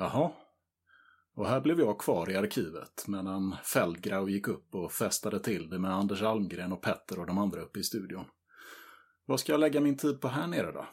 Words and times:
Jaha. 0.00 0.32
Och 1.34 1.48
här 1.48 1.60
blev 1.60 1.80
jag 1.80 1.98
kvar 1.98 2.30
i 2.30 2.36
arkivet 2.36 3.04
medan 3.06 3.56
Feldgrau 3.64 4.28
gick 4.28 4.48
upp 4.48 4.74
och 4.74 4.92
festade 4.92 5.40
till 5.40 5.70
det 5.70 5.78
med 5.78 5.94
Anders 5.94 6.22
Almgren 6.22 6.72
och 6.72 6.82
Petter 6.82 7.18
och 7.18 7.26
de 7.26 7.38
andra 7.38 7.60
uppe 7.60 7.78
i 7.78 7.82
studion. 7.82 8.24
Vad 9.24 9.40
ska 9.40 9.52
jag 9.52 9.60
lägga 9.60 9.80
min 9.80 9.96
tid 9.96 10.20
på 10.20 10.28
här 10.28 10.46
nere 10.46 10.72
då? 10.72 10.86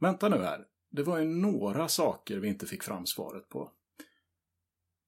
Vänta 0.00 0.28
nu 0.28 0.36
här. 0.36 0.66
Det 0.90 1.02
var 1.02 1.18
ju 1.18 1.24
några 1.24 1.88
saker 1.88 2.38
vi 2.38 2.48
inte 2.48 2.66
fick 2.66 2.82
fram 2.82 3.06
svaret 3.06 3.48
på. 3.48 3.70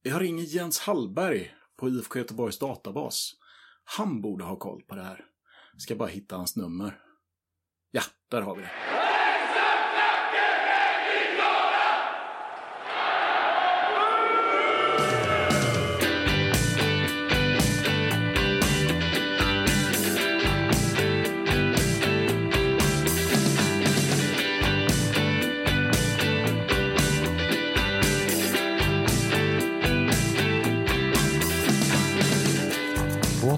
Jag 0.02 0.20
ringer 0.20 0.44
Jens 0.44 0.78
Hallberg 0.78 1.54
på 1.76 1.88
IFK 1.88 2.18
Göteborgs 2.18 2.58
databas. 2.58 3.32
Han 3.84 4.20
borde 4.20 4.44
ha 4.44 4.56
koll 4.56 4.82
på 4.82 4.94
det 4.94 5.02
här. 5.02 5.24
Ska 5.78 5.96
bara 5.96 6.08
hitta 6.08 6.36
hans 6.36 6.56
nummer. 6.56 7.00
Ja, 7.90 8.02
där 8.28 8.42
har 8.42 8.56
vi 8.56 8.62
det. 8.62 8.95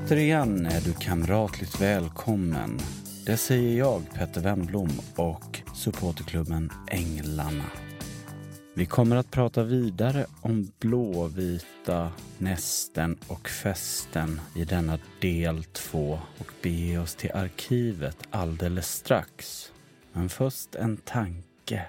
Återigen 0.09 0.67
är 0.67 0.81
du 0.81 0.93
kamratligt 0.93 1.81
välkommen. 1.81 2.79
Det 3.27 3.37
säger 3.37 3.79
jag, 3.79 4.03
Petter 4.15 4.41
Wennblom 4.41 4.89
och 5.17 5.61
supporterklubben 5.75 6.71
Änglarna. 6.91 7.65
Vi 8.75 8.87
kommer 8.87 9.17
att 9.17 9.31
prata 9.31 9.63
vidare 9.63 10.27
om 10.41 10.71
blåvita 10.79 12.13
nästen 12.39 13.19
och 13.27 13.49
festen 13.49 14.41
i 14.57 14.65
denna 14.65 14.99
del 15.21 15.65
två 15.65 16.19
och 16.39 16.53
bege 16.63 16.99
oss 16.99 17.15
till 17.15 17.33
arkivet 17.33 18.19
alldeles 18.31 18.89
strax. 18.89 19.67
Men 20.13 20.29
först 20.29 20.75
en 20.75 20.97
tanke. 20.97 21.87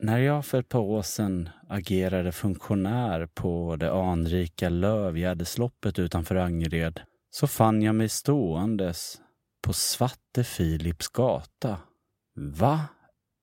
När 0.00 0.18
jag 0.18 0.46
för 0.46 0.60
ett 0.60 0.68
par 0.68 0.80
år 0.80 1.02
sedan 1.02 1.48
agerade 1.68 2.32
funktionär 2.32 3.26
på 3.26 3.76
det 3.76 3.92
anrika 3.92 4.68
Lövgärdesloppet 4.68 5.98
utanför 5.98 6.36
Angered 6.36 7.00
så 7.34 7.46
fann 7.46 7.82
jag 7.82 7.94
mig 7.94 8.08
ståendes 8.08 9.20
på 9.62 9.72
Svarte 9.72 10.44
Filips 10.44 11.08
gata. 11.08 11.78
Va? 12.34 12.86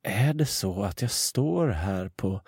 Är 0.04 0.34
det 0.34 0.46
så 0.46 0.84
att 0.84 1.02
jag 1.02 1.12
står 1.12 1.68
här 1.68 2.10
på 2.10 2.42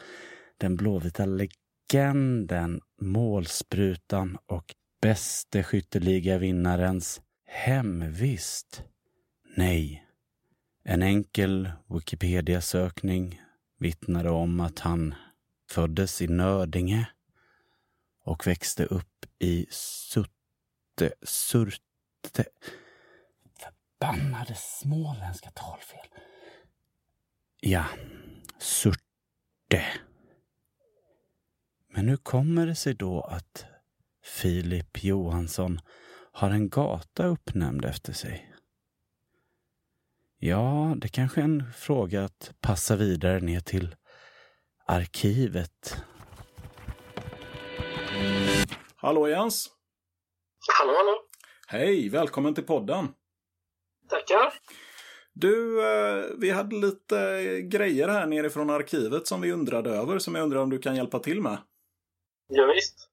den 0.58 0.76
blåvita 0.76 1.26
legenden, 1.26 2.82
målsprutan 3.02 4.38
och 4.46 4.76
bäste 5.02 5.64
skytteligavinnarens 5.64 7.22
hemvist? 7.46 8.84
Nej. 9.58 10.06
En 10.84 11.04
enkel 11.04 11.72
Wikipedia-sökning 11.90 13.42
vittnade 13.80 14.30
om 14.30 14.60
att 14.60 14.80
han 14.80 15.16
föddes 15.70 16.22
i 16.22 16.28
Nödinge 16.28 17.10
och 18.24 18.48
växte 18.48 18.86
upp 18.86 19.26
i 19.40 19.66
Sutte, 19.70 20.43
Surte... 21.22 22.46
Förbannade 23.60 24.56
småländska 24.56 25.52
talfel. 25.52 26.08
Ja, 27.60 27.86
Surte. 28.58 29.86
Men 31.90 32.10
hur 32.10 32.18
kommer 32.18 32.68
det 32.68 32.76
sig 32.76 32.94
då 32.94 33.22
att 33.22 33.66
Filip 34.24 35.04
Johansson 35.04 35.80
har 36.32 36.50
en 36.50 36.70
gata 36.70 37.26
uppnämnd 37.26 37.86
efter 37.86 38.14
sig? 38.14 38.54
Ja, 40.38 40.94
det 40.98 41.10
kanske 41.10 41.42
är 41.42 41.46
en 41.46 41.74
fråga 41.74 42.24
att 42.24 42.54
passa 42.62 42.96
vidare 42.96 43.40
ner 43.40 43.60
till 43.60 43.96
arkivet. 44.86 46.04
Hallå 48.96 49.30
Jens! 49.30 49.70
Hallå, 50.68 50.94
hallå. 50.98 51.18
Hej, 51.68 52.10
välkommen 52.10 52.54
till 52.54 52.64
podden! 52.64 53.08
Tackar. 54.10 54.54
Du, 55.34 55.82
eh, 55.82 56.26
vi 56.38 56.50
hade 56.50 56.76
lite 56.76 57.62
grejer 57.62 58.08
här 58.08 58.26
nerifrån 58.26 58.70
arkivet 58.70 59.28
som 59.28 59.42
vi 59.42 59.52
undrade 59.52 59.90
över, 59.90 60.20
som 60.20 60.36
jag 60.36 60.44
undrar 60.44 60.60
om 60.60 60.70
du 60.70 60.80
kan 60.80 60.96
hjälpa 60.96 61.20
till 61.20 61.42
med. 61.42 61.58
Ja, 62.48 62.66
visst. 62.76 63.10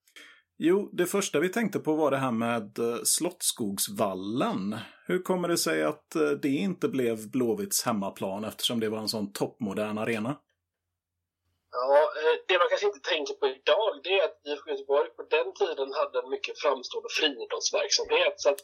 Jo, 0.58 0.90
det 0.92 1.06
första 1.06 1.40
vi 1.40 1.48
tänkte 1.48 1.78
på 1.78 1.96
var 1.96 2.10
det 2.10 2.16
här 2.16 2.32
med 2.32 2.78
eh, 2.78 2.96
Slottsskogsvallen. 3.04 4.76
Hur 5.06 5.22
kommer 5.22 5.48
det 5.48 5.58
sig 5.58 5.84
att 5.84 6.14
eh, 6.14 6.30
det 6.30 6.48
inte 6.48 6.88
blev 6.88 7.30
Blåvitts 7.30 7.84
hemmaplan 7.84 8.44
eftersom 8.44 8.80
det 8.80 8.88
var 8.88 8.98
en 8.98 9.08
sån 9.08 9.32
toppmodern 9.32 9.98
arena? 9.98 10.36
Ja, 11.78 11.94
eh, 12.20 12.36
det 12.48 12.58
man 12.58 12.68
kanske 12.70 12.90
inte 12.90 13.08
tänker 13.12 13.34
på 13.40 13.46
idag 13.58 13.90
det 14.04 14.14
är 14.18 14.24
att 14.24 14.38
IFK 14.48 14.70
Göteborg 14.70 15.08
på 15.18 15.22
den 15.36 15.48
tiden 15.60 15.88
hade 16.00 16.16
en 16.18 16.30
mycket 16.34 16.58
framstående 16.62 17.10
friidrottsverksamhet. 17.18 18.34
Så 18.42 18.48
att 18.52 18.60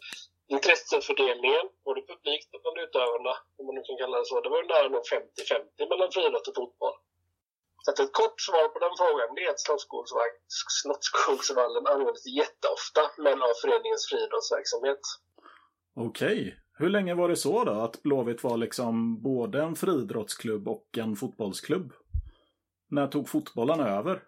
intressefördelningen, 0.54 1.66
både 1.86 2.00
publikt 2.10 2.48
och 2.54 2.60
bland 2.62 2.78
utövarna, 2.84 3.34
om 3.58 3.62
man 3.66 3.74
nu 3.76 3.82
kan 3.86 3.96
kalla 4.02 4.18
det 4.18 4.26
så, 4.30 4.40
det 4.40 4.52
var 4.54 4.62
nära 4.74 4.88
nog 4.88 5.04
50-50 5.04 5.90
mellan 5.90 6.10
friidrott 6.14 6.48
och 6.50 6.58
fotboll. 6.60 6.96
Så 7.82 7.90
att 7.90 7.98
ett 7.98 8.12
kort 8.22 8.40
svar 8.40 8.66
på 8.72 8.78
den 8.84 8.94
frågan 9.00 9.28
det 9.34 9.44
är 9.46 9.50
att 9.50 9.64
Slottsskogsvallen 10.80 11.86
användes 11.86 12.26
jätteofta, 12.40 13.02
men 13.24 13.38
av 13.46 13.52
föreningens 13.62 14.04
friidrottsverksamhet. 14.10 15.04
Okej. 16.08 16.56
Hur 16.78 16.88
länge 16.88 17.14
var 17.14 17.28
det 17.28 17.36
så 17.36 17.64
då? 17.64 17.72
Att 17.72 18.02
Blåvitt 18.02 18.44
var 18.44 18.56
liksom 18.56 19.22
både 19.22 19.62
en 19.62 19.76
friidrottsklubb 19.76 20.68
och 20.68 20.98
en 20.98 21.16
fotbollsklubb? 21.16 21.92
När 22.88 23.06
tog 23.06 23.28
fotbollen 23.28 23.80
över? 23.80 24.22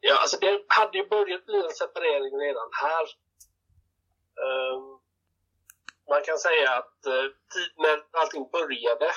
Ja, 0.00 0.14
alltså 0.22 0.36
det 0.40 0.64
hade 0.68 0.98
ju 0.98 1.08
börjat 1.08 1.46
bli 1.46 1.58
en 1.64 1.78
separering 1.82 2.34
redan 2.46 2.70
här. 2.82 3.06
Um, 4.48 5.00
man 6.08 6.22
kan 6.24 6.38
säga 6.38 6.70
att 6.80 6.98
uh, 7.06 7.26
tid, 7.52 7.72
när 7.76 7.96
allting 8.20 8.50
började 8.52 9.08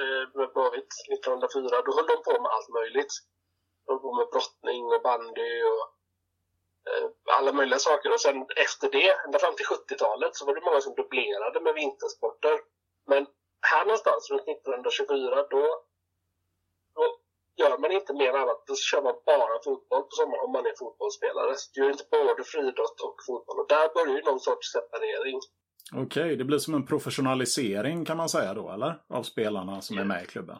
uh, 0.00 0.24
med 0.38 0.48
Blåvitt 0.52 0.94
1904, 1.12 1.82
då 1.86 1.90
höll 1.96 2.06
de 2.06 2.22
på 2.26 2.42
med 2.42 2.50
allt 2.54 2.68
möjligt. 2.68 3.12
De 3.86 3.92
höll 3.92 4.00
på 4.00 4.14
med 4.14 4.28
brottning 4.32 4.84
och 4.94 5.02
bandy 5.02 5.52
och 5.72 5.84
uh, 6.90 7.08
alla 7.38 7.52
möjliga 7.52 7.78
saker. 7.78 8.12
Och 8.12 8.20
sen 8.20 8.46
efter 8.56 8.90
det, 8.90 9.10
ända 9.24 9.38
fram 9.38 9.56
till 9.56 9.66
70-talet, 9.66 10.36
så 10.36 10.46
var 10.46 10.54
det 10.54 10.68
många 10.68 10.80
som 10.80 10.94
dubblerade 10.94 11.60
med 11.60 11.74
vintersporter. 11.74 12.60
Men 13.06 13.26
här 13.70 13.84
någonstans, 13.84 14.30
runt 14.30 14.48
1924, 14.48 15.46
då, 15.50 15.62
då 16.94 17.02
gör 17.60 17.78
man 17.78 17.92
inte 17.92 18.12
mer 18.22 18.32
annat. 18.42 18.60
Då 18.66 18.74
kör 18.76 19.02
man 19.02 19.14
bara 19.26 19.54
fotboll 19.64 20.02
på 20.02 20.14
sommaren 20.20 20.44
om 20.46 20.52
man 20.52 20.66
är 20.66 20.76
fotbollsspelare. 20.78 21.54
Så 21.56 21.70
du 21.74 21.80
gör 21.80 21.90
inte 21.90 22.06
både 22.10 22.44
friidrott 22.44 22.98
och 23.06 23.16
fotboll. 23.26 23.58
Och 23.60 23.68
där 23.68 23.86
börjar 23.96 24.16
ju 24.18 24.22
någon 24.22 24.40
sorts 24.40 24.72
separering. 24.72 25.38
Okej, 26.04 26.36
det 26.36 26.44
blir 26.44 26.58
som 26.58 26.74
en 26.74 26.86
professionalisering 26.86 28.04
kan 28.04 28.16
man 28.16 28.28
säga 28.28 28.54
då, 28.54 28.70
eller? 28.70 28.92
Av 29.08 29.22
spelarna 29.22 29.80
som 29.80 29.98
är 29.98 30.04
med 30.04 30.22
i 30.22 30.26
klubben. 30.26 30.58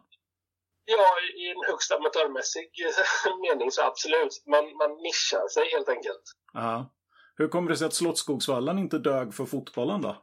Ja, 0.85 1.07
i 1.43 1.51
en 1.51 1.63
högst 1.71 1.93
amatörmässig 1.93 2.71
mening 3.45 3.71
så 3.71 3.83
absolut. 3.83 4.43
Man, 4.47 4.65
man 4.77 4.91
nischar 5.03 5.49
sig 5.49 5.65
helt 5.75 5.89
enkelt. 5.89 6.23
Ja. 6.53 6.91
Hur 7.37 7.49
kommer 7.49 7.71
det 7.71 7.77
sig 7.77 7.87
att 7.87 7.95
Slottsskogsvallen 7.95 8.79
inte 8.79 8.99
dög 8.99 9.35
för 9.35 9.45
fotbollen 9.45 10.03
då? 10.03 10.17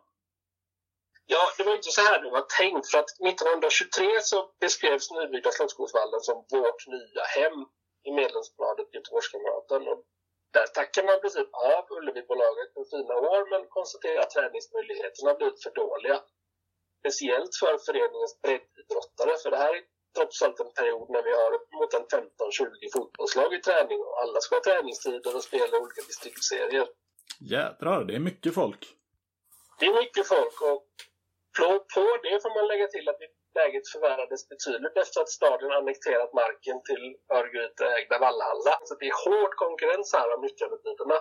Ja, 1.33 1.43
det 1.57 1.63
var 1.67 1.75
inte 1.79 1.95
så 1.97 2.01
här 2.07 2.17
det 2.23 2.31
var 2.39 2.45
tänkt. 2.61 2.85
För 2.91 2.97
att 3.01 3.11
1923 3.11 4.21
så 4.31 4.37
beskrevs 4.63 5.05
nybyggda 5.17 5.51
Slottsskogsvallen 5.51 6.21
som 6.27 6.37
vårt 6.55 6.81
nya 6.95 7.23
hem 7.37 7.59
i 8.07 8.09
medlemsbladet 8.21 8.87
Göteborgskamraten. 8.95 9.81
Och 9.91 9.99
där 10.55 10.67
tackar 10.77 11.01
man 11.05 11.15
i 11.17 11.21
princip 11.23 11.49
av 11.73 11.83
Ullevibolaget 11.97 12.69
för 12.75 12.83
fina 12.93 13.15
år 13.31 13.41
men 13.51 13.61
konstaterar 13.77 14.19
att 14.23 14.33
träningsmöjligheterna 14.35 15.31
blivit 15.37 15.63
för 15.63 15.73
dåliga. 15.83 16.17
Speciellt 17.01 17.53
för 17.61 17.73
föreningens 17.87 18.33
breddidrottare. 18.43 19.33
För 19.43 19.49
det 19.53 19.61
här 19.65 19.73
är 19.77 19.83
trots 20.15 20.41
allt 20.43 20.59
en 20.63 20.73
period 20.79 21.07
när 21.15 21.23
vi 21.27 21.33
har 21.41 21.51
mot 21.77 21.91
en 21.99 22.05
15-20 22.13 22.95
fotbollslag 22.95 23.49
i 23.57 23.59
träning 23.67 23.99
och 24.07 24.15
alla 24.21 24.39
ska 24.41 24.51
ha 24.57 24.63
träningstider 24.69 25.31
och 25.37 25.43
spela 25.49 25.73
olika 25.83 26.01
distriktsserier. 26.11 26.87
Jädrar, 27.53 27.99
det 28.07 28.13
är 28.19 28.25
mycket 28.29 28.53
folk. 28.61 28.81
Det 29.79 29.85
är 29.85 29.95
mycket 30.03 30.27
folk 30.27 30.57
och 30.71 30.87
på, 31.57 31.67
på 31.95 32.05
det 32.25 32.35
får 32.43 32.51
man 32.57 32.65
lägga 32.71 32.87
till 32.95 33.05
att 33.11 33.19
läget 33.59 33.85
förvärrades 33.93 34.41
betydligt 34.53 34.97
efter 35.03 35.17
att 35.21 35.31
staden 35.39 35.71
annekterat 35.79 36.31
marken 36.41 36.77
till 36.89 37.05
Örgryte-ägda 37.39 38.17
Vallhalla. 38.23 38.73
Så 38.87 38.91
det 38.99 39.07
är 39.13 39.17
hård 39.25 39.53
konkurrens 39.63 40.09
här 40.17 40.27
om 40.35 40.41
nyttjandetiderna. 40.45 41.17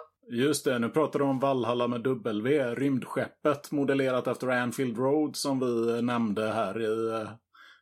Just 0.46 0.64
det, 0.64 0.78
nu 0.78 0.88
pratar 0.88 1.18
du 1.18 1.24
om 1.24 1.38
Valhalla 1.40 1.86
med 1.88 2.02
W, 2.02 2.74
rymdskeppet 2.74 3.62
modellerat 3.70 4.26
efter 4.26 4.46
Anfield 4.48 4.98
Road 4.98 5.36
som 5.36 5.54
vi 5.64 6.02
nämnde 6.02 6.46
här 6.60 6.74
i, 6.80 6.92
eh, 7.16 7.30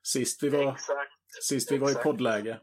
sist 0.02 0.42
vi 0.42 0.48
var, 0.48 0.72
Exakt. 0.72 1.12
sist 1.48 1.72
vi 1.72 1.78
var 1.78 1.90
i 1.90 1.94
poddläge. 1.94 2.60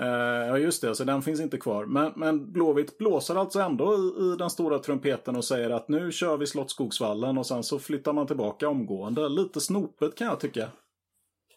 Eh, 0.00 0.48
ja, 0.48 0.58
just 0.58 0.82
det. 0.82 0.94
Så 0.94 1.04
den 1.04 1.22
finns 1.22 1.40
inte 1.40 1.58
kvar. 1.58 1.84
Men, 1.84 2.12
men 2.16 2.52
Blåvitt 2.52 2.98
blåser 2.98 3.34
alltså 3.34 3.58
ändå 3.58 3.94
i, 3.94 4.04
i, 4.24 4.36
den 4.38 4.50
stora 4.50 4.78
trumpeten 4.78 5.36
och 5.36 5.44
säger 5.44 5.70
att 5.70 5.88
nu 5.88 6.12
kör 6.12 6.36
vi 6.36 6.46
Slottsskogsvallen 6.46 7.38
och 7.38 7.46
sen 7.46 7.62
så 7.62 7.78
flyttar 7.78 8.12
man 8.12 8.26
tillbaka 8.26 8.68
omgående. 8.68 9.28
Lite 9.28 9.60
snopet 9.60 10.14
kan 10.14 10.26
jag 10.26 10.40
tycka. 10.40 10.64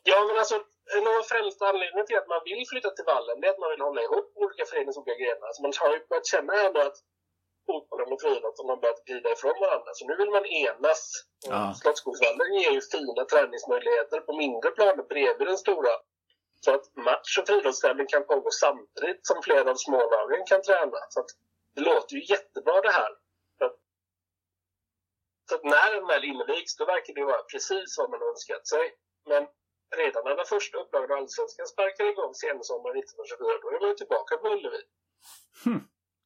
Ja, 0.04 0.18
men 0.28 0.38
alltså 0.42 0.56
en 0.98 1.06
av 1.08 1.24
främsta 1.34 1.64
anledningen 1.72 2.06
till 2.08 2.20
att 2.22 2.34
man 2.34 2.42
vill 2.50 2.64
flytta 2.72 2.90
till 2.90 3.08
vallen 3.14 3.44
är 3.44 3.50
att 3.54 3.64
man 3.64 3.72
vill 3.74 3.88
hålla 3.88 4.02
ihop 4.08 4.28
olika 4.44 4.64
föreningars 4.70 4.98
olika 4.98 5.18
grenar. 5.22 5.46
Alltså 5.48 5.62
man 5.66 5.74
har 5.82 5.94
ju 5.96 6.00
börjat 6.10 6.32
känna 6.34 6.54
ändå 6.68 6.80
att 6.88 6.98
fotbollen 7.68 8.10
och 8.14 8.22
friidrotten 8.24 8.70
har 8.72 8.80
börjat 8.84 9.06
glida 9.08 9.30
ifrån 9.36 9.58
varandra. 9.66 9.90
Så 9.98 10.02
nu 10.10 10.16
vill 10.22 10.32
man 10.38 10.46
enas. 10.66 11.02
Ja. 11.52 11.62
Slottsskogsvallen 11.80 12.50
ger 12.60 12.72
ju 12.78 12.82
fina 12.96 13.24
träningsmöjligheter 13.32 14.20
på 14.28 14.32
mindre 14.44 14.70
planer 14.78 15.04
bredvid 15.14 15.48
den 15.52 15.62
stora. 15.66 15.94
Så 16.60 16.74
att 16.76 16.96
match 16.96 17.38
och 17.40 17.48
friidrottstävling 17.48 18.08
kan 18.08 18.24
pågå 18.24 18.50
samtidigt 18.52 19.28
som 19.28 19.42
flera 19.44 19.72
av 19.72 19.76
smålagen 19.76 20.46
kan 20.46 20.62
träna. 20.62 21.00
Så 21.10 21.20
att 21.20 21.30
det 21.76 21.82
låter 21.82 22.16
ju 22.16 22.22
jättebra 22.34 22.82
det 22.82 22.92
här. 22.92 23.12
Så 25.50 25.56
att 25.56 25.64
när 25.64 25.90
den 25.96 26.08
väl 26.08 26.24
invigs, 26.34 26.76
då 26.78 26.86
verkar 26.86 27.14
det 27.14 27.26
vara 27.34 27.44
precis 27.54 27.90
vad 27.98 28.10
man 28.10 28.22
önskat 28.32 28.68
sig. 28.68 28.86
Men 29.32 29.44
redan 30.02 30.24
när 30.26 30.36
den 30.42 30.52
första 30.56 30.78
upplagan 30.82 31.12
av 31.12 31.18
Allsvenskan 31.18 31.68
sparkar 31.74 32.06
igång 32.14 32.34
sensommaren 32.46 32.98
1924, 32.98 33.62
då 33.64 33.68
är 33.76 33.80
man 33.82 33.90
ju 33.94 33.98
tillbaka 34.02 34.34
på 34.38 34.46
Ullevi. 34.56 34.82
Hm, 35.64 35.82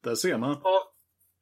där 0.05 0.15
ser 0.23 0.37
man. 0.43 0.55
Och, 0.71 0.83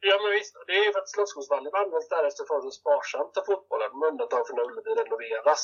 ja, 0.10 0.16
men 0.22 0.32
visst. 0.38 0.54
Det 0.68 0.74
är 0.80 0.84
ju 0.86 0.92
för 0.94 1.02
att 1.04 1.14
Slottsskogsvallen 1.14 1.74
används 1.82 2.10
därefter 2.16 2.44
för 2.50 2.56
att 2.58 2.74
sparsamt 2.82 3.38
av 3.40 3.44
fotbollen, 3.50 3.92
med 4.00 4.08
undantag 4.12 4.48
för 4.48 4.54
när 4.56 4.68
Ullevi 4.70 4.92
renoveras. 5.02 5.64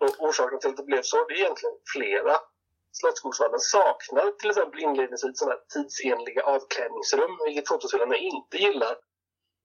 Och 0.00 0.14
orsaken 0.26 0.58
till 0.60 0.70
att 0.70 0.76
det 0.76 0.90
blev 0.92 1.02
så, 1.02 1.24
det 1.24 1.34
är 1.34 1.38
egentligen 1.38 1.76
flera. 1.94 2.34
Slottsskogsvallen 2.98 3.60
saknar 3.60 4.26
till 4.30 4.50
exempel 4.50 4.80
inledningsvis 4.80 5.38
sådana 5.38 5.56
tidsenliga 5.72 6.42
avklädningsrum, 6.54 7.32
vilket 7.46 7.68
fotbollsspelarna 7.68 8.16
inte 8.16 8.56
gillar. 8.64 8.94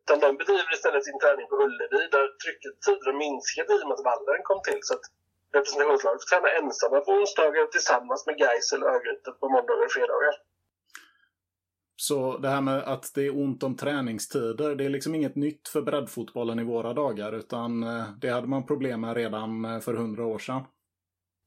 Utan 0.03 0.19
de 0.19 0.37
bedriver 0.37 0.73
istället 0.73 1.05
sin 1.05 1.19
träning 1.19 1.47
på 1.47 1.55
Ullevi, 1.65 2.01
där 2.15 2.27
trycket 2.43 2.73
tidigare 2.85 3.17
minskat 3.23 3.69
i 3.69 3.77
och 3.83 3.87
med 3.87 3.97
att 3.97 4.07
vallen 4.11 4.41
kom 4.49 4.61
till. 4.67 4.79
Så 4.87 4.93
att 4.97 5.05
representationslaget 5.55 6.21
får 6.21 6.29
träna 6.31 6.49
ensamma 6.59 6.97
på 7.01 7.11
onsdagar 7.11 7.65
tillsammans 7.75 8.21
med 8.27 8.37
Gais 8.41 8.67
eller 8.73 8.87
Örgryte 8.95 9.31
på 9.39 9.45
måndagar 9.55 9.85
och 9.85 9.91
fredagar. 9.97 10.33
Så 12.07 12.37
det 12.43 12.49
här 12.55 12.61
med 12.61 12.79
att 12.93 13.05
det 13.15 13.23
är 13.29 13.33
ont 13.43 13.63
om 13.67 13.73
träningstider, 13.83 14.69
det 14.75 14.85
är 14.87 14.89
liksom 14.89 15.15
inget 15.15 15.35
nytt 15.45 15.65
för 15.73 15.81
breddfotbollen 15.81 16.59
i 16.59 16.69
våra 16.73 16.91
dagar, 17.03 17.31
utan 17.41 17.83
eh, 17.83 18.05
det 18.21 18.29
hade 18.35 18.47
man 18.53 18.67
problem 18.71 19.01
med 19.05 19.13
redan 19.21 19.51
eh, 19.65 19.79
för 19.85 19.93
hundra 19.93 20.23
år 20.33 20.39
sedan. 20.47 20.61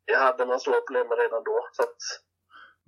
Det 0.07 0.19
hade 0.27 0.47
man 0.47 0.61
stora 0.61 0.81
problem 0.87 1.07
med 1.11 1.19
redan 1.25 1.43
då. 1.51 1.59
Så 1.77 1.83
att... 1.83 2.01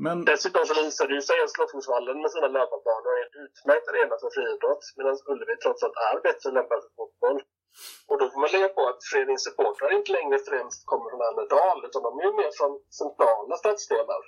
Men... 0.05 0.17
Dessutom 0.33 0.65
så 0.67 0.75
visar 0.83 1.07
det 1.09 1.23
sig 1.29 1.39
att 1.45 1.53
Slottsskogsvallen 1.55 2.17
med 2.23 2.31
sina 2.35 2.49
löparbanor 2.57 3.13
är 3.19 3.25
en 3.27 3.35
utmärkt 3.45 3.87
arena 3.91 4.15
för 4.23 4.31
friidrott, 4.37 4.85
medan 4.97 5.15
Ullevi 5.31 5.55
trots 5.63 5.83
allt 5.85 5.99
är 6.09 6.17
bättre 6.29 6.49
lämpad 6.57 6.79
för 6.85 6.93
fotboll. 6.99 7.39
Och 8.11 8.17
då 8.21 8.25
får 8.31 8.41
man 8.43 8.51
lägga 8.57 8.71
på 8.77 8.83
att 8.91 9.01
föreningens 9.11 9.45
supportrar 9.49 9.91
inte 9.99 10.11
längre 10.19 10.37
främst 10.51 10.81
kommer 10.91 11.07
från 11.11 11.27
Annedal, 11.29 11.79
utan 11.87 12.03
de 12.07 12.13
är 12.27 12.33
mer 12.41 12.51
från 12.59 12.73
centrala 13.01 13.55
stadsdelar. 13.63 14.23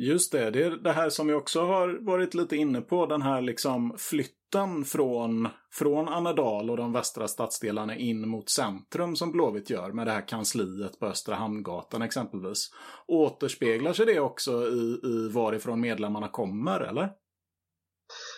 Just 0.00 0.32
det, 0.32 0.50
det 0.50 0.62
är 0.62 0.70
det 0.70 0.92
här 0.92 1.10
som 1.10 1.26
vi 1.26 1.34
också 1.34 1.60
har 1.60 1.88
varit 2.06 2.34
lite 2.34 2.56
inne 2.56 2.80
på, 2.80 3.06
den 3.06 3.22
här 3.22 3.40
liksom 3.40 3.96
flytten 3.98 4.84
från, 4.84 5.48
från 5.72 6.08
Annedal 6.08 6.70
och 6.70 6.76
de 6.76 6.92
västra 6.92 7.28
stadsdelarna 7.28 7.96
in 7.96 8.28
mot 8.28 8.50
centrum 8.50 9.16
som 9.16 9.32
Blåvitt 9.32 9.70
gör 9.70 9.92
med 9.92 10.06
det 10.06 10.10
här 10.10 10.28
kansliet 10.28 10.98
på 10.98 11.06
Östra 11.06 11.34
Hamngatan 11.34 12.02
exempelvis. 12.02 12.70
Återspeglar 13.06 13.92
sig 13.92 14.06
det 14.06 14.20
också 14.20 14.52
i, 14.52 15.00
i 15.04 15.28
varifrån 15.34 15.80
medlemmarna 15.80 16.28
kommer, 16.28 16.80
eller? 16.80 17.12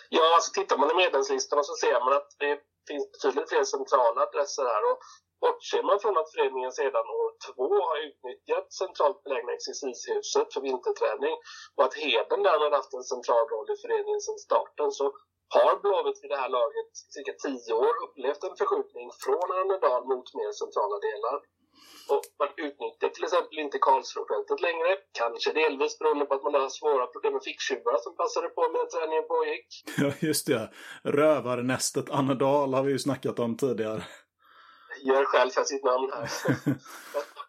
Ja, 0.09 0.35
alltså 0.35 0.61
tittar 0.61 0.77
man 0.77 0.91
i 0.91 0.95
medlemslistorna 0.95 1.63
så 1.63 1.73
ser 1.73 2.05
man 2.05 2.13
att 2.13 2.29
det 2.39 2.59
finns 2.87 3.11
betydligt 3.11 3.49
fler 3.49 3.63
centrala 3.63 4.21
adresser 4.21 4.63
här. 4.63 4.91
Och 4.91 4.99
bortser 5.43 5.83
man 5.89 5.99
från 6.03 6.17
att 6.21 6.33
föreningen 6.33 6.71
sedan 6.79 7.07
år 7.21 7.31
två 7.47 7.67
har 7.89 7.97
utnyttjat 8.07 8.67
centralt 8.81 9.19
belägna 9.23 9.51
exercishuset 9.57 10.47
för 10.53 10.61
vinterträning 10.69 11.35
och 11.75 11.83
att 11.85 11.99
Heden 12.03 12.41
därmed 12.49 12.71
haft 12.79 12.93
en 12.99 13.07
central 13.15 13.45
roll 13.53 13.67
i 13.73 13.77
föreningen 13.83 14.21
sedan 14.25 14.39
starten 14.47 14.89
så 14.99 15.05
har 15.55 15.73
Blåvitt 15.83 16.19
vid 16.23 16.31
det 16.33 16.41
här 16.43 16.51
laget 16.59 16.91
cirka 17.15 17.33
tio 17.45 17.73
år 17.85 17.93
upplevt 18.05 18.43
en 18.47 18.59
förskjutning 18.61 19.07
från 19.23 19.47
Annedal 19.59 20.03
mot 20.11 20.27
mer 20.39 20.51
centrala 20.61 20.97
delar. 21.07 21.37
Och 22.13 22.25
man 22.39 22.51
utnyttjar 22.67 23.09
till 23.09 23.23
exempel 23.27 23.59
inte 23.65 23.77
Karlsbrofältet 23.87 24.59
längre. 24.67 24.91
Kanske 25.21 25.49
delvis 25.61 25.99
beroende 25.99 26.25
på 26.25 26.33
att 26.35 26.43
man 26.43 26.53
har 26.53 26.69
svåra 26.69 27.05
problem 27.13 27.33
med 27.33 27.43
ficktjuvar 27.49 27.97
som 28.05 28.15
passade 28.21 28.47
på 28.55 28.61
medan 28.73 28.89
träningen 28.95 29.25
pågick. 29.33 29.67
Ja, 30.01 30.09
just 30.29 30.47
det. 30.47 30.63
Rövarnästet 31.03 32.07
Annedal 32.09 32.73
har 32.73 32.83
vi 32.83 32.91
ju 32.91 32.99
snackat 32.99 33.39
om 33.39 33.57
tidigare. 33.57 34.03
Gör 35.03 35.25
själv 35.25 35.49
för 35.49 35.63
sitt 35.63 35.83
namn 35.83 36.11
här. 36.13 36.27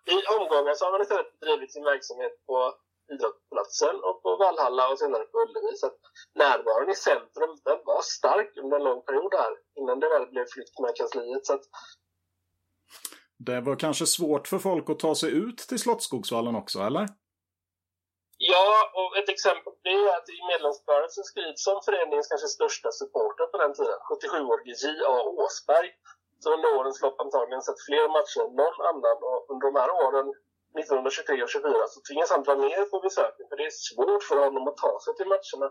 I 0.14 0.18
omgångar 0.38 0.74
så 0.74 0.84
har 0.84 0.92
man 0.92 1.02
istället 1.02 1.40
drivit 1.40 1.72
sin 1.72 1.84
verksamhet 1.84 2.46
på 2.46 2.74
idrottsplatsen 3.12 3.96
och 4.06 4.22
på 4.22 4.36
Valhalla 4.36 4.88
och 4.90 4.98
senare 4.98 5.24
på 5.24 5.38
Ullevi. 5.38 5.76
Så 5.76 5.86
att 5.86 5.98
närvaron 6.34 6.90
i 6.90 6.94
centrum 6.94 7.52
den 7.64 7.78
var 7.84 8.02
stark 8.02 8.56
under 8.62 8.76
en 8.76 8.84
lång 8.84 9.02
period 9.02 9.34
här 9.34 9.52
innan 9.80 10.00
det 10.00 10.08
väl 10.08 10.26
blev 10.30 10.46
flytt 10.54 10.78
med 10.82 10.96
kansliet. 10.96 11.46
Så 11.46 11.54
att 11.54 11.64
det 13.46 13.60
var 13.60 13.76
kanske 13.76 14.06
svårt 14.06 14.48
för 14.48 14.58
folk 14.58 14.90
att 14.90 14.98
ta 14.98 15.14
sig 15.14 15.30
ut 15.30 15.58
till 15.58 15.78
Slottsskogsvallen 15.78 16.56
också, 16.56 16.78
eller? 16.80 17.08
Ja, 18.38 18.68
och 19.00 19.10
ett 19.18 19.28
exempel 19.28 19.72
det 19.82 19.90
är 19.90 20.16
att 20.18 20.28
i 20.28 20.38
medlemsbladet 20.52 21.12
så 21.12 21.22
skrivs 21.22 21.64
som 21.68 21.80
föreningens 21.86 22.28
kanske 22.28 22.48
största 22.48 22.90
supporter 23.00 23.46
på 23.52 23.56
den 23.62 23.74
tiden, 23.74 23.98
77-årige 24.10 24.74
J.A. 24.82 25.14
Åsberg, 25.42 25.88
som 26.42 26.52
under 26.56 26.70
årens 26.78 27.02
lopp 27.04 27.16
antagligen 27.24 27.62
sett 27.66 27.80
fler 27.88 28.06
matcher 28.16 28.40
än 28.46 28.54
någon 28.62 28.78
annan. 28.90 29.18
Och 29.28 29.40
under 29.52 29.66
de 29.70 29.74
här 29.80 29.90
åren, 30.04 30.26
1923 30.78 31.42
och 31.44 31.52
24, 31.56 31.86
så 31.92 31.98
tvingas 32.06 32.30
han 32.34 32.42
dra 32.46 32.54
ner 32.66 32.82
på 32.92 32.96
besöken 33.06 33.44
för 33.48 33.56
det 33.60 33.66
är 33.70 33.76
svårt 33.90 34.22
för 34.28 34.38
honom 34.44 34.64
att 34.70 34.78
ta 34.84 34.92
sig 35.04 35.12
till 35.18 35.30
matcherna. 35.34 35.68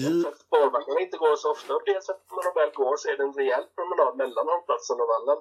J... 0.00 0.04
Spårvagnarna 0.44 1.00
inte 1.06 1.16
går 1.24 1.36
så 1.42 1.48
ofta 1.54 1.70
och 1.76 1.86
dels 1.90 2.06
att 2.12 2.22
när 2.34 2.44
de 2.46 2.52
väl 2.60 2.72
går 2.80 2.94
så 3.00 3.04
är 3.10 3.16
det 3.16 3.24
en 3.28 3.38
rejäl 3.40 3.64
promenad 3.76 4.12
mellan 4.22 4.44
hållplatsen 4.52 5.00
och 5.02 5.08
vallen. 5.14 5.38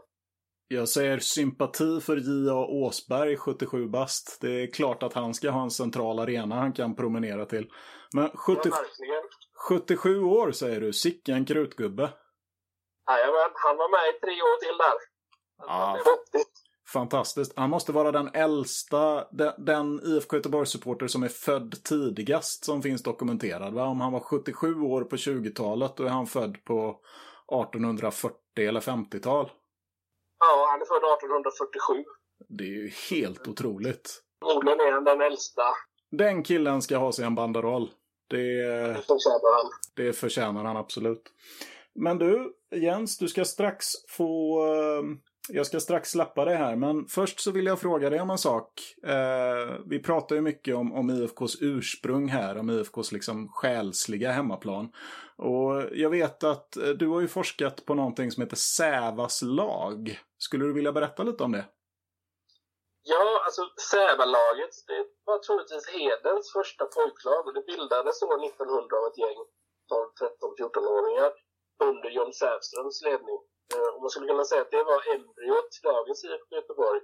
Jag 0.68 0.90
säger 0.90 1.20
sympati 1.20 2.02
för 2.02 2.18
J.A. 2.18 2.66
Åsberg, 2.70 3.38
77 3.38 3.88
bast. 3.88 4.42
Det 4.42 4.64
är 4.64 4.74
klart 4.74 5.04
att 5.04 5.14
han 5.14 5.34
ska 5.34 5.50
ha 5.50 5.62
en 5.62 5.72
central 5.72 6.20
arena 6.20 6.56
han 6.56 6.74
kan 6.74 6.96
promenera 6.96 7.46
till. 7.46 7.72
Men 8.16 8.30
70... 8.30 8.60
ja, 8.64 8.76
77 9.70 10.24
år 10.24 10.52
säger 10.52 10.82
du, 10.82 10.94
sicken 10.94 11.46
krutgubbe. 11.46 12.10
Jajamän, 13.08 13.52
han 13.54 13.78
var 13.78 13.90
med 13.90 14.16
i 14.16 14.20
tre 14.20 14.42
år 14.42 14.58
till 14.60 14.78
där. 14.78 14.98
Ja, 15.58 16.00
fantastiskt. 16.94 17.54
Han 17.56 17.70
måste 17.70 17.92
vara 17.92 18.12
den 18.12 18.30
äldsta, 18.34 19.28
den, 19.32 19.54
den 19.58 20.00
IFK 20.04 20.36
Göteborg-supporter 20.36 21.08
som 21.08 21.24
är 21.24 21.28
född 21.28 21.84
tidigast 21.84 22.66
som 22.66 22.82
finns 22.82 23.04
dokumenterad. 23.04 23.74
Va? 23.74 23.84
Om 23.84 24.02
han 24.02 24.14
var 24.14 24.20
77 24.20 24.82
år 24.82 25.04
på 25.04 25.16
20-talet, 25.16 25.98
då 25.98 26.04
är 26.04 26.10
han 26.10 26.28
född 26.28 26.64
på 26.66 27.00
1840 27.64 28.38
eller 28.58 28.80
50-tal. 28.82 29.52
Ja, 30.40 30.68
han 30.72 30.82
är 30.82 30.86
född 30.86 31.18
1847. 31.18 32.04
Det 32.50 32.64
är 32.64 32.68
ju 32.68 32.90
helt 33.10 33.48
otroligt. 33.48 34.22
Förmodligen 34.40 34.80
är 34.80 34.92
han 34.92 35.04
den 35.04 35.22
äldsta. 35.22 35.64
Den 36.12 36.44
killen 36.44 36.82
ska 36.82 36.98
ha 36.98 37.12
sig 37.12 37.26
en 37.26 37.36
banderoll. 37.36 37.92
Det, 38.30 38.38
det 38.38 38.94
förtjänar 38.94 39.64
han. 39.64 39.72
Det 39.96 40.14
förtjänar 40.14 40.64
han 40.64 40.78
absolut. 40.78 41.32
Men 41.96 42.18
du, 42.18 42.54
Jens, 42.76 43.18
du 43.18 43.28
ska 43.28 43.46
strax 43.46 43.86
få... 44.10 44.60
Eh, 44.68 45.04
jag 45.50 45.66
ska 45.66 45.80
strax 45.80 46.10
släppa 46.10 46.46
dig 46.46 46.56
här, 46.56 46.76
men 46.76 47.08
först 47.08 47.40
så 47.40 47.52
vill 47.52 47.66
jag 47.66 47.80
fråga 47.80 48.10
dig 48.10 48.22
om 48.22 48.30
en 48.30 48.38
sak. 48.38 48.96
Eh, 49.04 49.76
vi 49.86 50.04
pratar 50.04 50.36
ju 50.36 50.42
mycket 50.42 50.76
om, 50.76 50.94
om 50.94 51.10
IFKs 51.10 51.62
ursprung 51.62 52.28
här, 52.28 52.58
om 52.58 52.70
IFKs 52.70 53.12
liksom 53.12 53.50
själsliga 53.50 54.32
hemmaplan. 54.32 54.92
Och 55.38 55.84
jag 55.92 56.10
vet 56.10 56.44
att 56.44 56.78
eh, 56.78 56.90
du 56.90 57.08
har 57.08 57.22
ju 57.22 57.28
forskat 57.28 57.86
på 57.86 57.94
någonting 57.94 58.32
som 58.32 58.44
heter 58.44 58.56
Sävas 58.56 59.42
lag. 59.42 60.20
Skulle 60.38 60.66
du 60.66 60.74
vilja 60.74 60.92
berätta 60.92 61.24
lite 61.24 61.44
om 61.44 61.52
det? 61.52 61.66
Ja, 63.04 63.42
alltså 63.46 63.62
Sävalaget, 63.92 64.74
det 64.88 65.06
var 65.26 65.40
troligtvis 65.40 65.88
Hedens 65.96 66.54
första 66.58 66.86
pojklag 66.86 67.48
och 67.48 67.54
det 67.54 67.66
bildades 67.72 68.22
år 68.22 68.46
1900 68.46 68.98
av 68.98 69.06
ett 69.12 69.18
gäng 69.18 69.40
12, 69.90 70.10
13, 70.20 70.56
14-åringar 70.60 71.32
under 71.84 72.10
John 72.10 72.34
Sävströms 72.34 73.02
ledning. 73.02 73.40
Eh, 73.74 73.90
och 73.94 74.02
man 74.02 74.10
skulle 74.10 74.28
kunna 74.28 74.46
säga 74.46 74.62
att 74.62 74.72
det 74.72 74.84
var 74.84 75.14
embryot 75.16 75.72
till 75.72 75.88
dagens 75.92 76.24
IFK 76.24 76.56
Göteborg. 76.56 77.02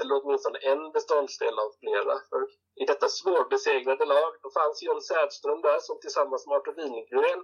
Eller 0.00 0.14
åtminstone 0.18 0.58
en 0.58 0.92
beståndsdel 0.92 1.58
av 1.64 1.70
flera. 1.80 2.14
För 2.30 2.40
i 2.82 2.84
detta 2.86 3.08
svårbesegrade 3.08 4.04
lag 4.04 4.32
då 4.42 4.48
fanns 4.58 4.82
John 4.82 5.00
Sävström 5.00 5.60
där 5.62 5.78
som 5.78 6.00
tillsammans 6.00 6.46
med 6.46 6.56
Artur 6.56 6.74
Wingren 6.78 7.40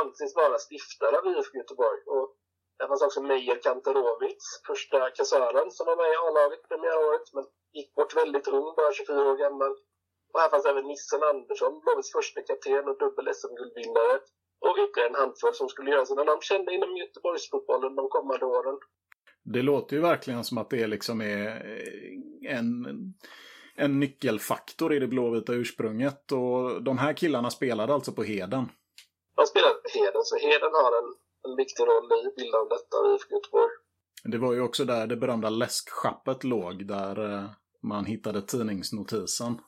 anses 0.00 0.36
vara 0.36 0.58
stiftare 0.58 1.18
av 1.18 1.26
IFK 1.26 1.58
Göteborg. 1.58 2.00
Och 2.06 2.26
där 2.78 2.88
fanns 2.88 3.02
också 3.02 3.22
Meijer 3.22 3.58
Kanterowicz, 3.62 4.46
första 4.66 5.10
kassören 5.10 5.70
som 5.70 5.86
var 5.86 5.96
med 5.96 6.10
i 6.12 6.16
A-laget 6.16 6.68
premiäråret 6.68 7.26
men 7.34 7.44
gick 7.72 7.94
bort 7.94 8.16
väldigt 8.16 8.48
ung, 8.48 8.74
bara 8.76 8.92
24 8.92 9.30
år 9.30 9.36
gammal. 9.36 9.72
Och 10.32 10.40
här 10.40 10.50
fanns 10.50 10.66
även 10.66 10.84
Nissen 10.84 11.22
Andersson, 11.22 11.80
Blåvitts 11.80 12.12
första 12.12 12.42
kapten 12.42 12.88
och 12.88 12.98
dubbel 12.98 13.34
SM-guldvinnare. 13.34 14.20
Och 14.60 14.76
ytterligare 14.84 15.08
en 15.08 15.14
handfull 15.14 15.54
som 15.54 15.68
skulle 15.68 15.90
göra 15.90 16.06
sina 16.06 16.24
namn 16.24 16.40
kända 16.40 16.72
inom 16.72 16.96
Göteborgsfotbollen 16.96 17.94
de 17.94 18.08
kommande 18.08 18.44
åren. 18.44 18.78
Det 19.44 19.62
låter 19.62 19.96
ju 19.96 20.02
verkligen 20.02 20.44
som 20.44 20.58
att 20.58 20.70
det 20.70 20.86
liksom 20.86 21.20
är 21.20 21.62
en, 22.48 22.86
en 23.76 24.00
nyckelfaktor 24.00 24.94
i 24.94 24.98
det 24.98 25.06
blåvita 25.06 25.52
ursprunget. 25.52 26.32
Och 26.32 26.82
de 26.82 26.98
här 26.98 27.12
killarna 27.12 27.50
spelade 27.50 27.94
alltså 27.94 28.12
på 28.12 28.22
Heden? 28.22 28.68
De 29.36 29.46
spelade 29.46 29.74
på 29.74 29.98
Heden, 29.98 30.22
så 30.24 30.36
Heden 30.36 30.70
har 30.72 30.92
en, 31.02 31.14
en 31.50 31.56
viktig 31.56 31.82
roll 31.82 32.12
i 32.12 32.34
bildandet 32.36 32.94
av 32.94 33.14
IFK 33.14 33.34
Göteborg. 33.34 33.70
Det 34.24 34.38
var 34.38 34.52
ju 34.52 34.60
också 34.60 34.84
där 34.84 35.06
det 35.06 35.16
berömda 35.16 35.50
läskschappet 35.50 36.44
låg, 36.44 36.86
där 36.86 37.34
eh, 37.34 37.50
man 37.82 38.04
hittade 38.04 38.42
tidningsnotisen. 38.42 39.60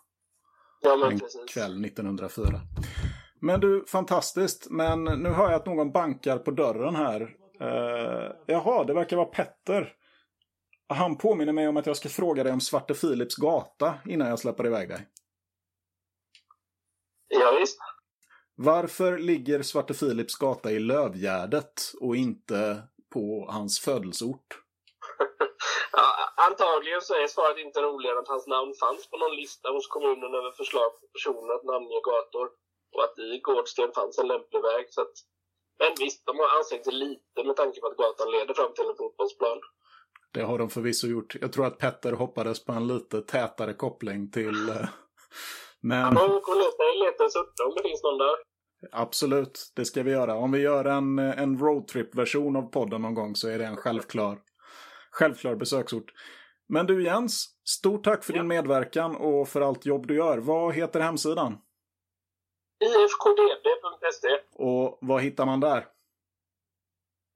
Ja, 0.81 0.97
men 0.97 1.13
en 1.13 1.19
precis. 1.19 1.55
kväll 1.55 1.85
1904. 1.85 2.47
Men 3.41 3.61
du, 3.61 3.85
fantastiskt. 3.87 4.71
Men 4.71 5.05
nu 5.05 5.29
hör 5.29 5.51
jag 5.51 5.55
att 5.55 5.67
någon 5.67 5.93
bankar 5.93 6.39
på 6.39 6.51
dörren 6.51 6.97
här. 6.97 7.21
Uh, 7.63 8.33
jaha, 8.47 8.85
det 8.85 8.95
verkar 8.95 9.17
vara 9.17 9.27
Petter. 9.27 9.95
Han 10.89 11.19
påminner 11.19 11.53
mig 11.53 11.69
om 11.69 11.77
att 11.77 11.87
jag 11.87 11.97
ska 11.97 12.09
fråga 12.09 12.45
dig 12.45 12.53
om 12.53 12.61
Svarte 12.61 12.95
Philips 12.95 13.37
gata 13.37 13.95
innan 14.07 14.29
jag 14.29 14.39
släpper 14.39 14.67
iväg 14.67 14.89
dig. 14.89 15.07
Ja, 17.29 17.57
visst. 17.61 17.79
Varför 18.55 19.19
ligger 19.19 19.63
Svarte 19.63 19.95
Philips 19.95 20.37
gata 20.37 20.71
i 20.71 20.79
Lövgärdet 20.79 21.93
och 22.01 22.17
inte 22.17 22.83
på 23.13 23.47
hans 23.51 23.81
födelseort? 23.81 24.49
Ja, 25.93 26.07
antagligen 26.49 27.01
så 27.01 27.15
är 27.15 27.27
svaret 27.27 27.59
inte 27.59 27.81
roligare 27.83 28.17
än 28.17 28.23
att 28.23 28.35
hans 28.35 28.47
namn 28.47 28.73
fanns 28.83 29.11
på 29.11 29.17
någon 29.17 29.37
lista 29.37 29.69
hos 29.77 29.87
kommunen 29.87 30.35
över 30.39 30.51
förslag 30.61 30.91
på 31.01 31.07
personer 31.15 31.53
att 31.55 31.65
namnge 31.65 32.01
gator 32.11 32.47
och 32.95 33.03
att 33.05 33.19
i 33.19 33.41
Gårdsten 33.47 33.91
fanns 33.95 34.19
en 34.19 34.29
lämplig 34.29 34.63
väg. 34.63 34.85
Så 34.91 35.01
att, 35.01 35.15
men 35.79 35.93
visst, 36.01 36.27
de 36.27 36.39
har 36.39 36.59
ansträngt 36.59 36.85
sig 36.85 36.95
lite 36.95 37.45
med 37.45 37.57
tanke 37.57 37.81
på 37.81 37.87
att 37.87 37.97
gatan 37.97 38.31
leder 38.31 38.55
fram 38.55 38.73
till 38.75 38.89
en 38.91 38.97
fotbollsplan. 38.97 39.59
Det 40.33 40.43
har 40.43 40.59
de 40.59 40.71
förvisso 40.71 41.07
gjort. 41.07 41.37
Jag 41.41 41.53
tror 41.53 41.67
att 41.67 41.79
Petter 41.79 42.13
hoppades 42.13 42.65
på 42.65 42.73
en 42.73 42.87
lite 42.87 43.21
tätare 43.23 43.75
koppling 43.75 44.31
till... 44.31 44.69
eh, 44.69 44.89
Men... 45.81 46.15
Man 46.15 46.29
får 46.29 46.57
leta, 46.65 47.05
leta 47.05 47.25
en 47.25 47.31
sutta 47.31 47.65
om 47.67 47.75
det 47.77 47.83
finns 47.89 48.03
någon 48.03 48.19
där. 48.19 48.37
Absolut, 48.93 49.73
det 49.77 49.85
ska 49.85 50.03
vi 50.03 50.11
göra. 50.11 50.35
Om 50.35 50.53
vi 50.53 50.59
gör 50.59 50.85
en, 50.85 51.19
en 51.19 51.59
roadtrip-version 51.59 52.57
av 52.57 52.63
podden 52.63 53.03
någon 53.03 53.15
gång 53.15 53.37
så 53.37 53.49
är 53.49 53.59
det 53.59 53.65
en 53.67 53.77
självklar, 53.77 54.39
självklar 55.11 55.55
besöksort. 55.55 56.13
Men 56.69 56.87
du 56.87 57.05
Jens, 57.05 57.47
stort 57.69 58.05
tack 58.05 58.25
för 58.25 58.33
din 58.33 58.49
medverkan 58.49 59.17
och 59.17 59.49
för 59.49 59.61
allt 59.61 59.87
jobb 59.87 60.07
du 60.07 60.17
gör. 60.17 60.39
Vad 60.39 60.75
heter 60.75 61.01
hemsidan? 61.01 61.59
ifkdd.se. 62.81 64.41
Och 64.55 64.99
vad 65.01 65.23
hittar 65.23 65.47
man 65.47 65.61
där? 65.61 65.87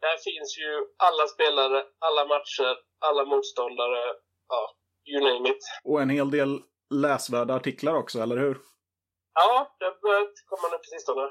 Där 0.01 0.17
finns 0.25 0.59
ju 0.59 0.71
alla 0.97 1.27
spelare, 1.27 1.85
alla 1.99 2.25
matcher, 2.25 2.77
alla 2.99 3.25
motståndare. 3.25 4.03
Ja, 4.49 4.77
you 5.07 5.21
name 5.33 5.49
it. 5.49 5.63
Och 5.85 6.03
en 6.03 6.11
hel 6.11 6.31
del 6.31 6.61
läsvärda 6.95 7.55
artiklar 7.55 7.95
också, 7.95 8.21
eller 8.21 8.37
hur? 8.37 8.59
Ja, 9.35 9.77
det 9.79 9.85
har 9.85 10.01
börjat 10.03 10.35
komma 10.47 10.69
nu 10.73 10.77
på 10.77 10.85
sistone. 10.85 11.31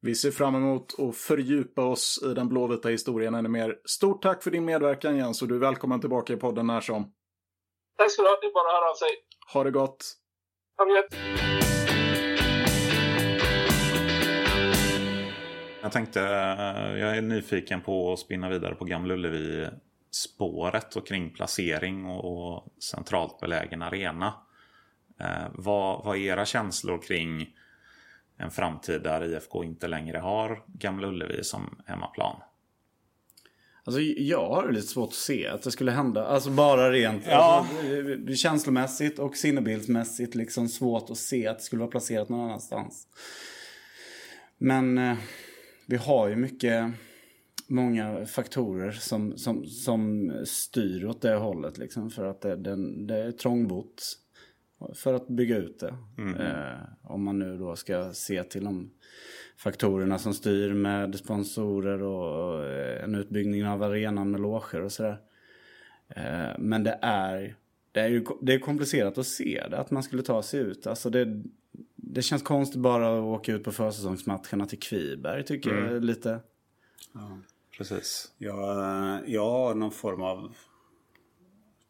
Vi 0.00 0.14
ser 0.14 0.30
fram 0.30 0.54
emot 0.54 0.94
att 0.98 1.16
fördjupa 1.16 1.84
oss 1.84 2.22
i 2.22 2.34
den 2.34 2.48
blåvita 2.48 2.88
historien 2.88 3.34
ännu 3.34 3.48
mer. 3.48 3.80
Stort 3.84 4.22
tack 4.22 4.42
för 4.42 4.50
din 4.50 4.64
medverkan 4.64 5.16
Jens 5.16 5.42
och 5.42 5.48
du 5.48 5.54
är 5.54 5.58
välkommen 5.58 6.00
tillbaka 6.00 6.32
i 6.32 6.36
podden 6.36 6.66
när 6.66 6.80
som. 6.80 7.12
Tack 7.98 8.10
ska 8.10 8.22
du 8.22 8.28
ha. 8.28 8.38
Det 8.40 8.46
är 8.46 8.52
bara 8.52 8.68
att 8.68 8.74
höra 8.74 8.90
av 8.90 8.94
sig. 8.94 9.08
Ha 9.52 9.64
det 9.64 9.70
gott! 9.70 10.04
Ha 10.78 10.84
det 10.84 10.94
gött. 10.94 11.63
Jag 15.84 15.92
tänkte, 15.92 16.20
eh, 16.20 16.98
jag 16.98 17.16
är 17.16 17.22
nyfiken 17.22 17.80
på 17.80 18.12
att 18.12 18.18
spinna 18.18 18.48
vidare 18.48 18.74
på 18.74 18.84
Gamla 18.84 19.14
Ullevi 19.14 19.68
spåret 20.10 20.96
och 20.96 21.06
kring 21.06 21.30
placering 21.30 22.06
och 22.06 22.66
centralt 22.78 23.40
belägen 23.40 23.82
arena. 23.82 24.34
Eh, 25.20 25.46
vad, 25.52 26.04
vad 26.04 26.16
är 26.16 26.20
era 26.20 26.44
känslor 26.44 27.02
kring 27.02 27.56
en 28.36 28.50
framtid 28.50 29.02
där 29.02 29.24
IFK 29.24 29.64
inte 29.64 29.88
längre 29.88 30.18
har 30.18 30.64
Gamla 30.66 31.08
Ullevi 31.08 31.44
som 31.44 31.82
hemmaplan? 31.86 32.36
Alltså 33.84 34.00
jag 34.00 34.48
har 34.48 34.72
lite 34.72 34.86
svårt 34.86 35.08
att 35.08 35.14
se 35.14 35.48
att 35.48 35.62
det 35.62 35.70
skulle 35.70 35.90
hända. 35.90 36.26
Alltså 36.26 36.50
bara 36.50 36.92
rent 36.92 37.26
Ja. 37.26 37.66
alltså, 37.70 37.86
det 38.16 38.32
är 38.32 38.36
känslomässigt 38.36 39.18
och 39.18 39.36
sinnebildsmässigt 39.36 40.34
liksom 40.34 40.68
svårt 40.68 41.10
att 41.10 41.18
se 41.18 41.46
att 41.46 41.58
det 41.58 41.64
skulle 41.64 41.80
vara 41.80 41.90
placerat 41.90 42.28
någon 42.28 42.40
annanstans. 42.40 43.06
Men 44.58 44.98
eh, 44.98 45.16
vi 45.86 45.96
har 45.96 46.28
ju 46.28 46.36
mycket, 46.36 46.92
många 47.68 48.26
faktorer 48.26 48.90
som, 48.90 49.38
som, 49.38 49.66
som 49.66 50.32
styr 50.44 51.04
åt 51.04 51.22
det 51.22 51.34
hållet 51.34 51.78
liksom. 51.78 52.10
För 52.10 52.24
att 52.24 52.40
det, 52.40 52.56
den, 52.56 53.06
det 53.06 53.16
är 53.16 53.32
trångbott 53.32 54.18
för 54.94 55.14
att 55.14 55.28
bygga 55.28 55.56
ut 55.56 55.78
det. 55.80 55.94
Eh, 56.38 56.78
om 57.02 57.24
man 57.24 57.38
nu 57.38 57.58
då 57.58 57.76
ska 57.76 58.12
se 58.12 58.44
till 58.44 58.64
de 58.64 58.90
faktorerna 59.56 60.18
som 60.18 60.34
styr 60.34 60.74
med 60.74 61.14
sponsorer 61.14 62.02
och, 62.02 62.54
och 62.54 62.64
eh, 62.64 63.04
en 63.04 63.14
utbyggnad 63.14 63.72
av 63.72 63.82
arenan 63.82 64.30
med 64.30 64.40
loger 64.40 64.82
och 64.82 64.92
sådär. 64.92 65.20
Eh, 66.08 66.58
men 66.58 66.84
det 66.84 66.98
är, 67.02 67.56
det 67.92 68.00
är 68.00 68.08
ju 68.08 68.24
det 68.42 68.54
är 68.54 68.58
komplicerat 68.58 69.18
att 69.18 69.26
se 69.26 69.66
det, 69.70 69.78
att 69.78 69.90
man 69.90 70.02
skulle 70.02 70.22
ta 70.22 70.42
sig 70.42 70.60
ut. 70.60 70.86
Alltså 70.86 71.10
det, 71.10 71.42
det 72.06 72.22
känns 72.22 72.42
konstigt 72.42 72.80
bara 72.80 73.18
att 73.18 73.24
åka 73.24 73.52
ut 73.52 73.64
på 73.64 73.72
försäsongsmatcherna 73.72 74.66
till 74.66 74.80
Kviberg 74.80 75.44
tycker 75.44 75.74
jag 75.74 76.04
lite. 76.04 76.40
Precis. 77.78 78.32
Jag, 78.38 78.58
jag 79.28 79.50
har 79.50 79.74
någon 79.74 79.90
form 79.92 80.22
av 80.22 80.54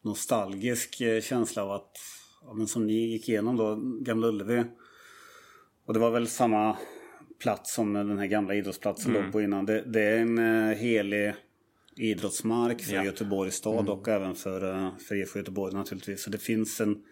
nostalgisk 0.01 1.01
eh, 1.01 1.21
känsla 1.21 1.63
av 1.63 1.71
att, 1.71 1.97
ja, 2.45 2.53
men 2.53 2.67
som 2.67 2.87
ni 2.87 2.93
gick 2.93 3.29
igenom 3.29 3.57
då, 3.57 3.75
Gamla 4.01 4.27
Ullevi. 4.27 4.63
Och 5.85 5.93
det 5.93 5.99
var 5.99 6.11
väl 6.11 6.27
samma 6.27 6.77
plats 7.39 7.73
som 7.73 7.93
den 7.93 8.17
här 8.17 8.25
gamla 8.25 8.55
idrottsplatsen 8.55 9.13
låg 9.13 9.31
på 9.31 9.41
innan. 9.41 9.65
Det, 9.65 9.81
det 9.81 10.01
är 10.01 10.17
en 10.17 10.37
eh, 10.37 10.77
helig 10.77 11.33
idrottsmark 11.97 12.81
för 12.81 12.95
Ja. 12.95 13.05
Göteborgs 13.05 13.55
stad 13.55 13.89
och 13.89 14.07
även 14.07 14.35
för, 14.35 14.73
eh, 14.73 14.97
för 14.97 15.15
IFK 15.15 15.39
Göteborg 15.39 15.73
naturligtvis. 15.73 16.23
Så 16.23 16.29
det 16.29 16.37
finns 16.37 16.81
en 16.81 17.03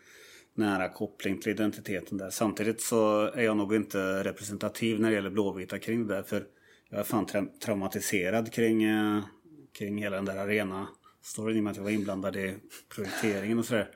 nära 0.54 0.90
koppling 0.90 1.40
till 1.40 1.52
identiteten 1.52 2.18
där. 2.18 2.30
Samtidigt 2.30 2.82
så 2.82 3.22
är 3.22 3.44
jag 3.44 3.58
nog 3.58 3.76
inte 3.76 4.24
representativ 4.24 5.00
när 5.00 5.10
det 5.10 5.16
gäller 5.16 5.30
Blåvita 5.30 5.80
kring 5.80 6.08
det 6.08 6.16
där. 6.16 6.24
För 6.24 6.46
jag 6.90 7.00
är 7.00 7.04
fan 7.04 7.26
tra- 7.26 7.60
traumatiserad 7.60 8.52
kring, 8.54 8.84
eh, 8.84 9.24
kring 9.72 9.98
hela 9.98 10.16
den 10.16 10.26
där 10.26 10.38
arena 10.38 10.88
storyn 11.22 11.58
i 11.58 11.60
och 11.60 11.64
med 11.64 11.72
att 11.72 11.78
jag 11.78 11.84
var 11.84 11.92
inblandad 11.92 12.36
i 12.36 12.56
projekteringen 12.96 13.60
och 13.60 13.66
sådär. 13.66 13.90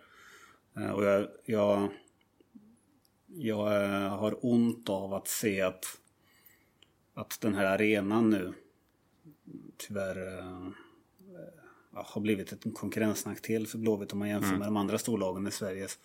Eh, 0.77 0.89
Och 0.91 1.03
jag, 1.05 1.27
jag, 1.45 1.89
jag 3.27 3.83
eh, 3.83 4.17
har 4.17 4.45
ont 4.45 4.89
av 4.89 5.13
att 5.13 5.27
se 5.27 5.61
att, 5.61 5.85
att 7.13 7.41
den 7.41 7.53
här 7.55 7.65
arenan 7.65 8.29
nu 8.29 8.53
tyvärr 9.77 10.43
har 11.93 12.21
blivit 12.21 12.65
en 12.65 12.71
konkurrensnackdel 12.71 13.67
för 13.67 13.77
Blåvitt 13.77 14.13
om 14.13 14.19
man 14.19 14.29
jämför 14.29 14.55
med 14.57 14.67
de 14.67 14.77
andra 14.77 14.97
storlagen 14.97 15.47
i 15.47 15.51
Sveriges 15.51 15.99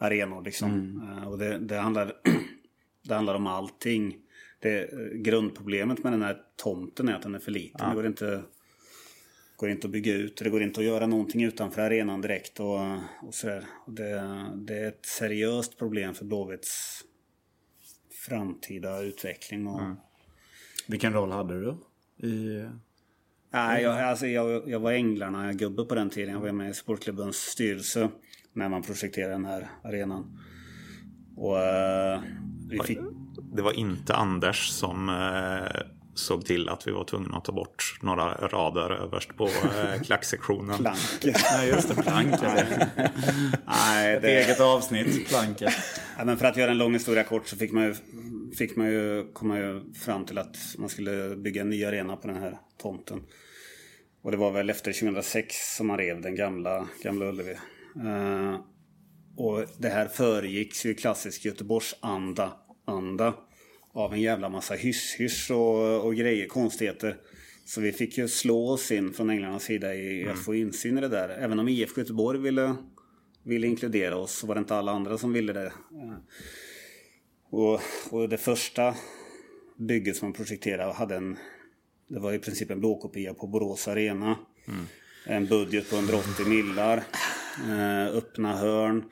arenor. 0.00 0.42
Liksom. 0.42 1.02
Eh, 1.18 1.28
Och 1.28 1.38
det, 1.38 1.58
det, 1.58 1.76
handlar, 1.76 2.12
det 3.02 3.14
handlar 3.14 3.34
om 3.34 3.46
allting. 3.46 4.16
Det, 4.60 4.90
grundproblemet 5.14 6.04
med 6.04 6.12
den 6.12 6.22
här 6.22 6.36
tomten 6.56 7.08
är 7.08 7.14
att 7.14 7.22
den 7.22 7.34
är 7.34 7.38
för 7.38 7.50
liten. 7.50 7.88
Det 7.88 7.94
går 7.94 8.06
inte, 8.06 8.42
går 9.56 9.70
inte 9.70 9.86
att 9.86 9.90
bygga 9.90 10.14
ut. 10.14 10.36
Det 10.36 10.50
går 10.50 10.62
inte 10.62 10.80
att 10.80 10.86
göra 10.86 11.06
någonting 11.06 11.44
utanför 11.44 11.82
arenan 11.82 12.20
direkt. 12.20 12.60
Och, 12.60 12.80
och 13.22 13.34
sådär. 13.34 13.64
Det, 13.86 14.46
det 14.54 14.78
är 14.78 14.88
ett 14.88 15.06
seriöst 15.06 15.78
problem 15.78 16.14
för 16.14 16.24
Blåvitts 16.24 17.04
framtida 18.28 19.00
utveckling. 19.00 19.66
Och, 19.66 19.80
Vilken 20.86 21.12
roll 21.12 21.30
hade 21.30 21.60
du 21.60 21.76
i... 22.28 22.64
Nej, 23.52 23.82
jag, 23.82 23.98
alltså, 24.00 24.26
jag, 24.26 24.68
jag 24.68 24.80
var 24.80 24.92
Änglarna-gubbe 24.92 25.84
på 25.84 25.94
den 25.94 26.10
tiden. 26.10 26.34
Jag 26.34 26.40
var 26.40 26.52
med 26.52 26.70
i 26.70 26.74
sportklubbens 26.74 27.36
styrelse 27.36 28.08
när 28.52 28.68
man 28.68 28.82
projekterade 28.82 29.32
den 29.32 29.44
här 29.44 29.70
arenan. 29.84 30.38
Och 31.36 31.58
eh, 31.58 32.20
vi 32.68 32.78
fick... 32.78 32.98
Det 33.52 33.62
var 33.62 33.72
inte 33.72 34.14
Anders 34.14 34.68
som 34.68 35.08
eh, 35.08 35.82
såg 36.14 36.44
till 36.44 36.68
att 36.68 36.86
vi 36.86 36.92
var 36.92 37.04
tvungna 37.04 37.36
att 37.36 37.44
ta 37.44 37.52
bort 37.52 37.98
några 38.02 38.34
rader 38.34 38.90
överst 38.90 39.36
på 39.36 39.44
eh, 39.46 40.02
klacksektionen. 40.04 40.78
Planket. 40.78 41.44
Nej 41.52 41.68
just 41.68 41.88
det, 41.88 42.02
planket. 42.02 42.40
Nej, 43.66 44.16
Ett 44.16 44.22
det, 44.22 44.44
eget 44.44 44.60
avsnitt, 44.60 45.28
planket. 45.28 45.72
ja, 46.18 46.24
men 46.24 46.36
för 46.38 46.46
att 46.46 46.56
göra 46.56 46.70
en 46.70 46.78
lång 46.78 46.92
historia 46.92 47.24
kort 47.24 47.48
så 47.48 47.56
fick 47.56 47.72
man 47.72 47.84
ju, 47.84 47.94
fick 48.58 48.76
man 48.76 48.86
ju 48.86 49.32
komma 49.32 49.58
ju 49.58 49.92
fram 49.94 50.24
till 50.24 50.38
att 50.38 50.56
man 50.78 50.88
skulle 50.88 51.36
bygga 51.36 51.60
en 51.60 51.70
ny 51.70 51.84
arena 51.84 52.16
på 52.16 52.28
den 52.28 52.36
här 52.36 52.58
tomten. 52.82 53.20
Och 54.22 54.30
det 54.30 54.36
var 54.36 54.50
väl 54.50 54.70
efter 54.70 54.92
2006 54.92 55.76
som 55.76 55.86
man 55.86 55.98
rev 55.98 56.20
den 56.20 56.34
gamla, 56.34 56.86
gamla 57.02 57.26
Ullevi. 57.26 57.56
Eh, 57.96 58.60
och 59.36 59.64
det 59.78 59.88
här 59.88 60.08
föregicks 60.08 60.86
ju 60.86 60.90
i 60.90 60.94
klassisk 60.94 61.44
Göteborgsanda 61.44 62.52
anda, 62.84 63.34
av 63.92 64.12
en 64.12 64.20
jävla 64.20 64.48
massa 64.48 64.74
hyss-hyss 64.74 65.50
och, 65.50 66.04
och 66.04 66.14
grejer, 66.14 66.46
konstigheter. 66.46 67.16
Så 67.64 67.80
vi 67.80 67.92
fick 67.92 68.18
ju 68.18 68.28
slå 68.28 68.68
oss 68.68 68.90
in 68.90 69.12
från 69.12 69.30
änglarnas 69.30 69.62
sida 69.62 69.94
i 69.94 70.28
att 70.28 70.44
få 70.44 70.54
insyn 70.54 70.98
i 70.98 71.00
det 71.00 71.08
där. 71.08 71.28
Även 71.28 71.58
om 71.58 71.68
IFK 71.68 72.00
Göteborg 72.00 72.38
ville, 72.38 72.76
ville 73.42 73.66
inkludera 73.66 74.16
oss 74.16 74.32
så 74.32 74.46
var 74.46 74.54
det 74.54 74.58
inte 74.58 74.76
alla 74.76 74.92
andra 74.92 75.18
som 75.18 75.32
ville 75.32 75.52
det. 75.52 75.72
Och, 77.50 77.80
och 78.10 78.28
det 78.28 78.38
första 78.38 78.94
bygget 79.76 80.16
som 80.16 80.26
man 80.26 80.32
projekterade 80.32 80.92
hade 80.92 81.16
en... 81.16 81.38
Det 82.08 82.20
var 82.20 82.32
i 82.32 82.38
princip 82.38 82.70
en 82.70 82.80
blåkopia 82.80 83.34
på 83.34 83.46
Borås 83.46 83.88
Arena. 83.88 84.38
Mm. 84.68 84.86
En 85.24 85.46
budget 85.46 85.90
på 85.90 85.96
180 85.96 86.46
millar. 86.46 87.04
Eh, 87.68 88.16
öppna 88.16 88.56
hörn. 88.56 89.04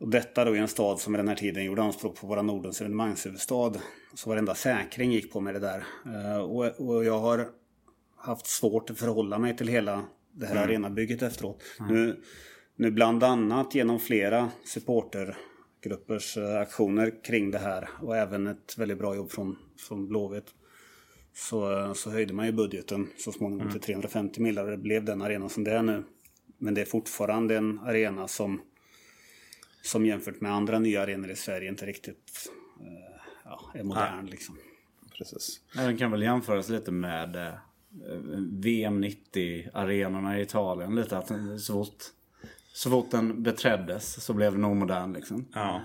Och 0.00 0.08
detta 0.08 0.44
då 0.44 0.56
i 0.56 0.58
en 0.58 0.68
stad 0.68 1.00
som 1.00 1.14
i 1.14 1.18
den 1.18 1.28
här 1.28 1.34
tiden 1.36 1.64
gjorde 1.64 1.82
anspråk 1.82 2.20
på 2.20 2.26
våra 2.26 2.42
Nordens 2.42 2.80
evenemangshuvudstad. 2.80 3.72
Så 4.14 4.30
varenda 4.30 4.54
säkring 4.54 5.12
gick 5.12 5.32
på 5.32 5.40
med 5.40 5.54
det 5.54 5.60
där. 5.60 5.84
Eh, 6.06 6.38
och, 6.38 6.64
och 6.64 7.04
jag 7.04 7.18
har 7.18 7.48
haft 8.16 8.46
svårt 8.46 8.90
att 8.90 8.98
förhålla 8.98 9.38
mig 9.38 9.56
till 9.56 9.68
hela 9.68 10.04
det 10.32 10.46
här 10.46 10.56
Mm. 10.56 10.64
arenabygget 10.68 11.22
efteråt. 11.22 11.62
Nu, 11.88 12.20
nu 12.76 12.90
bland 12.90 13.24
annat 13.24 13.74
genom 13.74 13.98
flera 14.00 14.50
supportergruppers 14.64 16.36
eh, 16.36 16.60
aktioner 16.60 17.24
kring 17.24 17.50
det 17.50 17.58
här 17.58 17.88
och 18.02 18.16
även 18.16 18.46
ett 18.46 18.74
väldigt 18.78 18.98
bra 18.98 19.14
jobb 19.16 19.30
från, 19.30 19.56
från 19.88 20.08
Blåvitt. 20.08 20.46
Så, 21.34 21.92
så 21.94 22.10
höjde 22.10 22.34
man 22.34 22.46
ju 22.46 22.52
budgeten 22.52 23.08
så 23.18 23.32
småningom 23.32 23.60
Mm. 23.60 23.72
till 23.72 23.80
350 23.82 24.40
miljoner 24.40 24.64
och 24.64 24.70
det 24.70 24.82
blev 24.82 25.04
den 25.04 25.22
arena 25.22 25.48
som 25.48 25.64
det 25.64 25.70
är 25.72 25.82
nu. 25.82 26.04
Men 26.58 26.74
det 26.74 26.80
är 26.80 26.84
fortfarande 26.84 27.56
en 27.56 27.78
arena 27.78 28.28
som, 28.28 28.60
som 29.82 30.06
jämfört 30.06 30.40
med 30.40 30.52
andra 30.52 30.78
nya 30.78 31.02
arenor 31.02 31.30
i 31.30 31.36
Sverige 31.36 31.68
inte 31.68 31.86
riktigt 31.86 32.50
eh, 32.80 33.22
ja, 33.44 33.70
är 33.74 33.82
modern. 33.82 34.26
Liksom. 34.26 34.58
Precis. 35.18 35.60
Ja, 35.74 35.82
Den 35.82 35.96
kan 35.96 36.10
väl 36.10 36.22
jämföras 36.22 36.68
lite 36.68 36.92
med 36.92 37.36
eh, 37.36 37.54
VM 38.52 39.04
90-arenorna 39.04 40.38
i 40.38 40.42
Italien. 40.42 40.94
Lite 40.94 41.18
att 41.18 41.32
så 41.60 41.72
fort, 41.72 42.04
så 42.72 42.90
fort 42.90 43.10
den 43.10 43.42
beträddes 43.42 44.24
så 44.24 44.34
blev 44.34 44.52
den 44.52 44.64
omodern 44.64 45.12
liksom. 45.12 45.46
Ja. 45.54 45.82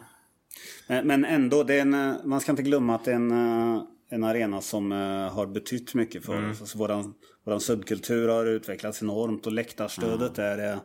Men, 0.87 1.25
ändå, 1.25 1.67
en, 1.69 1.93
eh, 1.93 2.15
man 2.23 2.41
ska 2.41 2.51
inte 2.51 2.63
glömma 2.63 2.95
att 2.95 3.05
det 3.05 3.11
är 3.11 3.15
en, 3.15 3.31
en 4.09 4.23
arena 4.23 4.61
som 4.61 4.91
eh, 4.91 4.97
har 5.33 5.47
betytt 5.47 5.93
mycket 5.93 6.25
för 6.25 6.33
oss. 6.51 6.61
Alltså, 6.61 6.77
våran, 6.77 7.13
våran 7.45 7.59
subkultur 7.59 8.27
har 8.29 8.45
utvecklats 8.45 9.01
enormt 9.01 9.45
och 9.47 9.51
läktarstödet 9.53 10.39
är... 10.39 10.71
eh, 10.73 10.77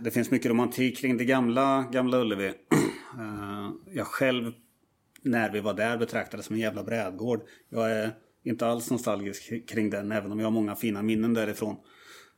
Det 0.00 0.10
finns 0.10 0.30
mycket 0.30 0.50
romantik 0.50 0.98
kring 0.98 1.16
det 1.16 1.24
gamla, 1.24 1.88
gamla 1.92 2.18
Ullevi. 2.20 2.52
Eh, 3.18 3.70
Jag 3.94 4.06
själv, 4.06 4.52
när 5.22 5.50
vi 5.52 5.60
var 5.60 5.74
där, 5.74 5.96
betraktade 5.98 6.36
det 6.36 6.42
som 6.46 6.54
en 6.54 6.60
jävla 6.60 6.84
brädgård. 6.84 7.40
Jag 7.68 7.90
är 7.92 8.10
inte 8.44 8.66
alls 8.66 8.90
nostalgisk 8.90 9.68
kring 9.68 9.90
den, 9.90 10.12
även 10.12 10.32
om 10.32 10.38
jag 10.38 10.46
har 10.46 10.50
många 10.52 10.76
fina 10.76 11.02
minnen 11.02 11.34
därifrån. 11.34 11.76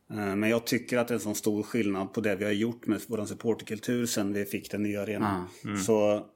Men 0.08 0.42
jag 0.50 0.66
tycker 0.66 0.98
att 0.98 1.08
det 1.08 1.12
är 1.12 1.16
en 1.16 1.20
sån 1.20 1.34
stor 1.34 1.62
skillnad 1.62 2.12
på 2.14 2.20
det 2.20 2.36
vi 2.36 2.44
har 2.44 2.52
gjort 2.52 2.86
med 2.86 3.00
vår 3.08 3.24
supporterkultur 3.24 4.06
sen 4.06 4.32
vi 4.32 4.44
fick 4.44 4.70
den 4.70 4.82
nya 4.82 5.02
arenan. 5.02 5.46
Så 5.78 6.26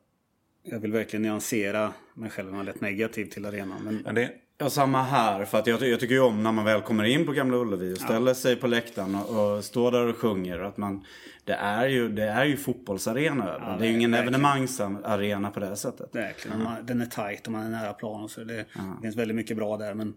jag 0.70 0.78
vill 0.78 0.92
verkligen 0.92 1.22
nyansera 1.22 1.92
mig 2.14 2.30
själv 2.30 2.50
när 2.50 2.58
jag 2.58 2.66
lät 2.66 2.80
negativ 2.80 3.26
till 3.26 3.46
arenan. 3.46 3.84
Men 3.84 3.96
Men 3.96 4.14
det, 4.14 4.30
Ja, 4.58 4.70
samma 4.70 5.02
här. 5.02 5.44
För 5.44 5.58
att 5.58 5.66
jag, 5.66 5.82
jag 5.82 6.00
tycker 6.00 6.14
ju 6.14 6.20
om 6.20 6.42
när 6.42 6.52
man 6.52 6.64
väl 6.64 6.80
kommer 6.80 7.04
in 7.04 7.26
på 7.26 7.32
Gamla 7.32 7.56
Ullevi 7.56 7.94
och 7.94 7.98
ställer 7.98 8.34
sig 8.34 8.56
på 8.56 8.66
läktaren 8.66 9.14
och, 9.14 9.56
och 9.56 9.64
står 9.64 9.92
där 9.92 10.06
och 10.06 10.16
sjunger. 10.16 10.58
Att 10.58 10.76
man, 10.76 11.04
det, 11.44 11.52
är 11.52 11.88
ju, 11.88 12.08
det 12.08 12.22
är 12.22 12.44
ju 12.44 12.56
fotbollsarena 12.56 13.48
över. 13.48 13.78
det 13.78 13.86
är 13.86 13.88
ju 13.88 13.94
ingen 13.94 14.14
evenemangsarena 14.14 15.50
på 15.50 15.60
det 15.60 15.76
sättet. 15.76 16.14
verkligen, 16.14 16.62
man, 16.62 16.86
den 16.86 17.00
är 17.00 17.06
tight 17.06 17.46
och 17.46 17.52
man 17.52 17.66
är 17.66 17.70
nära 17.70 17.92
planen. 17.92 18.28
Så 18.28 18.44
det, 18.44 18.54
det 18.54 19.02
finns 19.02 19.16
väldigt 19.16 19.36
mycket 19.36 19.56
bra 19.56 19.76
där. 19.76 19.94
Men, 19.94 20.14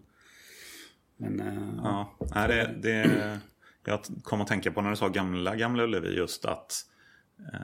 men 1.16 1.40
eh, 1.40 1.82
ja, 1.84 2.16
nej, 2.34 2.48
det, 2.48 2.74
det, 2.82 3.38
jag 3.84 4.00
kom 4.22 4.40
att 4.40 4.48
tänka 4.48 4.72
på 4.72 4.82
när 4.82 4.90
du 4.90 4.96
sa 4.96 5.08
gamla, 5.08 5.56
gamla 5.56 5.82
Ullevi 5.82 6.16
just 6.16 6.44
att 6.44 6.72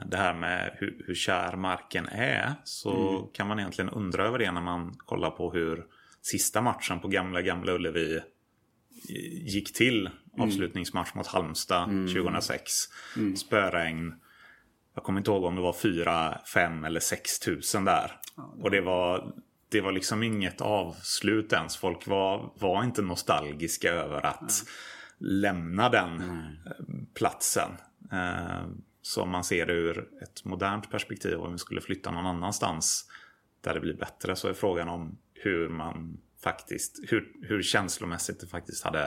det 0.05 0.17
här 0.17 0.33
med 0.33 0.75
hur, 0.79 1.03
hur 1.07 1.15
kär 1.15 1.55
marken 1.55 2.07
är 2.07 2.53
så 2.63 3.21
kan 3.33 3.47
man 3.47 3.59
egentligen 3.59 3.89
undra 3.89 4.27
över 4.27 4.39
det 4.39 4.51
när 4.51 4.61
man 4.61 4.93
kollar 4.97 5.31
på 5.31 5.51
hur 5.51 5.85
sista 6.21 6.61
matchen 6.61 6.99
på 6.99 7.07
gamla, 7.07 7.41
gamla 7.41 7.71
Ullevi 7.71 8.21
gick 9.45 9.73
till. 9.73 10.09
Avslutningsmatch 10.39 11.13
mot 11.13 11.27
Halmstad 11.27 11.89
2006. 11.89 12.71
Spöregn. 13.35 14.13
Jag 14.95 15.03
kommer 15.03 15.19
inte 15.19 15.31
ihåg 15.31 15.43
om 15.43 15.55
det 15.55 15.61
var 15.61 15.73
4, 15.73 16.39
5 16.53 16.85
eller 16.85 16.99
6 16.99 17.39
tusen 17.39 17.85
där. 17.85 18.11
Och 18.61 18.71
det 18.71 18.81
var, 18.81 19.33
det 19.69 19.81
var 19.81 19.91
liksom 19.91 20.23
inget 20.23 20.61
avslut 20.61 21.53
ens. 21.53 21.77
Folk 21.77 22.07
var, 22.07 22.53
var 22.59 22.83
inte 22.83 23.01
nostalgiska 23.01 23.91
över 23.91 24.25
att 24.25 24.51
lämna 25.17 25.89
den 25.89 26.21
eh, 26.21 26.71
platsen. 27.13 27.71
Eh, 29.07 29.11
Så 29.13 29.21
om 29.21 29.29
man 29.29 29.43
ser 29.43 29.69
ur 29.69 30.07
ett 30.23 30.45
modernt 30.45 30.91
perspektiv 30.91 31.39
om 31.39 31.51
vi 31.51 31.57
skulle 31.57 31.81
flytta 31.81 32.11
någon 32.11 32.25
annanstans 32.25 33.05
där 33.61 33.73
det 33.73 33.79
blir 33.79 33.93
bättre 33.93 34.35
så 34.35 34.47
är 34.47 34.53
frågan 34.53 34.89
om 34.89 35.17
hur 35.33 35.69
man 35.69 36.17
faktiskt, 36.43 36.99
hur, 37.07 37.31
hur 37.41 37.63
känslomässigt 37.63 38.39
det 38.39 38.47
faktiskt 38.47 38.83
hade, 38.83 38.99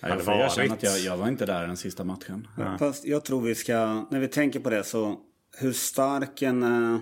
Ja, 0.00 0.08
hade 0.08 0.14
jag 0.14 0.24
får 0.24 0.32
erkänna 0.34 0.68
varit. 0.68 0.72
att 0.72 0.82
jag, 0.82 0.98
jag 0.98 1.16
var 1.16 1.28
inte 1.28 1.46
där 1.46 1.66
den 1.66 1.76
sista 1.76 2.04
matchen. 2.04 2.48
Fast 2.78 3.04
jag 3.04 3.24
tror 3.24 3.40
vi 3.42 3.54
ska, 3.54 4.06
när 4.10 4.20
vi 4.20 4.28
tänker 4.28 4.60
på 4.60 4.70
det 4.70 4.84
så, 4.84 5.20
hur 5.58 5.72
stark 5.72 6.42
en, 6.42 6.62
eh, 6.62 7.00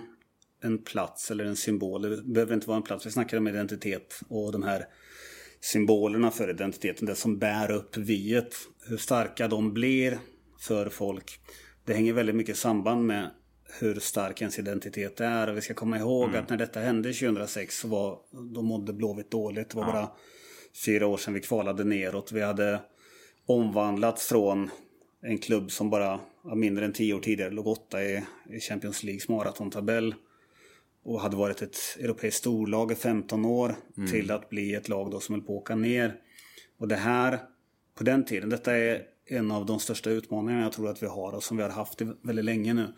en 0.63 0.83
plats 0.83 1.31
eller 1.31 1.45
en 1.45 1.55
symbol, 1.55 2.01
det 2.01 2.23
behöver 2.23 2.53
inte 2.53 2.67
vara 2.67 2.77
en 2.77 2.83
plats, 2.83 3.05
vi 3.05 3.11
snackar 3.11 3.37
om 3.37 3.47
identitet 3.47 4.19
och 4.29 4.51
de 4.51 4.63
här 4.63 4.85
symbolerna 5.61 6.31
för 6.31 6.49
identiteten, 6.49 7.05
det 7.05 7.15
som 7.15 7.39
bär 7.39 7.71
upp 7.71 7.97
viet, 7.97 8.55
hur 8.87 8.97
starka 8.97 9.47
de 9.47 9.73
blir 9.73 10.19
för 10.59 10.89
folk. 10.89 11.39
Det 11.87 11.93
hänger 11.93 12.13
väldigt 12.13 12.35
mycket 12.35 12.57
samband 12.57 13.05
med 13.05 13.29
hur 13.79 13.99
stark 13.99 14.41
ens 14.41 14.59
identitet 14.59 15.21
är. 15.21 15.49
Och 15.49 15.57
vi 15.57 15.61
ska 15.61 15.73
komma 15.73 15.97
ihåg 15.97 16.35
att 16.35 16.49
när 16.49 16.57
detta 16.57 16.79
hände 16.79 17.13
2006 17.13 17.79
så 17.79 17.87
var, 17.87 18.19
då 18.53 18.61
mådde 18.61 18.93
Blåvitt 18.93 19.31
dåligt. 19.31 19.69
Det 19.69 19.77
var 19.77 19.85
bara 19.85 20.09
fyra 20.85 21.07
år 21.07 21.17
sedan 21.17 21.33
vi 21.33 21.41
kvalade 21.41 21.83
neråt. 21.83 22.31
Vi 22.31 22.41
hade 22.41 22.79
omvandlats 23.45 24.27
från 24.27 24.69
en 25.21 25.37
klubb 25.37 25.71
som 25.71 25.89
bara 25.89 26.19
ja, 26.43 26.55
mindre 26.55 26.85
än 26.85 26.93
tio 26.93 27.13
år 27.13 27.19
tidigare 27.19 27.51
låg 27.51 27.67
åtta 27.67 28.03
i, 28.03 28.23
i 28.49 28.59
Champions 28.59 29.03
Leagues 29.03 29.29
maratontabell 29.29 30.15
och 31.03 31.21
hade 31.21 31.37
varit 31.37 31.61
ett 31.61 31.77
europeiskt 31.99 32.39
storlag 32.39 32.91
i 32.91 32.95
15 32.95 33.45
år 33.45 33.75
till 34.11 34.31
att 34.31 34.49
bli 34.49 34.75
ett 34.75 34.89
lag 34.89 35.11
då 35.11 35.19
som 35.19 35.35
höll 35.35 35.43
på 35.43 35.53
att 35.53 35.61
åka 35.61 35.75
ner. 35.75 36.15
Och 36.79 36.87
det 36.87 36.95
här, 36.95 37.39
på 37.95 38.03
den 38.03 38.25
tiden, 38.25 38.49
detta 38.49 38.77
är 38.77 39.03
en 39.27 39.51
av 39.51 39.65
de 39.65 39.79
största 39.79 40.09
utmaningarna 40.09 40.63
jag 40.63 40.71
tror 40.71 40.89
att 40.89 41.03
vi 41.03 41.07
har 41.07 41.31
och 41.33 41.43
som 41.43 41.57
vi 41.57 41.63
har 41.63 41.69
haft 41.69 42.01
väldigt 42.21 42.45
länge 42.45 42.73
nu. 42.73 42.93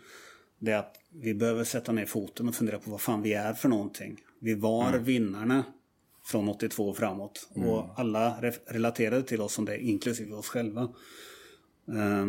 Det 0.58 0.70
är 0.72 0.76
att 0.78 0.96
vi 1.12 1.34
behöver 1.34 1.64
sätta 1.64 1.92
ner 1.92 2.06
foten 2.06 2.48
och 2.48 2.54
fundera 2.54 2.78
på 2.78 2.90
vad 2.90 3.00
fan 3.00 3.22
vi 3.22 3.32
är 3.32 3.54
för 3.54 3.68
någonting. 3.68 4.20
Vi 4.40 4.54
var 4.54 4.98
vinnarna 4.98 5.64
från 6.24 6.48
82 6.48 6.88
och 6.88 6.96
framåt. 6.96 7.48
Och 7.54 8.00
alla 8.00 8.40
re- 8.40 8.58
relaterade 8.66 9.22
till 9.22 9.40
oss 9.40 9.52
som 9.54 9.64
det, 9.64 9.78
inklusive 9.78 10.34
oss 10.34 10.48
själva. 10.48 10.82
Eh, 11.88 12.28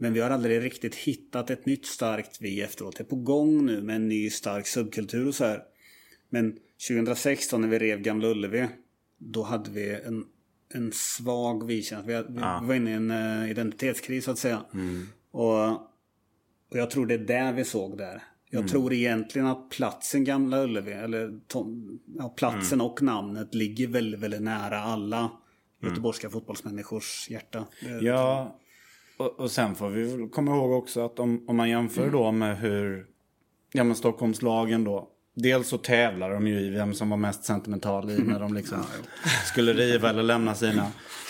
Men 0.00 0.12
vi 0.12 0.20
har 0.20 0.30
aldrig 0.30 0.62
riktigt 0.64 0.94
hittat 0.94 1.50
ett 1.50 1.66
nytt 1.66 1.86
starkt 1.86 2.40
vi 2.40 2.62
efteråt. 2.62 2.96
Det 2.96 3.02
är 3.02 3.06
på 3.08 3.16
gång 3.16 3.66
nu 3.66 3.80
med 3.82 3.96
en 3.96 4.08
ny 4.08 4.30
stark 4.30 4.66
subkultur 4.66 5.28
och 5.28 5.34
så 5.34 5.44
här. 5.44 5.62
Men 6.30 6.58
2016 6.88 7.60
när 7.60 7.68
vi 7.68 7.78
rev 7.78 8.00
Gamla 8.00 8.28
Ullevi. 8.28 8.68
Då 9.18 9.42
hade 9.42 9.70
vi 9.70 9.90
en, 9.94 10.24
en 10.74 10.92
svag 10.92 11.66
vi-känsla. 11.66 12.06
Vi, 12.06 12.14
vi, 12.28 12.40
vi 12.60 12.66
var 12.66 12.74
inne 12.74 12.90
i 12.90 12.94
en 12.94 13.10
eh, 13.10 13.50
identitetskris 13.50 14.24
så 14.24 14.30
att 14.30 14.38
säga. 14.38 14.64
Och, 15.30 15.70
och 16.70 16.78
jag 16.78 16.90
tror 16.90 17.06
det 17.06 17.14
är 17.14 17.18
där 17.18 17.52
vi 17.52 17.64
såg 17.64 17.98
där. 17.98 18.22
Jag 18.50 18.68
tror 18.68 18.92
egentligen 18.92 19.46
att 19.48 19.70
platsen 19.70 20.24
Gamla 20.24 20.62
Ullevi, 20.64 20.92
eller 20.92 21.40
Tom, 21.46 21.98
ja, 22.18 22.28
platsen 22.28 22.80
och 22.80 23.02
namnet 23.02 23.54
ligger 23.54 23.88
väldigt, 23.88 24.20
väldigt 24.20 24.42
nära 24.42 24.78
alla 24.80 25.30
göteborgska 25.82 26.30
fotbollsmänniskors 26.30 27.30
hjärta. 27.30 27.64
Det- 27.80 28.04
Ja, 28.06 28.58
och, 29.18 29.40
och 29.40 29.50
sen 29.50 29.74
får 29.74 29.90
vi 29.90 30.28
komma 30.32 30.50
ihåg 30.56 30.72
också 30.72 31.04
att 31.04 31.18
om, 31.18 31.44
om 31.48 31.56
man 31.56 31.68
jämför 31.70 32.10
då 32.10 32.32
med 32.32 32.58
hur 32.58 33.06
ja, 33.72 33.84
men 33.84 33.96
Stockholmslagen 33.96 34.84
då. 34.84 35.08
Dels 35.42 35.68
så 35.68 35.78
tävlar 35.78 36.30
de 36.30 36.46
ju 36.46 36.60
i 36.60 36.70
vem 36.70 36.94
som 36.94 37.10
var 37.10 37.16
mest 37.16 37.44
sentimental 37.44 38.10
i 38.10 38.18
när 38.18 38.40
de 38.40 38.54
liksom 38.54 38.78
skulle 39.46 39.72
riva 39.72 40.10
eller 40.10 40.22
lämna 40.22 40.54
sina. 40.54 40.86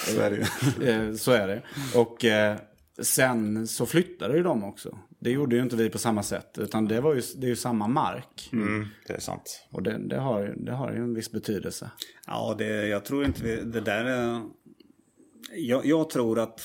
Så 0.06 0.20
är 0.20 0.30
det 0.30 0.36
ju. 0.36 0.88
Eh, 0.90 1.14
Så 1.14 1.32
är 1.32 1.48
det. 1.48 1.62
Och 1.94 2.24
eh, 2.24 2.56
sen 3.02 3.66
så 3.66 3.86
flyttade 3.86 4.36
ju 4.36 4.42
de 4.42 4.64
också. 4.64 4.98
Det 5.20 5.30
gjorde 5.30 5.56
ju 5.56 5.62
inte 5.62 5.76
vi 5.76 5.90
på 5.90 5.98
samma 5.98 6.22
sätt. 6.22 6.58
Utan 6.58 6.88
det, 6.88 7.00
var 7.00 7.14
ju, 7.14 7.22
det 7.36 7.46
är 7.46 7.48
ju 7.48 7.56
samma 7.56 7.86
mark. 7.88 8.50
Mm, 8.52 8.86
det 9.06 9.12
är 9.12 9.20
sant. 9.20 9.66
Och 9.70 9.82
det, 9.82 9.98
det, 10.08 10.16
har, 10.18 10.54
det 10.56 10.72
har 10.72 10.92
ju 10.92 10.98
en 10.98 11.14
viss 11.14 11.32
betydelse. 11.32 11.90
Ja, 12.26 12.54
det, 12.58 12.86
jag 12.86 13.04
tror 13.04 13.24
inte 13.24 13.44
vi, 13.44 13.56
det 13.56 13.80
där 13.80 14.04
är... 14.04 14.42
Jag, 15.52 15.86
jag 15.86 16.10
tror 16.10 16.38
att 16.38 16.60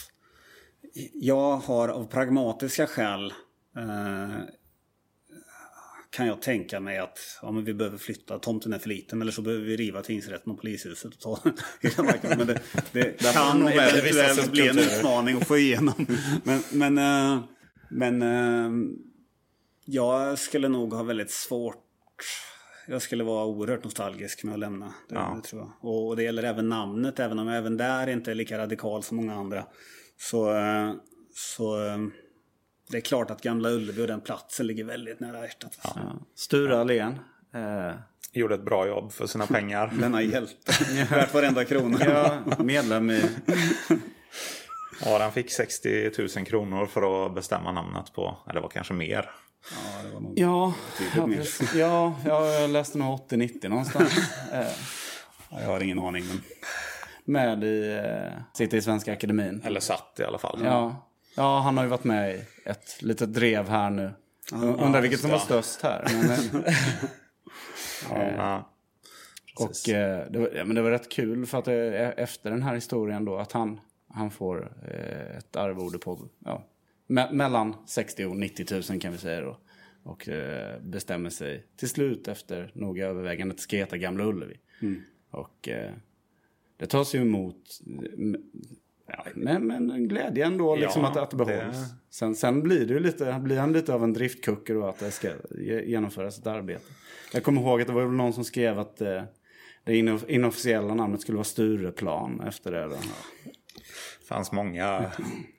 jag 1.14 1.58
har 1.58 1.90
av 1.90 2.08
pragmatiska 2.08 2.88
skäl 2.88 3.34
eh, 3.78 4.38
kan 6.14 6.28
jag 6.28 6.42
tänka 6.42 6.80
mig 6.80 6.98
att 6.98 7.20
ja, 7.42 7.52
men 7.52 7.64
vi 7.66 7.74
behöver 7.74 7.98
flytta, 7.98 8.40
tomten 8.40 8.74
är 8.74 8.80
för 8.80 8.90
liten 8.90 9.22
eller 9.22 9.32
så 9.32 9.42
behöver 9.42 9.66
vi 9.66 9.78
riva 9.78 10.02
tingsrätten 10.02 10.52
och 10.52 10.60
polishuset 10.60 11.14
och 11.14 11.20
ta 11.20 11.40
hela 11.82 12.04
marken. 12.04 12.38
Men 12.38 12.48
det, 12.48 12.62
det 12.92 13.24
kan 13.34 13.68
eventuellt 13.68 14.52
bli 14.52 14.68
en 14.68 14.80
utmaning 14.80 15.38
att 15.38 15.48
få 15.48 15.58
igenom. 15.58 16.08
Men, 16.44 16.64
men, 16.72 16.98
eh, 16.98 17.44
men 17.90 18.22
eh, 18.22 18.72
jag 19.86 20.40
skulle 20.40 20.68
nog 20.68 20.94
ha 20.94 21.04
väldigt 21.04 21.32
svårt 21.32 21.80
jag 22.88 23.02
skulle 23.02 23.24
vara 23.24 23.46
oerhört 23.46 23.84
nostalgisk 23.84 24.44
med 24.44 24.54
att 24.54 24.60
lämna. 24.60 24.94
Det, 25.10 25.16
Ja. 25.16 25.42
tror 25.46 25.62
jag. 25.62 25.72
Och, 25.82 26.08
och 26.08 26.16
det 26.16 26.24
gäller 26.24 26.44
även 26.44 26.70
namnet, 26.70 27.20
även 27.20 27.40
om 27.40 27.48
jag 27.48 27.58
även 27.58 27.78
där 27.78 28.08
inte 28.08 28.32
är 28.32 28.36
lika 28.36 28.58
radikal 28.58 29.04
som 29.04 29.18
många 29.18 29.36
andra. 29.36 29.66
Så, 30.18 30.56
eh, 30.56 30.94
så 31.36 31.78
det 32.94 33.00
är 33.00 33.02
klart 33.02 33.32
att 33.32 33.42
Gamla 33.42 33.70
Ullevi 33.70 34.04
och 34.04 34.08
den 34.08 34.22
platsen 34.22 34.68
ligger 34.68 34.84
väldigt 34.84 35.20
nära 35.20 35.42
hjärtat. 35.46 35.80
Alltså. 35.82 36.00
Ja. 36.04 36.14
Sture 36.36 36.80
Allén. 36.80 37.20
Eh, 37.54 37.92
Gjorde 38.36 38.56
ett 38.56 38.66
bra 38.66 38.88
jobb 38.88 39.12
för 39.12 39.28
sina 39.28 39.48
pengar. 39.48 39.92
Denna 40.00 40.22
hjälte. 40.22 40.72
Värt 41.10 41.34
varenda 41.34 41.66
krona. 41.66 41.98
ja, 42.06 42.40
medlem 42.64 43.10
i... 43.12 43.22
Ja, 45.06 45.18
han 45.22 45.32
fick 45.32 45.52
60 45.52 46.12
000 46.38 46.46
kronor 46.46 46.86
för 46.86 47.26
att 47.26 47.36
bestämma 47.36 47.72
namnet 47.72 48.14
på. 48.14 48.38
Eller 48.46 48.54
det 48.54 48.62
var 48.62 48.70
kanske 48.70 48.94
mer. 48.94 49.30
Ja, 49.72 50.04
det 50.08 50.14
var 50.14 50.22
nog... 50.22 50.34
Ja, 50.40 50.74
precis. 51.26 51.74
ja, 51.76 52.16
ja, 52.26 52.48
jag 52.48 52.70
läste 52.70 52.98
nog 52.98 53.20
80-90 53.30 53.70
någonstans. 53.70 54.18
Eh, 54.54 54.68
Jag 55.62 55.68
har 55.68 55.84
ingen 55.84 56.00
aning. 56.00 56.24
Men... 56.28 56.42
med 57.26 57.64
i... 57.64 58.00
Eh, 58.06 58.42
sitter 58.54 58.78
i 58.78 58.82
Svenska 58.82 59.14
Akademin. 59.14 59.62
Eller 59.66 59.80
satt 59.80 60.16
i 60.20 60.24
alla 60.24 60.38
fall. 60.38 60.62
Ja. 60.64 61.10
Ja, 61.36 61.60
han 61.60 61.78
har 61.78 61.84
ju 61.84 61.90
varit 61.90 62.04
med 62.04 62.36
i 62.36 62.42
ett 62.66 63.02
litet 63.02 63.34
drev 63.34 63.70
här 63.70 63.90
nu. 63.90 64.12
Undrar 64.52 65.02
vilket 65.02 65.20
som 65.20 65.30
var 65.32 65.40
störst 65.40 65.82
här. 65.82 66.06
Men, 66.12 66.64
eh, 68.12 68.36
Ja. 68.38 68.70
och 69.60 69.90
eh, 69.90 70.32
det, 70.32 70.40
var, 70.40 70.50
ja, 70.56 70.66
men 70.66 70.76
det 70.76 70.82
var 70.82 70.92
rätt 70.92 71.10
kul 71.10 71.46
för 71.46 71.58
att 71.60 71.68
eh, 71.68 72.24
efter 72.24 72.52
den 72.52 72.64
här 72.64 72.76
historien 72.76 73.26
då 73.26 73.38
att 73.38 73.52
han, 73.52 73.80
han 74.08 74.32
får 74.32 74.72
eh, 74.88 75.38
ett 75.38 75.56
arvode 75.56 75.98
på 75.98 76.28
ja, 76.46 76.64
me 77.08 77.32
mellan 77.32 77.76
60 77.88 78.26
och 78.26 78.36
90 78.38 78.82
000 78.92 79.00
kan 79.02 79.12
vi 79.12 79.18
säga 79.18 79.42
då. 79.42 79.58
Och 80.04 80.30
eh, 80.30 80.82
bestämmer 80.82 81.30
sig 81.30 81.68
till 81.78 81.90
slut 81.90 82.28
efter 82.28 82.72
noga 82.74 83.08
övervägande 83.08 83.54
att 83.54 83.60
ska 83.60 83.78
heta 83.78 83.98
Gamla 83.98 84.24
Ullevi. 84.24 84.58
Och 85.32 85.70
eh, 85.70 85.92
det 86.78 86.86
tas 86.88 87.16
ju 87.16 87.22
emot 87.22 87.80
ja, 89.18 89.26
med, 89.36 89.62
med 89.62 89.78
en 89.78 90.08
glädje 90.08 90.46
ändå 90.46 90.76
liksom 90.76 91.02
Ja, 91.02 91.10
att, 91.12 91.18
att 91.18 91.32
det 91.32 91.38
behålls. 91.38 91.78
det- 91.78 91.96
Sen, 92.10 92.36
sen 92.36 92.62
blir 92.64 92.86
det 92.86 92.94
ju 92.94 93.00
lite, 93.00 93.40
blir 93.44 93.58
han 93.60 93.74
lite 93.74 93.94
av 93.94 94.04
en 94.04 94.14
driftkucke 94.14 94.74
då 94.74 94.86
att 94.86 95.00
det 95.00 95.12
ska 95.12 95.30
ge- 95.58 95.86
genomföras 95.86 96.40
ett 96.40 96.48
arbete. 96.48 96.84
Jag 97.34 97.44
kommer 97.44 97.62
ihåg 97.62 97.82
att 97.82 97.88
det 97.88 97.94
var 97.94 98.06
någon 98.06 98.34
som 98.34 98.44
skrev 98.44 98.80
att 98.80 99.02
eh, 99.02 99.24
det 99.84 99.92
inoff- 99.94 100.26
inofficiella 100.28 100.94
namnet 100.96 101.22
skulle 101.22 101.36
vara 101.36 101.44
Stureplan 101.44 102.42
efter 102.48 102.72
det. 102.72 102.84
Då. 102.88 102.96
fanns 104.30 104.52
många 104.52 105.12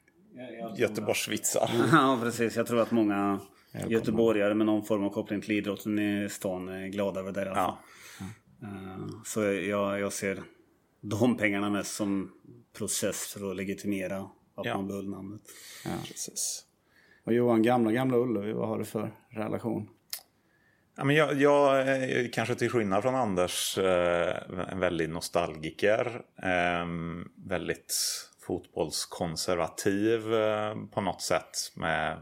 Göteborgsvitsar. 0.77 1.71
Ja, 1.93 2.19
precis. 2.23 2.57
Jag 2.57 2.67
tror 2.67 2.81
att 2.81 2.91
många 2.91 3.41
göteborgare 3.89 4.55
med 4.55 4.67
någon 4.67 4.85
form 4.85 5.05
av 5.05 5.11
koppling 5.11 5.41
till 5.41 5.51
idrotten 5.51 5.99
i 5.99 6.29
stan 6.31 6.69
är 6.69 6.87
glada 6.89 7.21
över 7.21 7.33
det. 7.33 7.41
i 7.41 7.45
alla 7.45 7.55
fall. 7.55 7.75
Ja. 8.21 8.27
Eh, 8.63 9.07
Så 9.25 9.43
jag, 9.43 10.01
jag 10.01 10.13
ser 10.13 10.43
de 11.01 11.37
pengarna 11.37 11.71
mest 11.71 11.95
som 11.95 12.31
process 12.79 13.27
för 13.33 13.51
att 13.51 13.57
legitimera 13.57 14.19
att 14.55 14.67
Ja. 14.67 14.77
man 14.77 14.89
behöll 14.89 15.09
namnet. 15.09 15.41
Precis. 16.07 16.65
Och 17.25 17.33
Johan, 17.33 17.63
gamla, 17.63 17.93
gamla 17.93 18.17
Ullevi, 18.17 18.53
vad 18.53 18.69
har 18.69 18.79
du 18.79 18.85
för 18.85 19.15
relation? 19.31 19.89
Ja, 20.97 21.05
men 21.05 21.17
jag, 21.17 21.35
jag 21.35 21.81
är 21.89 22.33
kanske 22.33 22.55
till 22.55 22.71
skillnad 22.71 23.03
från 23.03 23.15
Anders 23.15 23.79
eh, 23.79 24.37
en 24.69 24.81
väldigt 24.81 25.11
nostalgiker. 25.11 26.23
Eh, 26.43 26.87
väldigt 27.37 27.95
fotbollskonservativ 28.47 30.35
eh, 30.35 30.75
på 30.93 31.01
något 31.01 31.23
sätt. 31.23 31.73
Med 31.75 32.19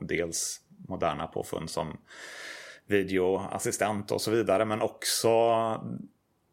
dels 0.00 0.60
moderna 0.88 1.26
påfund 1.26 1.70
som 1.70 1.96
videoassistent 2.86 4.10
och 4.10 4.20
så 4.20 4.30
vidare. 4.30 4.64
Men 4.64 4.82
också 4.82 5.30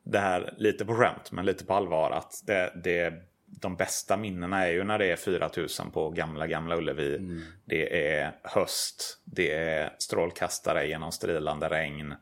det 0.04 0.20
här 0.20 0.54
lite 0.58 0.86
på 0.86 0.96
skämt 0.96 1.32
men 1.32 1.46
lite 1.46 1.66
på 1.66 1.74
allvar. 1.74 2.12
Att 2.12 2.44
det, 2.46 2.74
det, 2.84 3.14
de 3.52 3.76
bästa 3.76 4.18
minnena 4.18 4.68
är 4.68 4.72
ju 4.72 4.84
när 4.84 5.00
det 5.00 5.12
är 5.12 5.16
4000 5.16 5.92
på 5.92 6.10
gamla, 6.10 6.48
gamla 6.48 6.78
Ullevi. 6.78 7.42
Det 7.66 8.14
är 8.14 8.32
höst. 8.44 9.22
Det 9.24 9.52
är 9.52 9.94
strålkastare 9.98 10.88
genom 10.88 11.12
strilande 11.12 11.70
regn. 11.70 12.14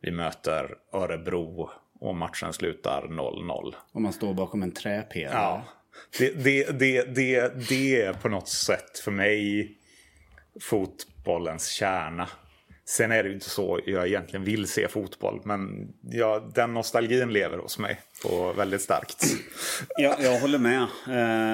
Vi 0.00 0.10
möter 0.10 0.74
Örebro 0.92 1.70
och 2.00 2.14
matchen 2.14 2.52
slutar 2.52 3.02
0-0. 3.02 3.74
Om 3.92 4.02
man 4.02 4.12
står 4.12 4.34
bakom 4.34 4.62
en 4.62 4.72
träpelare. 4.72 5.34
Ja. 5.34 5.64
Det, 6.18 6.30
det, 6.30 6.78
det, 6.78 7.14
det, 7.14 7.68
det 7.68 8.02
är 8.02 8.12
på 8.12 8.28
något 8.28 8.48
sätt 8.48 8.98
för 8.98 9.10
mig 9.10 9.72
fotbollens 10.60 11.68
kärna. 11.68 12.28
Sen 12.88 13.12
är 13.12 13.22
det 13.22 13.28
ju 13.28 13.34
inte 13.34 13.50
så 13.50 13.80
jag 13.86 14.06
egentligen 14.08 14.44
vill 14.44 14.68
se 14.68 14.88
fotboll. 14.88 15.40
Men 15.44 15.88
ja, 16.10 16.50
den 16.54 16.74
nostalgin 16.74 17.32
lever 17.32 17.58
hos 17.58 17.78
mig 17.78 18.00
på 18.22 18.52
väldigt 18.52 18.80
starkt. 18.82 19.24
Ja, 19.96 20.16
jag 20.20 20.40
håller 20.40 20.58
med. 20.58 20.82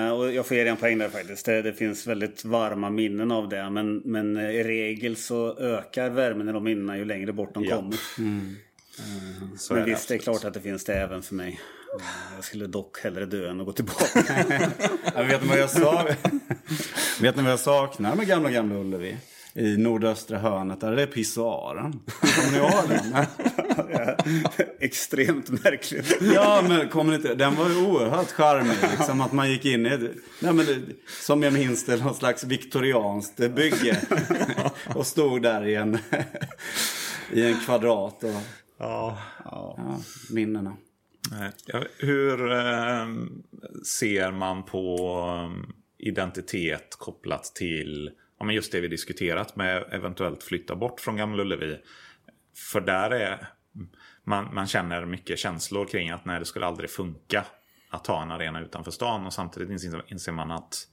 Eh, 0.07 0.12
och 0.12 0.33
jag 0.33 0.47
får 0.47 0.57
ge 0.57 0.62
dig 0.62 0.70
en 0.70 0.77
poäng 0.77 0.99
där 0.99 1.09
faktiskt. 1.09 1.47
Det, 1.47 1.62
det 1.62 1.73
finns 1.73 2.07
väldigt 2.07 2.44
varma 2.44 2.90
minnen 2.90 3.31
av 3.33 3.49
det. 3.49 3.70
Men, 3.70 3.97
men 4.05 4.37
eh, 4.37 4.51
i 4.51 4.64
regel 4.64 5.16
så 5.16 5.59
ökar 5.59 6.11
värmen 6.11 6.49
i 6.49 6.53
de 6.53 6.64
minnena 6.64 6.97
ju 6.99 7.05
längre 7.05 7.33
bort 7.33 7.55
de 7.55 7.64
Ja. 7.64 7.77
kommer. 7.77 7.99
Så 9.59 9.75
men 9.75 9.83
är 9.83 9.87
det 9.87 9.92
visst, 9.92 10.09
det 10.09 10.14
är 10.14 10.18
klart 10.18 10.44
att 10.44 10.55
det 10.55 10.61
finns 10.61 10.85
det 10.85 10.94
även 10.94 11.23
för 11.23 11.35
mig. 11.35 11.61
Eh, 12.01 12.05
Jag 12.35 12.44
skulle 12.44 12.66
dock 12.66 13.01
hellre 13.01 13.27
dö 13.27 13.51
än 13.51 13.61
att 13.61 13.66
gå 13.66 13.73
tillbaka. 13.73 14.09
Jag 15.14 15.25
vet 15.25 15.42
ni 15.42 15.49
vad 15.49 15.59
jag 15.59 15.70
sa? 15.70 16.03
vet 17.20 17.37
ni 17.37 17.42
vad 17.42 17.53
jag 17.53 17.61
saknar 17.61 18.16
med 18.16 18.27
gamla, 18.27 18.51
gamla 18.51 18.77
Ullevi? 18.77 19.16
I 19.57 19.77
nordöstra 19.77 20.38
hörnet, 20.38 20.81
där 20.81 20.97
det 20.97 21.03
är 21.03 21.07
pissoaren. 21.07 22.01
Kommer 22.21 22.53
ni 22.53 22.59
ihåg 22.59 22.88
den? 22.88 23.27
Extremt 24.81 25.64
märkligt. 25.64 26.19
Ja, 26.35 26.64
men 26.69 26.88
kommer 26.88 27.11
ni 27.11 27.17
inte... 27.17 27.35
Den 27.35 27.55
var 27.55 27.69
ju 27.69 27.87
oerhört 27.87 28.31
charmig. 28.31 28.77
Liksom, 28.90 29.21
att 29.21 29.33
man 29.33 29.51
gick 29.51 29.64
in 29.64 29.87
i... 29.87 29.99
Nej, 30.40 30.53
men 30.53 30.67
det, 30.67 30.79
som 31.07 31.43
jag 31.43 31.53
minns 31.53 31.87
det, 31.87 32.05
någon 32.05 32.14
slags 32.14 32.45
viktorianskt 32.45 33.37
bygge. 33.37 34.01
Och 34.95 35.07
stod 35.07 35.43
där 35.43 35.67
i 35.67 35.75
en, 35.75 35.99
i 37.33 37.43
en 37.47 37.61
kvadrat. 37.61 38.25
Och, 38.25 38.31
Ja. 38.79 39.19
ja, 39.45 39.99
minnena. 40.31 40.77
Hur 41.99 42.53
eh, 42.53 43.07
ser 43.87 44.33
man 44.33 44.62
på 44.62 44.99
eh, 45.29 45.71
identitet 45.99 46.97
kopplat 46.99 47.45
till 47.45 48.11
ja, 48.38 48.44
men 48.44 48.55
just 48.55 48.73
det 48.73 48.81
vi 48.81 48.88
diskuterat 48.88 49.57
med 49.57 49.85
eventuellt 49.90 50.42
flytta 50.42 50.77
bort 50.77 51.01
från 51.01 51.16
Gamla 51.16 51.42
Ullevi? 51.42 51.79
För 52.73 52.81
där 52.81 53.11
är 53.11 53.49
man, 54.25 54.55
man 54.55 54.66
känner 54.66 55.05
mycket 55.05 55.38
känslor 55.38 55.87
kring 55.87 56.11
att 56.11 56.25
nej, 56.25 56.38
det 56.38 56.44
skulle 56.44 56.66
aldrig 56.66 56.90
funka 56.90 57.44
att 57.90 58.07
ha 58.07 58.23
en 58.23 58.31
arena 58.31 58.61
utanför 58.61 58.90
stan 58.90 59.27
och 59.27 59.33
samtidigt 59.33 59.70
inser, 60.09 60.33
man 60.33 60.51
att 60.51 60.88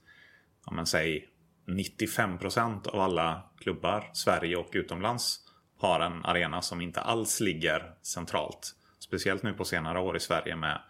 ja, 0.66 0.72
men 0.72 0.86
säg 0.86 1.28
95% 1.66 2.88
av 2.88 3.00
alla 3.00 3.42
klubbar, 3.58 4.10
Sverige 4.12 4.56
och 4.56 4.70
utomlands, 4.72 5.40
har 5.78 6.00
en 6.00 6.24
arena 6.24 6.62
som 6.62 6.80
inte 6.80 7.00
alls 7.00 7.40
ligger 7.40 7.94
centralt. 8.02 8.74
Speciellt 8.98 9.42
nu 9.42 9.52
på 9.52 9.64
senare 9.64 10.00
år 10.00 10.16
i 10.16 10.20
Sverige 10.20 10.56
med 10.56 10.80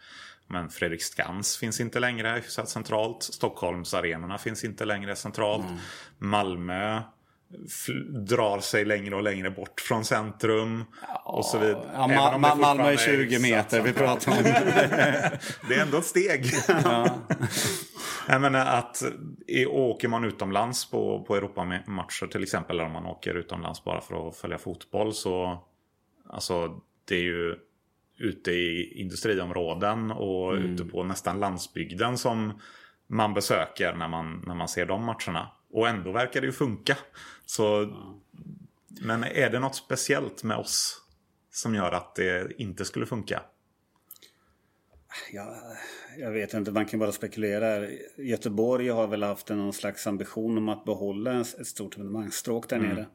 men 0.52 0.68
Fredrik 0.70 1.02
Skans 1.02 1.56
finns 1.56 1.80
inte 1.80 2.00
längre 2.00 2.28
hyfsat 2.28 2.68
centralt. 2.68 3.22
Stockholmsarenorna 3.22 4.38
finns 4.38 4.64
inte 4.64 4.84
längre 4.84 5.16
centralt. 5.16 5.64
Malmö 6.18 7.00
f- 7.66 7.94
drar 8.28 8.60
sig 8.60 8.84
längre 8.84 9.14
och 9.16 9.22
längre 9.22 9.50
bort 9.50 9.80
från 9.80 10.04
centrum. 10.04 10.84
och 11.24 11.44
så 11.44 11.58
vidare. 11.58 11.90
Ja, 11.94 12.00
Ma- 12.08 12.34
Ma- 12.34 12.38
Malmö 12.38 12.84
är 12.84 12.96
fortfarande 12.96 12.98
20 12.98 13.22
hyfsat 13.24 13.42
meter 13.42 13.82
vi 13.82 13.92
pratar 13.92 14.32
om. 14.32 14.42
Det 15.68 15.74
är 15.74 15.82
ändå 15.82 15.98
ett 15.98 16.04
steg. 16.04 16.46
Jag 18.28 18.40
menar 18.40 18.66
att 18.66 19.02
åker 19.68 20.08
man 20.08 20.24
utomlands 20.24 20.90
på, 20.90 21.24
på 21.28 21.36
Europamatcher 21.36 22.26
till 22.26 22.42
exempel, 22.42 22.76
eller 22.76 22.86
om 22.86 22.92
man 22.92 23.06
åker 23.06 23.34
utomlands 23.34 23.84
bara 23.84 24.00
för 24.00 24.28
att 24.28 24.36
följa 24.36 24.58
fotboll 24.58 25.14
så 25.14 25.64
alltså 26.28 26.80
det 27.08 27.14
är 27.16 27.22
ju 27.22 27.56
ute 28.22 28.50
i 28.50 29.00
industriområden 29.00 30.10
och 30.10 30.52
ute 30.52 30.84
på 30.84 31.04
nästan 31.04 31.40
landsbygden 31.40 32.18
som 32.18 32.60
man 33.06 33.34
besöker 33.34 33.94
när 33.94 34.08
man, 34.08 34.44
när 34.46 34.54
man 34.54 34.68
ser 34.68 34.86
de 34.86 35.04
matcherna. 35.04 35.50
Och 35.70 35.88
ändå 35.88 36.12
verkar 36.12 36.40
det 36.40 36.46
ju 36.46 36.52
funka. 36.52 36.98
Så, 37.46 37.96
Men 39.02 39.24
är 39.24 39.50
det 39.50 39.58
något 39.58 39.76
speciellt 39.76 40.42
med 40.42 40.56
oss 40.56 41.02
som 41.50 41.74
gör 41.74 41.92
att 41.92 42.14
det 42.14 42.60
inte 42.60 42.84
skulle 42.84 43.06
funka? 43.06 43.42
Ja, 45.32 45.56
jag 46.18 46.30
vet 46.30 46.54
inte, 46.54 46.72
man 46.72 46.86
kan 46.86 47.00
bara 47.00 47.12
spekulera. 47.12 47.88
Göteborg 48.16 48.88
har 48.88 49.06
väl 49.06 49.22
haft 49.22 49.48
någon 49.48 49.72
slags 49.72 50.06
ambition 50.06 50.58
om 50.58 50.68
att 50.68 50.84
behålla 50.84 51.40
ett 51.40 51.66
stort 51.66 51.96
evenemangsstråk 51.96 52.68
där 52.68 52.78
nere. 52.78 53.06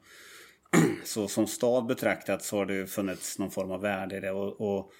Så 1.04 1.28
som 1.28 1.48
stad 1.48 1.86
betraktat 1.86 2.44
så 2.44 2.58
har 2.58 2.66
det 2.66 2.88
funnits 2.88 3.40
någon 3.40 3.52
form 3.52 3.72
av 3.72 3.82
värde 3.82 4.18
i 4.18 4.20
det. 4.20 4.32
Och, 4.32 4.62
och 4.62 4.92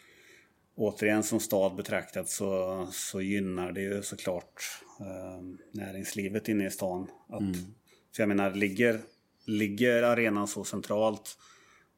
återigen 0.76 1.24
som 1.24 1.40
stad 1.40 1.76
betraktat 1.76 2.30
så, 2.30 2.88
så 2.92 3.22
gynnar 3.22 3.72
det 3.72 3.82
ju 3.82 4.02
såklart 4.02 4.64
eh, 5.00 5.42
näringslivet 5.72 6.48
inne 6.48 6.68
i 6.68 6.72
stan. 6.72 7.10
Att, 7.30 7.40
mm. 7.40 7.54
För 8.16 8.24
jag 8.24 8.28
menar, 8.28 8.52
ligger, 8.52 9.00
ligger 9.46 10.04
arenan 10.04 10.48
så 10.48 10.64
centralt 10.64 11.38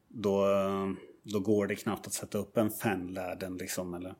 då, 0.08 0.46
då 1.22 1.40
går 1.40 1.66
det 1.66 1.76
knappt 1.76 2.06
att 2.06 2.12
sätta 2.12 2.38
upp 2.38 2.56
en 2.56 2.70
fanlärden 2.70 3.56
liksom. 3.56 3.94
Eller, 3.94 4.14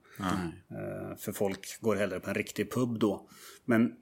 eh, 0.70 1.16
för 1.16 1.32
folk 1.32 1.80
går 1.80 1.96
hellre 1.96 2.20
på 2.20 2.28
en 2.28 2.34
riktig 2.34 2.72
pub 2.72 2.98
då. 2.98 3.28
Men 3.64 3.96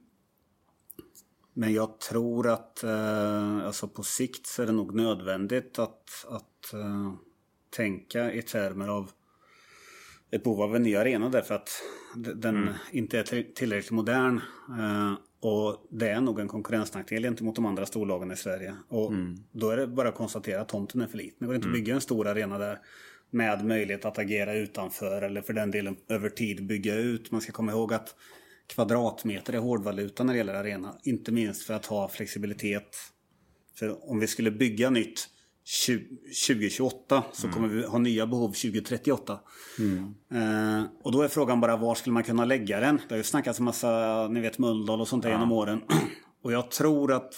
men 1.53 1.73
jag 1.73 1.99
tror 1.99 2.47
att 2.47 2.83
eh, 2.83 3.65
alltså 3.65 3.87
på 3.87 4.03
sikt 4.03 4.47
så 4.47 4.61
är 4.61 4.65
det 4.65 4.71
nog 4.71 4.95
nödvändigt 4.95 5.79
att, 5.79 6.25
att 6.29 6.73
eh, 6.73 7.13
tänka 7.69 8.31
i 8.33 8.41
termer 8.41 8.87
av 8.87 9.11
ett 10.31 10.43
behov 10.43 10.61
av 10.61 10.75
en 10.75 10.83
ny 10.83 10.95
arena 10.95 11.29
därför 11.29 11.55
att 11.55 11.69
den 12.15 12.55
mm. 12.55 12.73
inte 12.91 13.19
är 13.19 13.53
tillräckligt 13.53 13.91
modern. 13.91 14.41
Eh, 14.79 15.13
och 15.41 15.87
det 15.89 16.09
är 16.09 16.21
nog 16.21 16.39
en 16.39 16.47
konkurrensnackdel 16.47 17.23
gentemot 17.23 17.55
de 17.55 17.65
andra 17.65 17.85
storlagen 17.85 18.31
i 18.31 18.35
Sverige. 18.35 18.75
Och 18.87 19.11
mm. 19.11 19.35
då 19.51 19.69
är 19.69 19.77
det 19.77 19.87
bara 19.87 20.09
att 20.09 20.15
konstatera 20.15 20.61
att 20.61 20.69
tomten 20.69 21.01
är 21.01 21.07
för 21.07 21.17
liten. 21.17 21.35
Det 21.39 21.45
går 21.45 21.55
inte 21.55 21.65
att 21.65 21.73
mm. 21.73 21.81
bygga 21.81 21.95
en 21.95 22.01
stor 22.01 22.27
arena 22.27 22.57
där 22.57 22.79
med 23.29 23.65
möjlighet 23.65 24.05
att 24.05 24.17
agera 24.17 24.53
utanför 24.53 25.21
eller 25.21 25.41
för 25.41 25.53
den 25.53 25.71
delen 25.71 25.97
över 26.07 26.29
tid 26.29 26.67
bygga 26.67 26.95
ut. 26.95 27.31
Man 27.31 27.41
ska 27.41 27.51
komma 27.51 27.71
ihåg 27.71 27.93
att 27.93 28.15
kvadratmeter 28.69 29.53
är 29.53 29.57
hårdvaluta 29.57 30.23
när 30.23 30.33
det 30.33 30.37
gäller 30.37 30.53
arena. 30.53 30.95
Inte 31.03 31.31
minst 31.31 31.63
för 31.63 31.73
att 31.73 31.85
ha 31.85 32.09
flexibilitet. 32.09 32.97
För 33.75 34.11
om 34.11 34.19
vi 34.19 34.27
skulle 34.27 34.51
bygga 34.51 34.89
nytt 34.89 35.27
2028 36.19 37.23
så 37.33 37.47
mm. 37.47 37.53
kommer 37.53 37.67
vi 37.67 37.85
ha 37.85 37.97
nya 37.97 38.27
behov 38.27 38.47
2038. 38.47 39.39
Mm. 39.79 40.15
Eh, 40.33 40.83
och 41.03 41.11
då 41.11 41.21
är 41.21 41.27
frågan 41.27 41.61
bara 41.61 41.77
var 41.77 41.95
skulle 41.95 42.13
man 42.13 42.23
kunna 42.23 42.45
lägga 42.45 42.79
den? 42.79 42.95
Det 43.07 43.13
har 43.13 43.17
ju 43.17 43.23
snackats 43.23 43.59
en 43.59 43.65
massa, 43.65 44.27
ni 44.27 44.39
vet 44.41 44.57
Mölndal 44.57 45.01
och 45.01 45.07
sånt 45.07 45.23
där 45.23 45.29
ja. 45.29 45.35
genom 45.35 45.51
åren. 45.51 45.81
och 46.43 46.51
jag 46.51 46.71
tror 46.71 47.13
att 47.13 47.33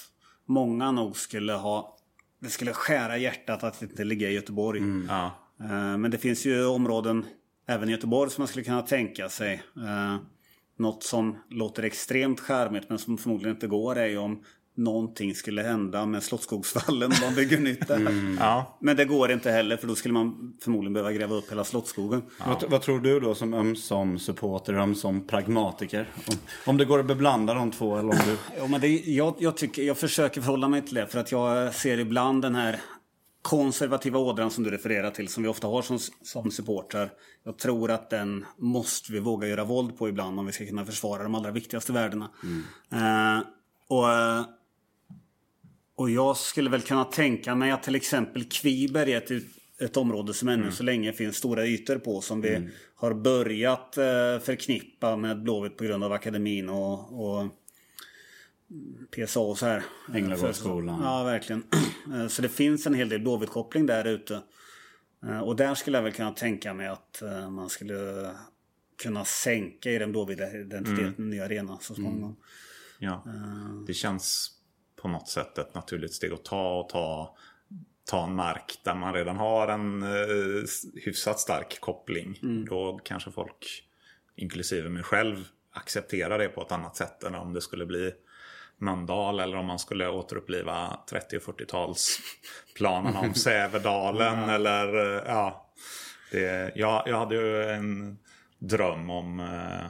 många 0.45 0.91
nog 0.91 1.17
skulle 1.17 1.53
ha, 1.53 1.97
det 2.41 2.49
skulle 2.49 2.73
skära 2.73 3.17
hjärtat 3.17 3.63
att 3.63 3.81
inte 3.81 4.03
ligga 4.03 4.29
i 4.29 4.33
Göteborg. 4.33 4.79
Mm. 4.79 5.05
Ja. 5.09 5.25
Eh, 5.59 5.97
men 5.97 6.11
det 6.11 6.17
finns 6.17 6.45
ju 6.45 6.65
områden 6.65 7.25
även 7.67 7.89
i 7.89 7.91
Göteborg 7.91 8.31
som 8.31 8.41
man 8.41 8.47
skulle 8.47 8.65
kunna 8.65 8.81
tänka 8.81 9.29
sig. 9.29 9.63
Eh, 9.77 10.15
något 10.81 11.03
som 11.03 11.37
låter 11.49 11.83
extremt 11.83 12.39
skärmigt 12.39 12.89
men 12.89 12.99
som 12.99 13.17
förmodligen 13.17 13.55
inte 13.55 13.67
går 13.67 13.95
är 13.95 14.07
ju 14.07 14.17
om 14.17 14.43
någonting 14.77 15.35
skulle 15.35 15.61
hända 15.61 16.05
med 16.05 16.23
Slottsskogsvallen 16.23 17.11
om 17.11 17.17
man 17.21 17.35
bygger 17.35 17.59
nytt 17.59 17.87
där. 17.87 17.95
Mm. 17.95 18.37
Ja. 18.39 18.77
Men 18.81 18.95
det 18.95 19.05
går 19.05 19.31
inte 19.31 19.51
heller 19.51 19.77
för 19.77 19.87
då 19.87 19.95
skulle 19.95 20.13
man 20.13 20.57
förmodligen 20.63 20.93
behöva 20.93 21.11
gräva 21.11 21.35
upp 21.35 21.51
hela 21.51 21.63
Slottsskogen. 21.63 22.21
Ja. 22.39 22.45
Vad, 22.47 22.71
vad, 22.71 22.81
tror 22.81 22.99
du 22.99 23.19
då 23.19 23.35
som 23.35 23.53
ömsom 23.53 24.19
supporter, 24.19 24.73
ömsom 24.73 25.27
pragmatiker? 25.27 26.09
Om, 26.27 26.35
om 26.65 26.77
det 26.77 26.85
går 26.85 26.99
att 26.99 27.05
beblanda 27.05 27.53
de 27.53 27.71
två 27.71 27.97
eller 27.97 28.09
om 28.09 28.19
du... 28.25 28.37
ja, 28.57 28.67
men 28.67 28.81
det, 28.81 28.87
jag, 28.87 29.35
jag, 29.37 29.57
tycker, 29.57 29.83
jag 29.83 29.97
försöker 29.97 30.41
förhålla 30.41 30.67
mig 30.67 30.81
till 30.81 30.95
det 30.95 31.07
för 31.07 31.19
att 31.19 31.31
jag 31.31 31.73
ser 31.73 31.97
ibland 31.99 32.41
den 32.41 32.55
här 32.55 32.79
konservativa 33.41 34.19
ådran 34.19 34.51
som 34.51 34.63
du 34.63 34.69
refererar 34.69 35.11
till 35.11 35.27
som 35.27 35.43
vi 35.43 35.49
ofta 35.49 35.67
har 35.67 35.81
som, 35.81 35.99
som 36.21 36.51
supportrar. 36.51 37.11
Jag 37.43 37.57
tror 37.57 37.91
att 37.91 38.09
den 38.09 38.45
måste 38.57 39.11
vi 39.11 39.19
våga 39.19 39.47
göra 39.47 39.63
våld 39.63 39.97
på 39.97 40.09
ibland 40.09 40.39
om 40.39 40.45
vi 40.45 40.51
ska 40.51 40.65
kunna 40.65 40.85
försvara 40.85 41.23
de 41.23 41.35
allra 41.35 41.51
viktigaste 41.51 41.93
värdena. 41.93 42.29
Mm. 42.43 43.37
Uh, 43.37 43.43
och 43.87 44.07
och 46.01 46.09
jag 46.09 46.37
skulle 46.37 46.69
väl 46.69 46.81
kunna 46.81 47.03
tänka 47.03 47.55
mig 47.55 47.71
att 47.71 47.83
till 47.83 47.95
exempel 47.95 48.43
Kviberg 48.43 49.13
är 49.13 49.17
ett, 49.17 49.43
ett 49.81 49.97
område 49.97 50.33
som 50.33 50.47
ännu 50.47 50.61
mm. 50.61 50.73
så 50.73 50.83
länge 50.83 51.13
finns 51.13 51.35
stora 51.35 51.65
ytor 51.65 51.95
på. 51.95 52.21
Som 52.21 52.41
vi 52.41 52.55
mm. 52.55 52.69
har 52.95 53.13
börjat 53.13 53.97
eh, 53.97 54.39
förknippa 54.43 55.15
med 55.15 55.43
Blåvitt 55.43 55.77
på 55.77 55.83
grund 55.83 56.03
av 56.03 56.11
akademin 56.11 56.69
och, 56.69 57.25
och 57.25 57.47
PSA 59.15 59.39
och 59.39 59.57
så 59.57 59.65
här. 59.65 59.83
Änglagårdsskolan. 60.13 61.01
Ja, 61.03 61.23
verkligen. 61.23 61.63
Eh, 62.13 62.27
så 62.27 62.41
det 62.41 62.49
finns 62.49 62.87
en 62.87 62.93
hel 62.93 63.09
del 63.09 63.21
Blåvitt-koppling 63.21 63.85
där 63.85 64.07
ute. 64.07 64.41
Eh, 65.25 65.39
och 65.39 65.55
där 65.55 65.75
skulle 65.75 65.97
jag 65.97 66.03
väl 66.03 66.13
kunna 66.13 66.31
tänka 66.31 66.73
mig 66.73 66.87
att 66.87 67.21
eh, 67.21 67.49
man 67.49 67.69
skulle 67.69 68.29
kunna 69.01 69.25
sänka 69.25 69.91
i 69.91 69.97
den 69.97 70.11
blåvita 70.11 70.57
identiteten 70.57 71.15
mm. 71.17 71.27
i 71.27 71.35
ny 71.35 71.39
arena 71.39 71.77
så 71.81 71.95
småningom. 71.95 72.23
Mm. 72.23 72.35
Ja, 72.99 73.25
det 73.87 73.93
känns 73.93 74.51
på 75.01 75.07
något 75.07 75.27
sätt 75.27 75.57
ett 75.57 75.75
naturligt 75.75 76.13
steg 76.13 76.33
att 76.33 76.45
ta 76.45 76.79
och 76.79 76.89
ta, 76.89 77.35
ta 78.05 78.23
en 78.23 78.35
mark 78.35 78.79
där 78.83 78.95
man 78.95 79.13
redan 79.13 79.37
har 79.37 79.67
en 79.67 80.03
eh, 80.03 80.63
hyfsat 80.95 81.39
stark 81.39 81.79
koppling. 81.79 82.39
Mm. 82.43 82.65
Då 82.65 82.99
kanske 83.03 83.31
folk, 83.31 83.83
inklusive 84.35 84.89
mig 84.89 85.03
själv, 85.03 85.47
accepterar 85.71 86.39
det 86.39 86.47
på 86.47 86.61
ett 86.61 86.71
annat 86.71 86.95
sätt 86.95 87.23
än 87.23 87.35
om 87.35 87.53
det 87.53 87.61
skulle 87.61 87.85
bli 87.85 88.11
Mölndal 88.81 89.39
eller 89.39 89.57
om 89.57 89.65
man 89.65 89.79
skulle 89.79 90.07
återuppliva 90.07 90.99
30 91.09 91.37
och 91.37 91.43
40-talsplanerna 91.43 93.19
om 93.19 93.33
Sävedalen 93.35 94.37
mm. 94.37 94.49
eller 94.49 95.15
eh, 95.15 95.23
ja. 95.27 95.67
Det, 96.31 96.71
jag, 96.75 97.03
jag 97.05 97.19
hade 97.19 97.35
ju 97.35 97.63
en 97.63 98.17
dröm 98.59 99.09
om 99.09 99.39
eh, 99.39 99.87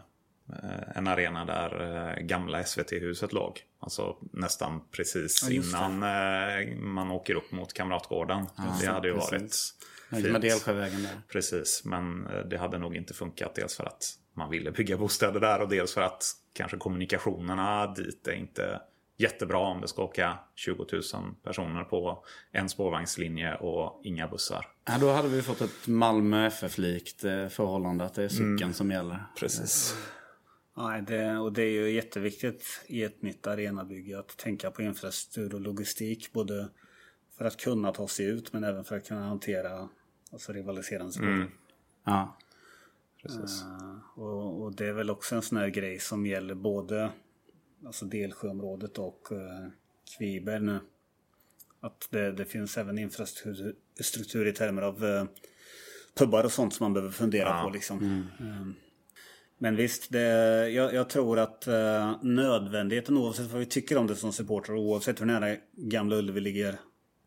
Eh, 0.63 0.97
en 0.97 1.07
arena 1.07 1.45
där 1.45 1.81
eh, 2.17 2.23
gamla 2.23 2.63
SVT-huset 2.63 3.33
låg. 3.33 3.61
Alltså 3.79 4.17
nästan 4.33 4.81
precis 4.91 5.49
ja, 5.49 5.55
innan 5.55 6.03
eh, 6.03 6.77
man 6.77 7.11
åker 7.11 7.35
upp 7.35 7.51
mot 7.51 7.73
Kamratgården. 7.73 8.45
Ja, 8.57 8.77
det 8.81 8.87
hade 8.87 9.07
ju 9.07 9.13
precis. 9.13 9.31
varit 9.31 9.41
fint. 10.23 10.31
Med 10.31 10.41
Delsjövägen 10.41 11.03
där. 11.03 11.21
Precis, 11.27 11.81
men 11.85 12.27
det 12.49 12.57
hade 12.57 12.77
nog 12.77 12.95
inte 12.95 13.13
funkat. 13.13 13.55
Dels 13.55 13.77
för 13.77 13.85
att 13.85 14.03
man 14.33 14.49
ville 14.49 14.71
bygga 14.71 14.97
bostäder 14.97 15.39
där 15.39 15.61
och 15.61 15.69
dels 15.69 15.93
för 15.93 16.01
att 16.01 16.23
kanske 16.53 16.77
kommunikationerna 16.77 17.87
dit 17.87 18.27
är 18.27 18.33
inte 18.33 18.81
jättebra 19.17 19.57
om 19.57 19.81
det 19.81 19.87
ska 19.87 20.03
åka 20.03 20.39
20 20.55 20.85
000 20.91 21.01
personer 21.43 21.83
på 21.83 22.25
en 22.51 22.69
spårvagnslinje 22.69 23.55
och 23.55 24.01
inga 24.03 24.27
bussar. 24.27 24.67
Ja, 24.85 24.97
då 24.99 25.11
hade 25.11 25.29
vi 25.29 25.41
fått 25.41 25.61
ett 25.61 25.87
Malmö 25.87 26.47
FF-likt 26.47 27.21
förhållande, 27.49 28.05
att 28.05 28.13
det 28.13 28.23
är 28.23 28.29
cykeln 28.29 28.57
mm. 28.57 28.73
som 28.73 28.91
gäller. 28.91 29.25
Precis. 29.39 29.95
Nej, 30.77 31.01
det, 31.01 31.37
och 31.37 31.53
det 31.53 31.63
är 31.63 31.71
ju 31.71 31.91
jätteviktigt 31.91 32.85
i 32.87 33.03
ett 33.03 33.21
nytt 33.21 33.47
arenabygge 33.47 34.19
att 34.19 34.37
tänka 34.37 34.71
på 34.71 34.81
infrastruktur 34.81 35.55
och 35.55 35.61
logistik. 35.61 36.33
Både 36.33 36.69
för 37.37 37.45
att 37.45 37.57
kunna 37.57 37.91
ta 37.91 38.07
sig 38.07 38.25
ut 38.25 38.53
men 38.53 38.63
även 38.63 38.83
för 38.83 38.97
att 38.97 39.07
kunna 39.07 39.27
hantera 39.27 39.89
alltså 40.31 40.53
rivaliserande 40.53 41.11
spår. 41.11 41.25
Mm. 41.25 41.51
Ja. 42.05 42.37
Precis. 43.21 43.63
Uh, 43.63 44.19
och, 44.19 44.61
och, 44.61 44.75
det 44.75 44.87
är 44.87 44.93
väl 44.93 45.09
också 45.09 45.35
en 45.35 45.41
sån 45.41 45.57
här 45.57 45.67
grej 45.67 45.99
som 45.99 46.25
gäller 46.25 46.55
både 46.55 47.11
alltså 47.85 48.05
Delsjöområdet 48.05 48.97
och 48.97 49.27
uh, 49.31 49.67
Kviberg 50.17 50.59
nu. 50.59 50.79
Att 51.79 52.07
det, 52.09 52.31
det, 52.31 52.45
finns 52.45 52.77
även 52.77 52.97
infrastruktur 52.97 54.47
i 54.47 54.53
termer 54.53 54.81
av 54.81 55.03
uh, 55.03 55.23
pubbar 56.15 56.43
och 56.43 56.51
sånt 56.51 56.73
som 56.73 56.83
man 56.83 56.93
behöver 56.93 57.11
fundera 57.13 57.49
ja. 57.49 57.63
på. 57.63 57.69
Liksom. 57.69 57.99
Mm. 57.99 58.51
Um, 58.61 58.75
men 59.57 59.75
visst, 59.75 60.11
det, 60.11 60.19
jag, 60.69 60.93
jag, 60.93 61.09
tror 61.09 61.39
att 61.39 61.67
uh, 61.67 62.23
nödvändigheten 62.23 63.17
oavsett 63.17 63.51
vad 63.51 63.59
vi 63.59 63.65
tycker 63.65 63.97
om 63.97 64.07
det 64.07 64.15
som 64.15 64.33
supporter 64.33 64.75
oavsett 64.75 65.21
hur 65.21 65.25
nära 65.25 65.55
Gamla 65.71 66.15
Ullevi 66.15 66.39
ligger 66.39 66.79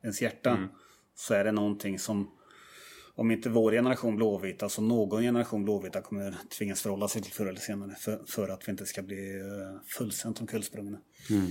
ens 0.02 0.22
hjärta 0.22 0.50
mm. 0.50 0.68
så 1.14 1.34
är 1.34 1.44
det 1.44 1.52
någonting 1.52 1.98
som 1.98 2.30
om 3.14 3.30
inte 3.30 3.48
vår 3.48 3.72
generation 3.72 4.16
blåvita 4.16 4.68
så 4.68 4.82
någon 4.82 5.22
generation 5.22 5.64
blåvita 5.64 6.00
kommer 6.00 6.34
tvingas 6.58 6.82
förhålla 6.82 7.08
sig 7.08 7.22
till 7.22 7.32
förr 7.32 7.46
eller 7.46 7.60
senare 7.60 7.94
för, 7.98 8.20
för 8.26 8.48
att 8.48 8.68
vi 8.68 8.72
inte 8.72 8.86
ska 8.86 9.02
bli 9.02 9.40
uh, 9.40 9.80
fullständigt 9.86 10.40
omkullsprungna. 10.40 10.98
Mm. 11.30 11.46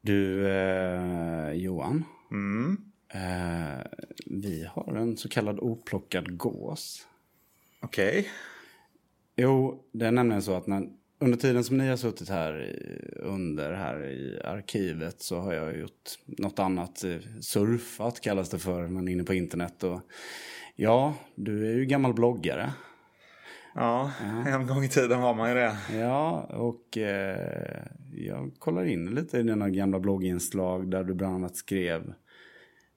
Du 0.00 0.48
eh, 0.48 1.52
Johan. 1.52 2.04
Mm. 2.30 2.76
Eh, 3.08 3.86
vi 4.26 4.64
har 4.64 4.94
en 4.94 5.16
så 5.16 5.28
kallad 5.28 5.58
oplockad 5.60 6.36
gås. 6.36 7.06
Okej. 7.80 8.18
Okay. 8.18 8.30
Jo, 9.36 9.84
det 9.92 10.06
är 10.06 10.12
nämligen 10.12 10.42
så 10.42 10.54
att 10.54 10.66
när, 10.66 10.88
under 11.22 11.38
tiden 11.38 11.64
som 11.64 11.76
ni 11.76 11.88
har 11.88 11.96
suttit 11.96 12.28
här 12.28 12.62
i, 12.62 13.04
under 13.18 13.72
här 13.72 14.04
i 14.04 14.40
arkivet 14.44 15.22
så 15.22 15.40
har 15.40 15.52
jag 15.52 15.78
gjort 15.78 16.18
något 16.26 16.58
annat. 16.58 17.04
Eh, 17.04 17.16
surfat 17.40 18.20
kallas 18.20 18.50
det 18.50 18.58
för, 18.58 18.86
men 18.86 19.08
inne 19.08 19.24
på 19.24 19.34
internet. 19.34 19.84
Och, 19.84 20.00
ja, 20.76 21.14
du 21.34 21.70
är 21.70 21.74
ju 21.74 21.86
gammal 21.86 22.14
bloggare. 22.14 22.72
Ja, 23.74 24.12
ja, 24.20 24.48
en 24.48 24.66
gång 24.66 24.84
i 24.84 24.88
tiden 24.88 25.20
var 25.20 25.34
man 25.34 25.48
ju 25.48 25.54
det. 25.54 25.76
Ja, 25.94 26.40
och 26.40 26.98
eh, 26.98 27.82
jag 28.12 28.50
kollar 28.58 28.84
in 28.84 29.06
lite 29.06 29.38
i 29.38 29.42
dina 29.42 29.70
gamla 29.70 30.00
blogginslag 30.00 30.90
där 30.90 31.04
du 31.04 31.14
bland 31.14 31.34
annat 31.34 31.56
skrev 31.56 32.12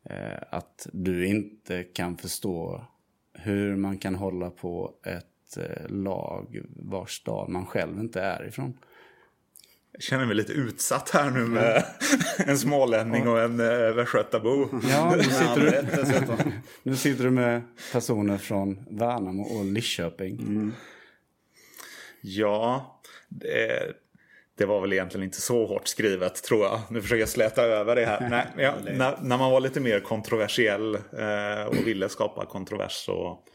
eh, 0.09 0.43
att 0.49 0.87
du 0.93 1.27
inte 1.27 1.83
kan 1.83 2.17
förstå 2.17 2.85
hur 3.33 3.75
man 3.75 3.97
kan 3.97 4.15
hålla 4.15 4.49
på 4.49 4.93
ett 5.05 5.32
ett 5.57 5.81
eh, 5.81 5.89
lag 5.89 6.61
vars 6.75 7.11
stad 7.11 7.49
man 7.49 7.65
själv 7.65 7.99
inte 7.99 8.21
är 8.21 8.47
ifrån. 8.47 8.77
Jag 9.91 10.03
känner 10.03 10.25
mig 10.25 10.35
lite 10.35 10.53
utsatt 10.53 11.09
här 11.09 11.31
nu 11.31 11.45
med 11.45 11.85
en 12.37 12.57
smålänning 12.57 13.27
och 13.27 13.41
en 13.41 13.59
äh, 13.59 13.93
västgötabo. 13.93 14.69
Ja, 14.89 15.15
nu 15.15 15.23
sitter, 15.23 15.59
du, 15.59 16.51
nu 16.83 16.95
sitter 16.95 17.23
du 17.23 17.29
med 17.29 17.61
personer 17.91 18.37
från 18.37 18.85
Värnamo 18.89 19.43
och 19.43 19.65
Lidköping. 19.65 20.39
Mm. 20.39 20.73
Ja, 22.21 22.99
det, 23.29 23.93
det, 24.57 24.65
var 24.65 24.81
väl 24.81 24.93
egentligen 24.93 25.23
inte 25.23 25.41
så 25.41 25.65
hårt 25.65 25.87
skrivet 25.87 26.43
tror 26.43 26.63
jag. 26.65 26.81
Nu 26.89 27.01
försöker 27.01 27.19
jag 27.19 27.29
släta 27.29 27.61
över 27.61 27.95
det 27.95 28.05
här. 28.05 28.29
Nej, 28.29 28.47
ja, 28.57 28.73
när, 28.83 29.17
när, 29.21 29.37
man 29.37 29.51
var 29.51 29.59
lite 29.59 29.79
mer 29.79 29.99
kontroversiell 29.99 30.95
eh, 30.95 31.67
och 31.67 31.87
ville 31.87 32.09
skapa 32.09 32.45
kontrovers 32.45 32.91
så 32.91 33.27
eh, 33.27 33.52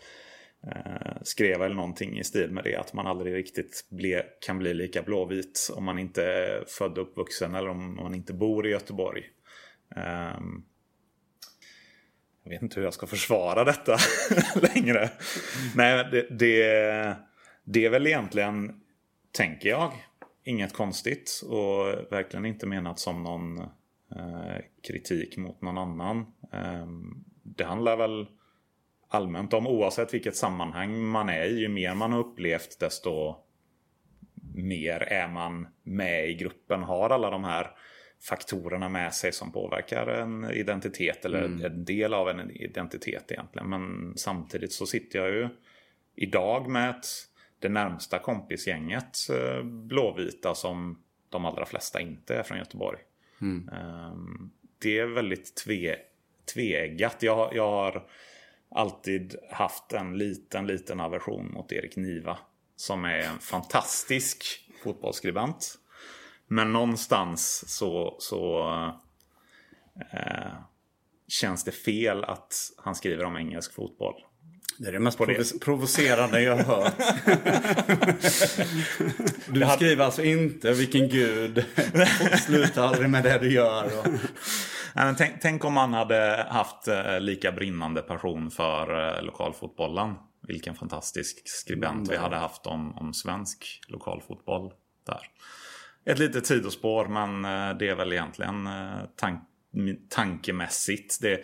Eh, 0.68 1.22
skrev 1.22 1.62
eller 1.62 1.74
någonting 1.74 2.18
i 2.18 2.24
stil 2.24 2.50
med 2.50 2.64
det. 2.64 2.76
Att 2.76 2.92
man 2.92 3.06
aldrig 3.06 3.34
riktigt 3.34 3.86
ble, 3.88 4.22
kan 4.40 4.58
bli 4.58 4.74
lika 4.74 5.02
blåvit 5.02 5.70
om 5.76 5.84
man 5.84 5.98
inte 5.98 6.24
är 6.24 6.64
född 6.68 6.98
och 6.98 7.08
uppvuxen 7.08 7.54
eller 7.54 7.68
om 7.68 7.96
man 7.96 8.14
inte 8.14 8.32
bor 8.32 8.66
i 8.66 8.70
Göteborg. 8.70 9.22
Eh, 9.96 10.40
jag 12.42 12.50
vet 12.50 12.62
inte 12.62 12.80
hur 12.80 12.84
jag 12.84 12.94
ska 12.94 13.06
försvara 13.06 13.64
detta 13.64 13.96
längre. 14.74 15.10
Nej, 15.74 16.08
det, 16.10 16.26
det, 16.30 17.16
det 17.64 17.84
är 17.84 17.90
väl 17.90 18.06
egentligen, 18.06 18.80
tänker 19.32 19.68
jag, 19.68 19.92
inget 20.44 20.72
konstigt 20.72 21.42
och 21.48 22.12
verkligen 22.12 22.44
inte 22.44 22.66
menat 22.66 22.98
som 22.98 23.22
någon 23.22 23.58
eh, 24.16 24.58
kritik 24.88 25.36
mot 25.36 25.62
någon 25.62 25.78
annan. 25.78 26.26
Eh, 26.52 26.86
det 27.42 27.64
handlar 27.64 27.96
väl 27.96 28.26
allmänt 29.08 29.52
om 29.52 29.66
oavsett 29.66 30.14
vilket 30.14 30.36
sammanhang 30.36 30.98
man 31.00 31.28
är 31.28 31.44
i. 31.44 31.60
Ju 31.60 31.68
mer 31.68 31.94
man 31.94 32.12
har 32.12 32.20
upplevt 32.20 32.80
desto 32.80 33.36
mer 34.54 35.00
är 35.00 35.28
man 35.28 35.68
med 35.82 36.30
i 36.30 36.34
gruppen. 36.34 36.82
Har 36.82 37.10
alla 37.10 37.30
de 37.30 37.44
här 37.44 37.70
faktorerna 38.28 38.88
med 38.88 39.14
sig 39.14 39.32
som 39.32 39.52
påverkar 39.52 40.06
en 40.06 40.50
identitet 40.50 41.24
eller 41.24 41.44
mm. 41.44 41.64
en 41.64 41.84
del 41.84 42.14
av 42.14 42.28
en 42.28 42.50
identitet 42.50 43.32
egentligen. 43.32 43.68
Men 43.68 44.12
samtidigt 44.16 44.72
så 44.72 44.86
sitter 44.86 45.18
jag 45.18 45.28
ju 45.28 45.48
idag 46.14 46.68
med 46.68 46.90
ett, 46.90 47.06
det 47.58 47.68
närmsta 47.68 48.18
kompisgänget 48.18 49.16
eh, 49.30 49.64
blåvita 49.64 50.54
som 50.54 51.02
de 51.28 51.44
allra 51.44 51.66
flesta 51.66 52.00
inte 52.00 52.34
är 52.34 52.42
från 52.42 52.58
Göteborg. 52.58 52.98
Mm. 53.40 53.68
Ehm, 53.68 54.50
det 54.78 54.98
är 54.98 55.06
väldigt 55.06 55.56
tve, 55.56 55.96
tveeggat. 56.54 57.22
Jag, 57.22 57.50
jag 57.54 57.70
har 57.70 58.06
alltid 58.70 59.36
haft 59.50 59.92
en 59.92 60.18
liten, 60.18 60.66
liten 60.66 61.00
aversion 61.00 61.52
mot 61.52 61.72
Erik 61.72 61.96
Niva. 61.96 62.38
Som 62.76 63.04
är 63.04 63.18
en 63.18 63.38
fantastisk 63.38 64.44
fotbollsskribent. 64.82 65.78
Men 66.46 66.72
någonstans 66.72 67.64
så, 67.66 68.16
så 68.18 68.64
eh, 70.12 70.52
känns 71.28 71.64
det 71.64 71.72
fel 71.72 72.24
att 72.24 72.54
han 72.76 72.94
skriver 72.94 73.24
om 73.24 73.36
engelsk 73.36 73.74
fotboll. 73.74 74.14
Det 74.78 74.88
är 74.88 74.92
det 74.92 74.98
mest 74.98 75.18
provo 75.18 75.42
provocerande 75.60 76.42
jag 76.42 76.56
hört. 76.56 76.94
du 79.46 79.66
skriver 79.76 80.04
alltså 80.04 80.24
inte 80.24 80.72
vilken 80.72 81.08
gud. 81.08 81.64
Sluta 82.46 82.84
aldrig 82.84 83.10
med 83.10 83.24
det 83.24 83.38
du 83.38 83.52
gör. 83.52 83.98
Och... 83.98 84.06
Tänk, 84.94 85.40
tänk, 85.40 85.64
om 85.64 85.72
man 85.72 85.94
hade 85.94 86.46
haft 86.50 86.88
eh, 86.88 87.20
lika 87.20 87.52
brinnande 87.52 88.02
passion 88.02 88.50
för 88.50 89.16
eh, 89.18 89.22
lokalfotbollen. 89.22 90.14
Vilken 90.42 90.74
fantastisk 90.74 91.48
skribent 91.48 91.96
mm, 91.96 92.08
vi 92.10 92.16
hade 92.16 92.36
haft 92.36 92.66
om, 92.66 92.98
om 92.98 93.14
svensk 93.14 93.80
lokalfotboll 93.88 94.72
där. 95.06 95.20
Ett 96.04 96.18
litet 96.18 96.46
sidospår 96.46 97.06
men 97.06 97.44
eh, 97.44 97.78
det 97.78 97.88
är 97.88 97.94
väl 97.94 98.12
egentligen 98.12 98.68
tank, 99.16 99.42
tankemässigt. 100.08 101.18
Det, 101.22 101.42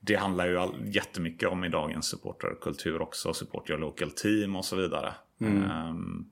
det 0.00 0.14
handlar 0.14 0.48
ju 0.48 0.58
all, 0.58 0.94
jättemycket 0.94 1.48
om 1.48 1.64
i 1.64 1.68
dagens 1.68 2.06
supporterkultur 2.06 3.02
också. 3.02 3.34
Support 3.34 3.70
your 3.70 3.80
local 3.80 4.10
team 4.10 4.56
och 4.56 4.64
så 4.64 4.76
vidare. 4.76 5.14
Mm. 5.40 5.70
Um, 5.70 6.30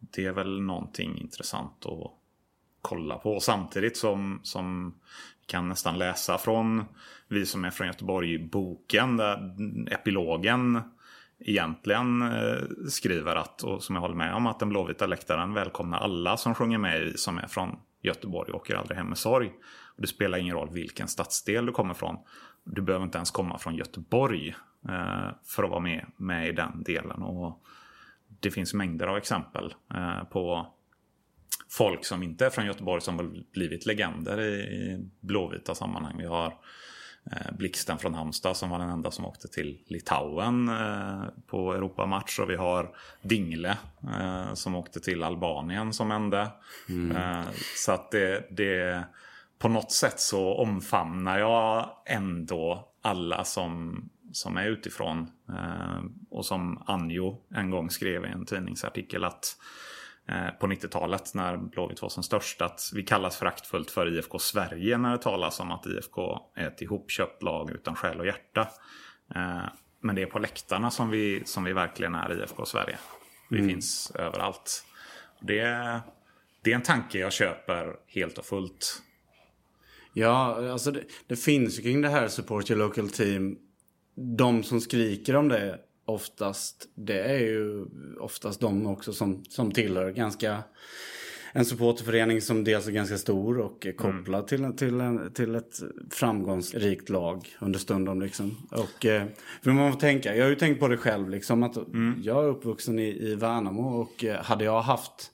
det 0.00 0.24
är 0.24 0.32
väl 0.32 0.60
någonting 0.60 1.18
intressant 1.18 1.86
att 1.86 2.12
kolla 2.82 3.18
på. 3.18 3.40
Samtidigt 3.40 3.96
som, 3.96 4.40
som 4.42 4.94
kan 5.46 5.68
nästan 5.68 5.98
läsa 5.98 6.38
från 6.38 6.84
Vi 7.28 7.46
som 7.46 7.64
är 7.64 7.70
från 7.70 7.86
Göteborg 7.86 8.38
boken 8.38 9.16
där 9.16 9.54
epilogen 9.90 10.80
egentligen 11.38 12.22
eh, 12.22 12.58
skriver 12.88 13.36
att, 13.36 13.62
och 13.62 13.82
som 13.82 13.94
jag 13.94 14.02
håller 14.02 14.14
med 14.14 14.34
om, 14.34 14.46
att 14.46 14.58
den 14.58 14.68
blåvita 14.68 15.06
läktaren 15.06 15.54
välkomnar 15.54 15.98
alla 15.98 16.36
som 16.36 16.54
sjunger 16.54 16.78
med 16.78 17.02
i 17.02 17.16
som 17.16 17.38
är 17.38 17.46
från 17.46 17.76
Göteborg 18.02 18.52
och 18.52 18.60
åker 18.60 18.74
aldrig 18.74 18.98
hem 18.98 19.06
med 19.06 19.18
sorg. 19.18 19.52
Och 19.96 20.02
det 20.02 20.06
spelar 20.06 20.38
ingen 20.38 20.56
roll 20.56 20.70
vilken 20.72 21.08
stadsdel 21.08 21.66
du 21.66 21.72
kommer 21.72 21.94
från. 21.94 22.16
Du 22.64 22.82
behöver 22.82 23.04
inte 23.04 23.18
ens 23.18 23.30
komma 23.30 23.58
från 23.58 23.76
Göteborg 23.76 24.54
eh, 24.88 25.28
för 25.44 25.64
att 25.64 25.70
vara 25.70 25.80
med, 25.80 26.06
med 26.16 26.48
i 26.48 26.52
den 26.52 26.82
delen. 26.82 27.22
Och 27.22 27.64
det 28.40 28.50
finns 28.50 28.74
mängder 28.74 29.06
av 29.06 29.16
exempel 29.16 29.74
eh, 29.94 30.24
på 30.24 30.66
folk 31.70 32.04
som 32.04 32.22
inte 32.22 32.46
är 32.46 32.50
från 32.50 32.66
Göteborg 32.66 33.00
som 33.00 33.16
har 33.16 33.30
blivit 33.52 33.86
legender 33.86 34.40
i, 34.40 34.54
i 34.54 35.08
blåvita 35.20 35.74
sammanhang. 35.74 36.18
Vi 36.18 36.26
har 36.26 36.46
eh, 37.32 37.56
Blixten 37.58 37.98
från 37.98 38.14
Halmstad 38.14 38.56
som 38.56 38.70
var 38.70 38.78
den 38.78 38.88
enda 38.88 39.10
som 39.10 39.24
åkte 39.24 39.48
till 39.48 39.78
Litauen 39.86 40.68
eh, 40.68 41.24
på 41.46 41.74
Europamatch. 41.74 42.38
Och 42.38 42.50
vi 42.50 42.56
har 42.56 42.96
Dingle 43.22 43.78
eh, 44.02 44.54
som 44.54 44.74
åkte 44.74 45.00
till 45.00 45.22
Albanien 45.22 45.92
som 45.92 46.10
enda. 46.10 46.52
Mm. 46.88 47.16
Eh, 47.16 47.44
så 47.76 47.92
att 47.92 48.10
det, 48.10 48.48
det 48.50 49.04
på 49.58 49.68
något 49.68 49.92
sätt 49.92 50.20
så 50.20 50.54
omfamnar 50.54 51.38
jag 51.38 51.90
ändå 52.06 52.88
alla 53.02 53.44
som, 53.44 54.02
som 54.32 54.56
är 54.56 54.66
utifrån. 54.66 55.30
Och 56.30 56.46
som 56.46 56.82
Anjo 56.86 57.42
en 57.50 57.70
gång 57.70 57.90
skrev 57.90 58.24
i 58.24 58.28
en 58.28 58.46
tidningsartikel 58.46 59.24
att 59.24 59.56
på 60.60 60.66
90-talet 60.66 61.34
när 61.34 61.56
Blåvitt 61.56 62.02
var 62.02 62.08
som 62.08 62.22
störst 62.22 62.62
att 62.62 62.90
vi 62.94 63.02
kallas 63.02 63.36
föraktfullt 63.36 63.90
för 63.90 64.18
IFK 64.18 64.38
Sverige 64.38 64.98
när 64.98 65.12
det 65.12 65.18
talas 65.18 65.60
om 65.60 65.70
att 65.70 65.86
IFK 65.86 66.38
är 66.54 66.66
ett 66.66 66.82
ihopköpt 66.82 67.42
lag 67.42 67.70
utan 67.70 67.94
själ 67.94 68.20
och 68.20 68.26
hjärta. 68.26 68.68
Eh, 69.34 69.62
men 70.00 70.16
det 70.16 70.22
är 70.22 70.26
på 70.26 70.38
läktarna 70.38 70.90
som 70.90 71.10
vi, 71.10 71.42
som 71.44 71.64
vi 71.64 71.72
verkligen 71.72 72.14
är 72.14 72.42
IFK 72.42 72.66
Sverige. 72.66 72.98
Vi 73.50 73.58
mm. 73.58 73.70
finns 73.70 74.12
överallt. 74.14 74.84
Det, 75.40 75.62
det 76.62 76.70
är 76.70 76.74
en 76.74 76.82
tanke 76.82 77.18
jag 77.18 77.32
köper 77.32 77.96
helt 78.06 78.38
och 78.38 78.44
fullt. 78.44 79.02
Ja, 80.12 80.70
alltså 80.72 80.90
det, 80.90 81.02
det 81.26 81.36
finns 81.36 81.78
ju 81.78 81.82
kring 81.82 82.02
det 82.02 82.08
här 82.08 82.28
Support 82.28 82.70
Your 82.70 82.78
Local 82.78 83.10
Team. 83.10 83.58
De 84.36 84.62
som 84.62 84.80
skriker 84.80 85.36
om 85.36 85.48
det 85.48 85.78
oftast, 86.04 86.88
det 86.94 87.20
är 87.20 87.38
ju 87.38 87.86
oftast 88.20 88.60
de 88.60 88.86
också 88.86 89.12
som, 89.12 89.44
som 89.44 89.72
tillhör 89.72 90.10
ganska 90.10 90.62
en 91.56 91.64
supporterförening 91.64 92.40
som 92.40 92.64
dels 92.64 92.88
är 92.88 92.92
ganska 92.92 93.18
stor 93.18 93.60
och 93.60 93.86
är 93.86 93.92
kopplad 93.92 94.52
mm. 94.52 94.76
till, 94.76 94.86
till, 94.86 95.00
en, 95.00 95.32
till 95.32 95.54
ett 95.54 95.80
framgångsrikt 96.10 97.08
lag 97.08 97.48
understundom. 97.58 98.20
Liksom. 98.20 98.56
Och, 98.70 99.06
eh, 99.06 99.26
för 99.62 99.70
man 99.70 99.92
får 99.92 100.00
tänka, 100.00 100.36
jag 100.36 100.44
har 100.44 100.50
ju 100.50 100.56
tänkt 100.56 100.80
på 100.80 100.88
det 100.88 100.96
själv, 100.96 101.28
liksom, 101.28 101.62
att 101.62 101.76
mm. 101.76 102.20
jag 102.22 102.44
är 102.44 102.48
uppvuxen 102.48 102.98
i, 102.98 103.30
i 103.30 103.34
Värnamo 103.34 104.00
och 104.00 104.24
eh, 104.24 104.42
hade 104.42 104.64
jag 104.64 104.82
haft 104.82 105.30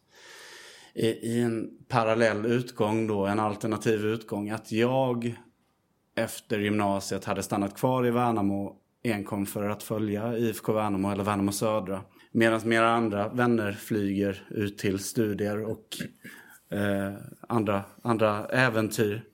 i, 0.94 1.06
i 1.06 1.40
en 1.40 1.70
parallell 1.88 2.46
utgång 2.46 3.06
då, 3.06 3.26
en 3.26 3.40
alternativ 3.40 4.06
utgång, 4.06 4.50
att 4.50 4.72
jag 4.72 5.34
efter 6.16 6.58
gymnasiet 6.58 7.24
hade 7.24 7.42
stannat 7.42 7.76
kvar 7.76 8.06
i 8.06 8.10
Värnamo 8.10 8.79
enkom 9.02 9.46
för 9.46 9.68
att 9.68 9.82
följa 9.82 10.36
IFK 10.38 10.72
Värnamo 10.72 11.12
eller 11.12 11.24
Värnamo 11.24 11.52
Södra. 11.52 12.02
Medan 12.32 12.60
mera 12.64 12.90
andra 12.90 13.28
vänner 13.28 13.72
flyger 13.72 14.42
ut 14.50 14.78
till 14.78 14.98
studier 14.98 15.64
och 15.64 15.86
eh, 16.72 17.14
andra, 17.48 17.84
andra 18.02 18.46
äventyr. 18.46 19.24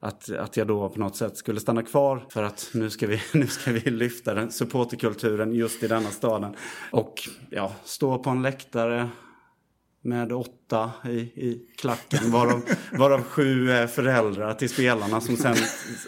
Att, 0.00 0.30
att 0.30 0.56
jag 0.56 0.66
då 0.66 0.88
på 0.88 1.00
något 1.00 1.16
sätt 1.16 1.36
skulle 1.36 1.60
stanna 1.60 1.82
kvar 1.82 2.26
för 2.30 2.42
att 2.42 2.70
nu 2.74 2.90
ska 2.90 3.06
vi, 3.06 3.20
nu 3.32 3.46
ska 3.46 3.72
vi 3.72 3.90
lyfta 3.90 4.34
den 4.34 4.50
supporterkulturen 4.50 5.52
just 5.52 5.82
i 5.82 5.88
denna 5.88 6.10
staden. 6.10 6.56
Och 6.90 7.14
ja, 7.50 7.72
stå 7.84 8.18
på 8.18 8.30
en 8.30 8.42
läktare 8.42 9.08
med 10.04 10.32
åtta 10.32 10.90
i, 11.04 11.18
i 11.18 11.66
klacken. 11.78 12.30
Varav, 12.30 12.62
varav 12.92 13.22
sju 13.22 13.70
är 13.70 13.86
föräldrar 13.86 14.54
till 14.54 14.68
spelarna 14.68 15.20
som 15.20 15.36
sen 15.36 15.56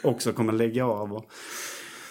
också 0.02 0.32
kommer 0.32 0.52
lägga 0.52 0.86
av. 0.86 1.12
Och 1.12 1.30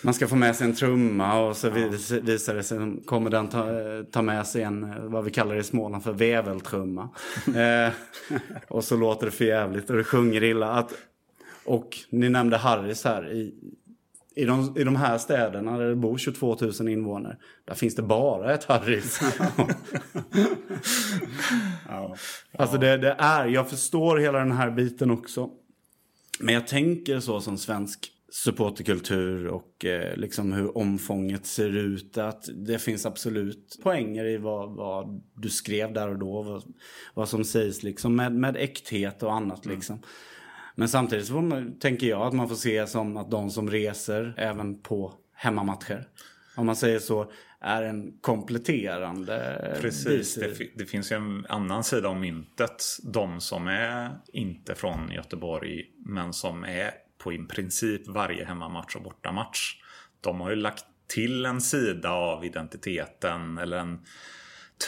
man 0.04 0.14
ska 0.14 0.28
få 0.28 0.36
med 0.36 0.56
sig 0.56 0.68
en 0.68 0.76
trumma 0.76 1.40
och 1.40 1.58
så 1.58 1.68
ja. 1.68 1.74
visar 2.22 2.54
det 2.54 2.64
sig, 2.64 2.78
kommer 3.06 3.30
den 3.30 3.48
ta, 3.48 3.66
ta 4.12 4.22
med 4.22 4.48
sig 4.48 4.64
en, 4.64 5.12
vad 5.12 5.24
vi 5.24 5.32
kallar 5.32 5.56
det 5.56 5.62
i 5.62 5.64
Småland 5.64 6.04
för 6.04 6.14
veveltrumma. 6.14 7.10
eh, 7.56 7.94
och 8.68 8.84
så 8.84 8.98
låter 8.98 9.26
det 9.26 9.32
för 9.32 9.46
jävligt 9.46 9.90
och 9.90 9.98
det 9.98 10.04
sjunger 10.04 10.44
illa. 10.44 10.72
Att, 10.72 10.94
och 11.66 11.98
ni 12.10 12.30
nämnde 12.30 12.58
Harris 12.58 13.04
här. 13.04 13.34
I, 13.34 13.54
i 14.36 14.46
de, 14.46 14.78
I 14.78 14.84
de 14.84 14.96
här 14.96 15.18
städerna 15.18 15.78
där 15.78 15.90
det 15.90 15.96
bor 15.96 16.18
22 16.18 16.58
000 16.80 16.90
invånare, 16.90 17.38
där 17.66 17.76
finns 17.76 17.96
det 17.96 18.02
bara 18.02 18.54
ett 18.54 18.64
Harrys. 18.64 19.20
ja. 21.88 22.16
Alltså 22.58 22.78
det, 22.78 22.98
det, 22.98 23.16
är, 23.20 23.46
jag 23.46 23.70
förstår 23.70 24.18
hela 24.18 24.40
den 24.40 24.52
här 24.52 24.72
biten 24.72 25.12
också. 25.12 25.50
Men 26.40 26.54
jag 26.54 26.68
tänker 26.68 27.20
så 27.20 27.42
som 27.42 27.58
svensk 27.58 28.13
supporterkultur 28.34 29.48
och 29.48 29.86
eh, 29.86 30.18
liksom 30.18 30.54
hur 30.54 30.78
omfånget 30.78 31.46
ser 31.46 31.78
ut. 31.78 32.18
Att 32.18 32.50
det 32.54 32.80
finns 32.80 33.06
absolut 33.06 33.80
poänger 33.84 34.26
i 34.26 34.38
vad, 34.38 34.76
vad 34.76 35.22
du 35.36 35.50
skrev 35.50 35.94
där 35.94 36.10
och 36.10 36.20
då. 36.20 36.42
Vad, 36.42 36.64
vad 37.14 37.30
som 37.30 37.44
sägs 37.44 37.84
liksom 37.84 38.16
med, 38.16 38.34
med 38.34 38.58
äkthet 38.58 39.24
och 39.24 39.34
annat 39.34 39.66
mm. 39.66 39.78
liksom. 39.78 40.02
Men 40.76 40.90
samtidigt 40.90 41.26
så 41.26 41.42
man, 41.42 41.80
tänker 41.80 42.08
jag 42.08 42.22
att 42.22 42.34
man 42.34 42.50
får 42.50 42.56
se 42.56 42.88
som 42.88 43.18
att 43.18 43.32
de 43.32 43.50
som 43.50 43.70
reser 43.70 44.34
även 44.38 44.82
på 44.82 45.14
hemmamatcher, 45.34 46.08
om 46.56 46.66
man 46.66 46.76
säger 46.76 47.00
så, 47.00 47.32
är 47.60 47.84
en 47.84 48.18
kompletterande 48.22 49.78
Precis, 49.82 50.36
det, 50.36 50.68
det, 50.76 50.86
finns 50.86 51.12
ju 51.12 51.16
en 51.16 51.46
annan 51.50 51.84
sida 51.84 52.10
av 52.10 52.20
myntet. 52.20 52.84
De 53.04 53.42
som 53.42 53.68
är 53.68 54.12
inte 54.34 54.76
från 54.76 55.12
Göteborg 55.12 55.86
men 56.06 56.34
som 56.34 56.64
är 56.64 56.92
på 57.24 57.34
i 57.34 57.38
princip 57.38 58.08
varje 58.08 58.46
hemmamatch 58.46 58.96
och 58.96 59.04
bortamatch. 59.04 59.76
De 60.22 60.42
har 60.42 60.50
ju 60.50 60.56
lagt 60.56 60.86
till 61.08 61.46
en 61.46 61.62
sida 61.62 62.12
av 62.12 62.46
identiteten 62.46 63.58
eller 63.58 63.78
en 63.78 64.00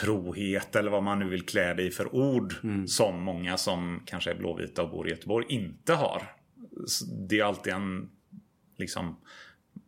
trohet 0.00 0.76
eller 0.76 0.90
vad 0.90 1.02
man 1.02 1.18
nu 1.18 1.28
vill 1.28 1.46
klä 1.46 1.74
det 1.74 1.82
i 1.82 1.90
för 1.90 2.14
ord 2.14 2.54
mm. 2.62 2.88
som 2.88 3.22
många 3.22 3.56
som 3.56 4.02
kanske 4.06 4.30
är 4.30 4.34
blåvita 4.34 4.82
och 4.82 4.90
bor 4.90 5.08
i 5.08 5.10
Göteborg 5.10 5.46
inte 5.48 5.94
har. 5.94 6.22
Det 7.28 7.40
är 7.40 7.44
alltid 7.44 7.72
en, 7.72 8.10
liksom, 8.76 9.16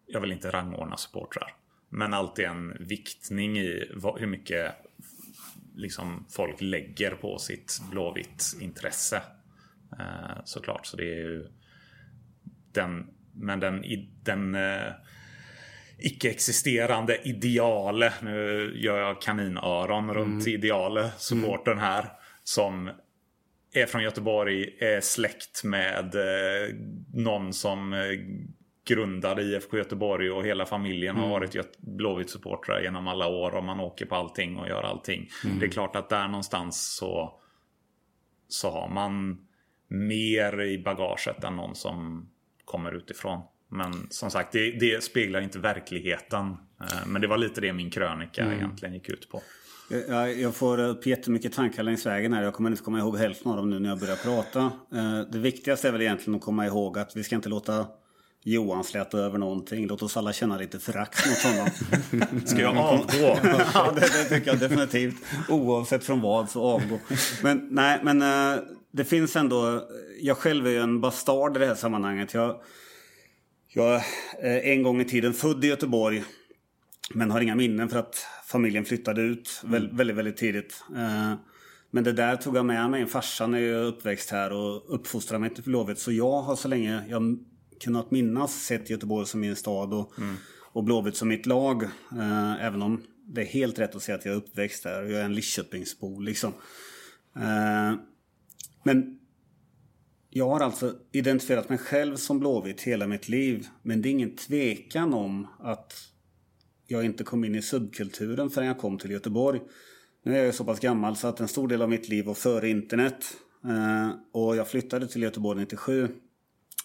jag 0.07 0.20
vill 0.20 0.32
inte 0.32 0.51
rangordna 0.51 0.96
supportrar, 0.96 1.55
men 1.88 2.14
alltid 2.14 2.44
en 2.44 2.76
viktning 2.80 3.59
i 3.59 3.90
vad, 3.94 4.20
hur 4.20 4.26
mycket 4.26 4.74
liksom, 5.74 6.26
folk 6.30 6.61
lägger 6.61 7.11
på 7.11 7.38
sitt 7.38 7.80
blåvitt 7.90 8.57
intresse. 8.61 9.22
Eh, 9.99 10.44
såklart, 10.44 10.86
så 10.86 10.96
det 10.96 11.05
är 11.05 11.16
ju 11.16 11.49
den, 12.78 13.06
men 13.34 13.60
den, 13.60 13.84
den 14.22 14.54
eh, 14.54 14.92
icke-existerande 15.98 17.18
ideale, 17.28 18.12
nu 18.22 18.72
gör 18.76 18.98
jag 18.98 19.22
kaninöron 19.22 20.04
mm. 20.04 20.16
runt 20.16 20.46
ideale 20.46 21.10
supporten 21.16 21.78
här, 21.78 22.04
som 22.44 22.90
är 23.72 23.86
från 23.86 24.02
Göteborg, 24.02 24.76
är 24.80 25.00
släkt 25.00 25.64
med 25.64 26.14
eh, 26.14 26.74
någon 27.14 27.52
som 27.52 27.92
eh, 27.92 28.00
grundade 28.88 29.42
IFK 29.42 29.76
Göteborg 29.76 30.30
och 30.30 30.46
hela 30.46 30.66
familjen 30.66 31.16
mm. 31.16 31.22
har 31.22 31.30
varit 31.30 31.78
Blåvitt-supportrar 31.78 32.82
genom 32.82 33.08
alla 33.08 33.26
år 33.26 33.54
och 33.54 33.64
man 33.64 33.80
åker 33.80 34.06
på 34.06 34.14
allting 34.14 34.56
och 34.56 34.68
gör 34.68 34.82
allting. 34.82 35.28
Mm. 35.44 35.58
Det 35.58 35.66
är 35.66 35.70
klart 35.70 35.96
att 35.96 36.08
där 36.08 36.28
någonstans 36.28 36.96
så, 36.96 37.40
så 38.48 38.70
har 38.70 38.88
man 38.88 39.38
mer 39.88 40.62
i 40.62 40.78
bagaget 40.78 41.44
än 41.44 41.56
någon 41.56 41.74
som 41.74 42.30
kommer 42.68 42.96
utifrån. 42.96 43.40
Men 43.70 44.06
som 44.10 44.30
sagt, 44.30 44.52
det, 44.52 44.70
det 44.70 45.04
speglar 45.04 45.40
inte 45.40 45.58
verkligheten. 45.58 46.46
Eh, 46.80 47.06
men 47.06 47.22
det 47.22 47.28
var 47.28 47.38
lite 47.38 47.60
det 47.60 47.72
min 47.72 47.90
krönika 47.90 48.42
mm. 48.42 48.56
egentligen 48.56 48.94
gick 48.94 49.08
ut 49.08 49.28
på. 49.30 49.42
Jag, 50.08 50.40
jag 50.40 50.54
får 50.54 50.80
upp 50.80 51.06
jättemycket 51.06 51.52
tankar 51.52 51.82
längs 51.82 52.06
vägen 52.06 52.32
här. 52.32 52.42
Jag 52.42 52.54
kommer 52.54 52.70
inte 52.70 52.82
komma 52.82 52.98
ihåg 52.98 53.18
hälften 53.18 53.50
av 53.50 53.56
dem 53.56 53.70
nu 53.70 53.78
när 53.78 53.88
jag 53.88 53.98
börjar 53.98 54.16
prata. 54.16 54.60
Eh, 54.94 55.20
det 55.32 55.38
viktigaste 55.38 55.88
är 55.88 55.92
väl 55.92 56.02
egentligen 56.02 56.34
att 56.34 56.44
komma 56.44 56.66
ihåg 56.66 56.98
att 56.98 57.16
vi 57.16 57.24
ska 57.24 57.36
inte 57.36 57.48
låta 57.48 57.86
Johan 58.44 58.84
släta 58.84 59.18
över 59.18 59.38
någonting. 59.38 59.86
Låt 59.86 60.02
oss 60.02 60.16
alla 60.16 60.32
känna 60.32 60.56
lite 60.56 60.78
förakt 60.78 61.26
mot 61.26 61.54
honom. 61.54 61.70
Ska 62.46 62.60
jag 62.60 62.76
avgå? 62.76 63.38
ja, 63.74 63.92
det, 63.94 64.00
det, 64.00 64.24
tycker 64.24 64.50
jag 64.50 64.58
definitivt. 64.58 65.14
Oavsett 65.48 66.04
från 66.04 66.20
vad 66.20 66.50
så 66.50 66.62
avgå. 66.62 66.98
Men 67.42 67.68
nej, 67.70 68.00
men 68.02 68.22
eh, 68.22 68.58
det 68.91 69.05
finns 69.05 69.36
ändå... 69.36 69.89
Jag 70.20 70.36
själv 70.36 70.66
är 70.66 70.70
ju 70.70 70.78
en 70.78 71.01
bastard 71.01 71.57
i 71.57 71.61
det 71.61 71.66
här 71.66 71.74
sammanhanget. 71.74 72.34
Jag, 72.34 72.61
jag 73.68 74.03
är 74.41 74.61
en 74.61 74.82
gång 74.82 75.01
i 75.01 75.05
tiden 75.05 75.32
född 75.32 75.64
i 75.64 75.68
Göteborg. 75.68 76.24
Men 77.14 77.30
har 77.30 77.41
inga 77.41 77.55
minnen 77.55 77.89
för 77.89 77.99
att 77.99 78.26
familjen 78.47 78.84
flyttade 78.84 79.22
ut 79.22 79.62
mm. 79.64 79.97
väldigt, 79.97 80.16
väldigt 80.16 80.36
tidigt. 80.36 80.84
Eh, 80.97 81.34
men 81.91 82.05
det 82.05 82.12
där 82.12 82.36
tog 82.36 82.57
jag 82.57 82.66
med 82.66 82.91
mig. 82.91 83.07
Farsan 83.07 83.55
är 83.55 83.59
ju 83.59 83.74
uppväxt 83.74 84.30
här 84.30 84.53
och 84.53 84.95
uppfostrade 84.95 85.41
mig 85.41 85.55
till 85.55 85.64
Blåvitt. 85.64 85.99
Så 85.99 86.12
jag 86.12 86.43
har 86.43 86.57
så 86.57 86.68
länge 86.68 87.05
jag 87.09 87.39
kunnat 87.80 88.11
minnas 88.11 88.64
sett 88.64 88.91
Göteborg 88.91 89.26
som 89.26 89.41
min 89.41 89.57
stad 89.57 89.95
och, 89.95 90.18
mm. 90.18 90.36
och 90.72 90.84
Blåvitt 90.84 91.16
som 91.16 91.28
mitt 91.28 91.47
lag. 91.47 91.82
Eh, 92.12 92.64
även 92.64 92.82
om 92.82 93.03
det 93.26 93.41
är 93.41 93.47
helt 93.47 93.78
rätt 93.78 93.95
att 93.95 94.03
säga 94.03 94.18
att 94.18 94.24
jag 94.24 94.32
är 94.32 94.39
uppväxt 94.39 94.82
där. 94.82 95.03
Jag 95.03 95.20
är 95.20 95.24
en 95.24 95.34
Lidköpingsbo 95.34 96.20
liksom. 96.20 96.53
Men 98.89 99.18
jag 100.30 100.49
har 100.49 100.61
alltså 100.61 100.95
identifierat 101.12 101.68
mig 101.68 101.78
själv 101.78 102.16
som 102.16 102.39
Blåvitt 102.39 102.80
hela 102.80 103.07
mitt 103.07 103.28
liv. 103.28 103.66
Men 103.82 104.03
det 104.03 104.09
är 104.09 104.11
ingen 104.11 104.36
tvekan 104.36 105.14
om 105.14 105.47
att 105.59 105.95
jag 106.86 107.05
inte 107.05 107.24
kom 107.24 107.45
in 107.45 107.55
i 107.55 107.62
subkulturen 107.62 108.51
förrän 108.51 108.66
jag 108.66 108.78
kom 108.78 108.99
till 108.99 109.11
Göteborg. 109.11 109.61
Nu 110.24 110.39
är 110.39 110.45
jag 110.45 110.55
så 110.55 110.64
pass 110.64 110.80
gammal 110.80 111.16
så 111.16 111.28
att 111.28 111.41
en 111.41 111.49
stor 111.49 111.68
del 111.68 111.82
av 111.82 111.89
mitt 111.89 112.09
liv 112.09 112.24
var 112.24 112.34
före 112.34 112.68
internet. 112.68 113.36
Eh, 113.64 114.11
och 114.32 114.57
jag 114.57 114.68
flyttade 114.68 115.09
till 115.09 115.22
Göteborg 115.22 115.61
97. 115.61 116.09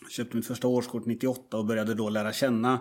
Köpte 0.10 0.36
mitt 0.36 0.48
första 0.48 0.68
årskort 0.68 1.06
98 1.06 1.58
och 1.58 1.66
började 1.66 1.94
då 1.94 2.10
lära 2.10 2.34
känna 2.34 2.80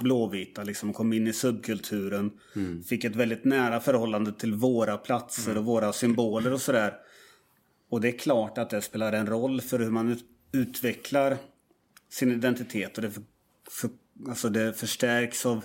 blåvita. 0.00 0.62
Liksom 0.62 0.92
kom 0.92 1.12
in 1.12 1.26
i 1.26 1.32
subkulturen. 1.32 2.30
Mm. 2.56 2.82
Fick 2.82 3.04
ett 3.04 3.16
väldigt 3.16 3.44
nära 3.44 3.80
förhållande 3.80 4.32
till 4.32 4.54
våra 4.54 4.96
platser 4.96 5.50
mm. 5.50 5.58
och 5.58 5.64
våra 5.64 5.92
symboler 5.92 6.52
och 6.52 6.60
sådär. 6.60 6.94
Och 7.94 8.00
det 8.00 8.08
är 8.08 8.18
klart 8.18 8.58
att 8.58 8.70
det 8.70 8.82
spelar 8.82 9.12
en 9.12 9.26
roll 9.26 9.60
för 9.60 9.78
hur 9.78 9.90
man 9.90 10.18
utvecklar 10.52 11.36
sin 12.10 12.32
identitet. 12.32 12.96
Och 12.96 13.02
det, 13.02 13.10
för, 13.10 13.22
för, 13.70 13.90
alltså 14.28 14.48
det 14.48 14.72
förstärks 14.72 15.46
av 15.46 15.64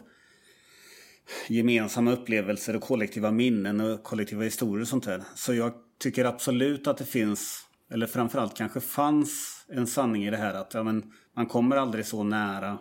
gemensamma 1.48 2.12
upplevelser 2.12 2.76
och 2.76 2.82
kollektiva 2.82 3.32
minnen 3.32 3.82
och 3.82 4.04
kollektiva 4.04 4.44
historier 4.44 4.82
och 4.82 4.88
sånt 4.88 5.04
där. 5.04 5.24
Så 5.36 5.54
jag 5.54 5.74
tycker 6.00 6.26
absolut 6.26 6.88
att 6.88 6.98
det 6.98 7.06
finns, 7.06 7.66
eller 7.92 8.08
framförallt 8.08 8.58
kanske 8.58 8.80
fanns, 8.80 9.66
en 9.70 9.88
sanning 9.88 10.26
i 10.26 10.30
det 10.30 10.38
här 10.38 10.54
att 10.54 10.74
ja, 10.74 10.84
men, 10.84 11.12
man 11.36 11.46
kommer 11.46 11.76
aldrig 11.76 12.06
så 12.06 12.24
nära 12.24 12.78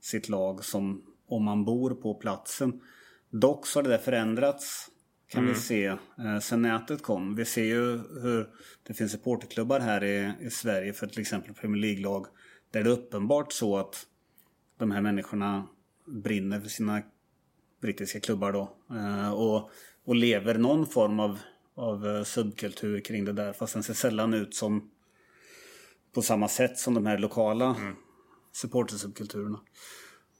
sitt 0.00 0.28
lag 0.28 0.64
som 0.64 1.02
om 1.28 1.44
man 1.44 1.64
bor 1.64 1.90
på 1.90 2.14
platsen. 2.14 2.80
Dock 3.30 3.66
så 3.66 3.78
har 3.78 3.82
det 3.82 3.90
där 3.90 3.98
förändrats 3.98 4.88
kan 5.30 5.42
mm. 5.42 5.54
vi 5.54 5.60
se 5.60 5.86
eh, 5.86 6.38
sen 6.40 6.62
nätet 6.62 7.02
kom. 7.02 7.34
Vi 7.34 7.44
ser 7.44 7.64
ju 7.64 7.98
hur 8.22 8.48
det 8.82 8.94
finns 8.94 9.12
supporterklubbar 9.12 9.80
här 9.80 10.04
i, 10.04 10.32
i 10.40 10.50
Sverige 10.50 10.92
för 10.92 11.06
till 11.06 11.20
exempel 11.20 11.54
Premier 11.54 11.82
League-lag 11.82 12.26
där 12.70 12.84
det 12.84 12.90
är 12.90 12.92
uppenbart 12.92 13.52
så 13.52 13.78
att 13.78 14.06
de 14.78 14.90
här 14.90 15.00
människorna 15.00 15.66
brinner 16.06 16.60
för 16.60 16.68
sina 16.68 17.02
brittiska 17.80 18.20
klubbar 18.20 18.52
då. 18.52 18.76
Eh, 18.90 19.32
och, 19.32 19.70
och 20.04 20.14
lever 20.14 20.58
någon 20.58 20.86
form 20.86 21.20
av, 21.20 21.38
av 21.74 22.06
eh, 22.06 22.22
subkultur 22.22 23.00
kring 23.00 23.24
det 23.24 23.32
där. 23.32 23.52
Fast 23.52 23.72
den 23.72 23.82
ser 23.82 23.94
sällan 23.94 24.34
ut 24.34 24.54
som 24.54 24.90
på 26.14 26.22
samma 26.22 26.48
sätt 26.48 26.78
som 26.78 26.94
de 26.94 27.06
här 27.06 27.18
lokala 27.18 27.76
mm. 27.80 27.94
supportersubkulturerna. 28.52 29.60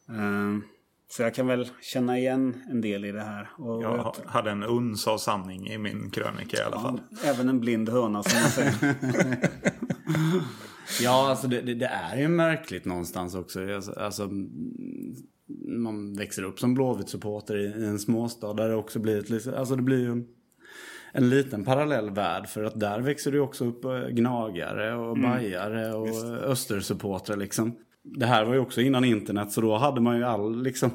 Eh, 0.09 0.80
så 1.13 1.23
jag 1.23 1.35
kan 1.35 1.47
väl 1.47 1.69
känna 1.81 2.19
igen 2.19 2.63
en 2.71 2.81
del 2.81 3.05
i 3.05 3.13
det 3.13 3.23
här. 3.23 3.51
Och 3.59 3.83
jag 3.83 4.15
hade 4.27 4.51
en 4.51 4.63
uns 4.63 5.09
av 5.09 5.19
sanning 5.19 5.67
i 5.67 5.79
min 5.79 6.11
krönika 6.11 6.57
i 6.57 6.61
alla 6.61 6.81
fall. 6.81 7.01
Ja, 7.11 7.31
även 7.31 7.49
en 7.49 7.61
blind 7.61 7.89
höna 7.89 8.23
som 8.23 8.41
man 8.41 8.51
säger. 8.51 8.75
ja, 11.01 11.31
alltså 11.31 11.49
det, 11.49 11.61
det, 11.61 11.75
det, 11.75 11.87
är 11.87 12.17
ju 12.17 12.29
märkligt 12.29 12.85
någonstans 12.85 13.35
också. 13.35 13.75
Alltså, 13.75 13.93
alltså 13.93 14.29
man 15.69 16.15
växer 16.15 16.43
upp 16.43 16.61
som 16.61 16.75
Blåvitt-supporter 16.75 17.57
i 17.57 17.87
en 17.87 17.99
småstad 17.99 18.55
där 18.55 18.69
det 18.69 18.75
också 18.75 18.99
blir 18.99 19.19
ett 19.33 19.55
alltså 19.55 19.77
det 19.77 19.83
blir 19.83 20.01
ju 20.01 20.25
en 21.13 21.31
liten 21.31 21.65
parallell 21.65 22.11
värld 22.11 22.49
för 22.49 22.65
att 22.65 22.81
där 22.81 23.01
växer 23.01 23.33
det 23.33 23.41
också 23.41 23.65
upp 23.65 23.85
eh, 23.85 24.09
gnagare 24.09 24.95
och 24.95 25.17
mm. 25.17 25.31
bajare 25.31 25.95
och 25.95 26.09
östersupportrar 26.45 27.37
liksom. 27.37 27.77
Det 28.03 28.27
här 28.27 28.45
var 28.45 28.55
ju 28.55 28.61
också 28.61 28.81
innan 28.81 29.05
internet 29.05 29.53
så 29.53 29.61
då 29.61 29.77
hade 29.77 30.01
man 30.01 30.17
ju 30.17 30.25
all 30.25 30.63
liksom 30.63 30.91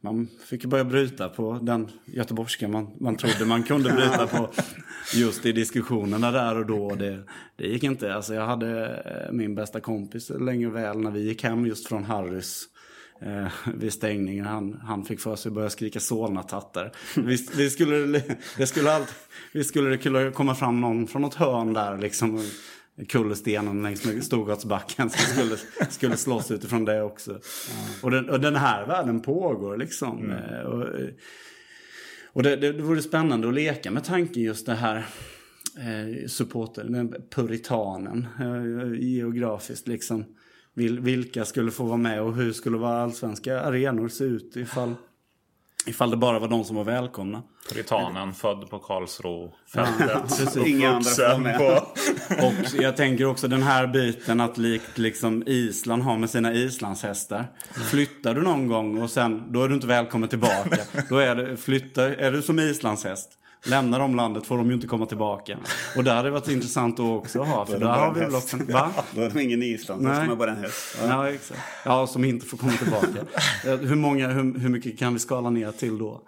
man 0.00 0.28
fick 0.46 0.64
börja 0.64 0.84
bryta 0.84 1.28
på 1.28 1.58
den 1.62 1.90
göteborgska 2.06 2.68
man, 2.68 2.88
man 3.00 3.16
trodde 3.16 3.44
man 3.44 3.62
kunde 3.62 3.90
bryta 3.90 4.26
på 4.26 4.50
just 5.14 5.46
i 5.46 5.52
diskussionerna 5.52 6.30
där 6.30 6.58
och 6.58 6.66
då. 6.66 6.94
Det, 6.94 7.22
det 7.56 7.66
gick 7.66 7.82
inte. 7.82 8.14
Alltså 8.14 8.34
jag 8.34 8.46
hade 8.46 8.86
eh, 8.86 9.32
min 9.32 9.54
bästa 9.54 9.80
kompis 9.80 10.30
länge 10.40 10.68
väl 10.68 10.98
när 10.98 11.10
vi 11.10 11.20
gick 11.20 11.42
hem 11.42 11.66
just 11.66 11.88
från 11.88 12.04
Harrys 12.04 12.64
eh, 13.20 13.72
vid 13.74 13.92
stängningen. 13.92 14.46
Han, 14.46 14.80
han 14.82 15.04
fick 15.04 15.20
för 15.20 15.36
sig 15.36 15.50
att 15.50 15.54
börja 15.54 15.70
skrika 15.70 16.00
Solna-tattar. 16.00 16.92
Vi, 17.56 17.70
skulle 17.70 18.22
det, 18.56 18.66
skulle 18.66 18.92
alltid, 18.92 19.14
visst 19.52 19.70
skulle 19.70 19.90
det 19.90 19.98
kunna 19.98 20.30
komma 20.30 20.54
fram 20.54 20.80
någon 20.80 21.06
från 21.06 21.22
något 21.22 21.34
hörn 21.34 21.72
där 21.72 21.98
liksom 21.98 22.42
kullerstenen 23.08 23.82
längs 23.82 24.04
med 24.04 24.24
Storgårdsbacken 24.24 25.10
som 25.10 25.20
skulle, 25.20 25.56
skulle 25.90 26.16
slåss 26.16 26.50
utifrån 26.50 26.84
det 26.84 27.02
också. 27.02 27.30
Ja. 27.32 27.76
Och, 28.02 28.10
den, 28.10 28.30
och 28.30 28.40
den 28.40 28.56
här 28.56 28.86
världen 28.86 29.20
pågår 29.20 29.76
liksom. 29.76 30.24
Mm. 30.24 30.54
Eh, 30.54 30.60
och, 30.60 30.84
och 32.32 32.42
det, 32.42 32.56
det, 32.56 32.72
det 32.72 32.82
vore 32.82 33.02
spännande 33.02 33.48
att 33.48 33.54
leka 33.54 33.90
med 33.90 34.04
tanken 34.04 34.42
just 34.42 34.66
det 34.66 34.74
här 34.74 34.96
eh, 35.76 36.26
supporter, 36.26 37.10
puritanen 37.30 38.26
eh, 38.40 39.00
geografiskt 39.00 39.88
liksom. 39.88 40.24
Vil, 40.74 41.00
vilka 41.00 41.44
skulle 41.44 41.70
få 41.70 41.84
vara 41.84 41.96
med 41.96 42.22
och 42.22 42.34
hur 42.34 42.52
skulle 42.52 42.78
våra 42.78 43.02
allsvenska 43.02 43.60
arenor 43.60 44.08
se 44.08 44.24
ut 44.24 44.56
ifall 44.56 44.94
Ifall 45.88 46.10
det 46.10 46.16
bara 46.16 46.38
var 46.38 46.48
de 46.48 46.64
som 46.64 46.76
var 46.76 46.84
välkomna. 46.84 47.42
Puritanen, 47.68 48.34
född 48.34 48.70
på 48.70 48.78
Karlsrofältet. 48.78 50.54
Ja, 50.56 50.64
Inga 50.66 50.90
andra 50.90 51.10
får 51.10 51.38
med. 51.38 51.58
På... 51.58 51.64
och 52.46 52.82
jag 52.82 52.96
tänker 52.96 53.24
också 53.24 53.48
den 53.48 53.62
här 53.62 53.86
biten 53.86 54.40
att 54.40 54.58
likt 54.58 54.98
liksom 54.98 55.42
Island 55.46 56.02
har 56.02 56.18
med 56.18 56.30
sina 56.30 56.52
islandshästar. 56.52 57.46
Flyttar 57.90 58.34
du 58.34 58.42
någon 58.42 58.68
gång 58.68 59.02
och 59.02 59.10
sen, 59.10 59.52
då 59.52 59.62
är 59.62 59.68
du 59.68 59.74
inte 59.74 59.86
välkommen 59.86 60.28
tillbaka. 60.28 60.78
Då 61.08 61.18
är 61.18 61.36
det, 61.36 61.56
flyttar, 61.56 62.10
är 62.10 62.32
du 62.32 62.42
som 62.42 62.58
islandshäst. 62.58 63.30
Lämnar 63.66 63.98
de 63.98 64.16
landet 64.16 64.46
får 64.46 64.58
de 64.58 64.68
ju 64.68 64.74
inte 64.74 64.86
komma 64.86 65.06
tillbaka. 65.06 65.58
Och 65.96 66.04
där 66.04 66.14
hade 66.14 66.28
det 66.28 66.32
varit 66.32 66.48
intressant 66.48 66.96
då 66.96 67.16
också 67.16 67.42
att 67.42 67.48
ha. 67.48 67.66
För 67.66 67.78
där 67.78 67.86
har 67.86 68.14
vi 68.14 68.20
väl 68.20 68.34
också... 68.34 68.56
Va? 68.56 68.90
Då 69.14 69.22
är 69.22 69.30
de 69.30 69.40
ingen 69.40 69.62
Island, 69.62 70.04
då 70.04 70.10
är 70.10 70.36
bara 70.36 70.50
en 70.50 70.56
häst. 70.56 70.98
Ja. 71.02 71.08
ja, 71.08 71.30
exakt. 71.30 71.60
Ja, 71.84 72.06
som 72.06 72.24
inte 72.24 72.46
får 72.46 72.58
komma 72.58 72.72
tillbaka. 72.72 73.24
hur, 73.62 73.94
många, 73.94 74.28
hur, 74.28 74.58
hur 74.58 74.68
mycket 74.68 74.98
kan 74.98 75.12
vi 75.12 75.18
skala 75.18 75.50
ner 75.50 75.72
till 75.72 75.98
då? 75.98 76.22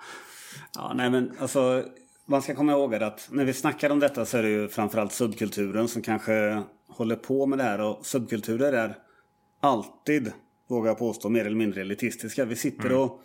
Ja, 0.75 0.93
nej 0.95 1.11
men 1.11 1.33
alltså 1.41 1.85
man 2.27 2.43
ska 2.43 2.55
komma 2.55 2.73
ihåg 2.73 2.95
att 2.95 3.29
när 3.31 3.45
vi 3.45 3.53
snackar 3.53 3.91
om 3.91 4.01
detta 4.01 4.25
så 4.25 4.39
är 4.39 4.43
det 4.43 4.49
ju 4.49 4.69
framförallt 4.69 5.13
subkulturen 5.13 5.89
som 5.89 6.03
kanske 6.03 6.63
håller 6.89 7.17
på 7.17 7.47
med 7.47 7.59
det 7.59 7.65
här. 7.65 7.81
Och 7.81 8.07
subkulturer 8.07 8.73
är 8.73 8.97
alltid, 9.61 10.33
vågar 10.69 10.91
jag 10.91 10.99
påstå, 10.99 11.29
mer 11.29 11.45
eller 11.45 11.57
mindre 11.57 11.81
elitistiska. 11.81 12.45
Vi 12.45 12.57
sitter 12.57 12.87
mm. 12.87 12.99
och 12.99 13.23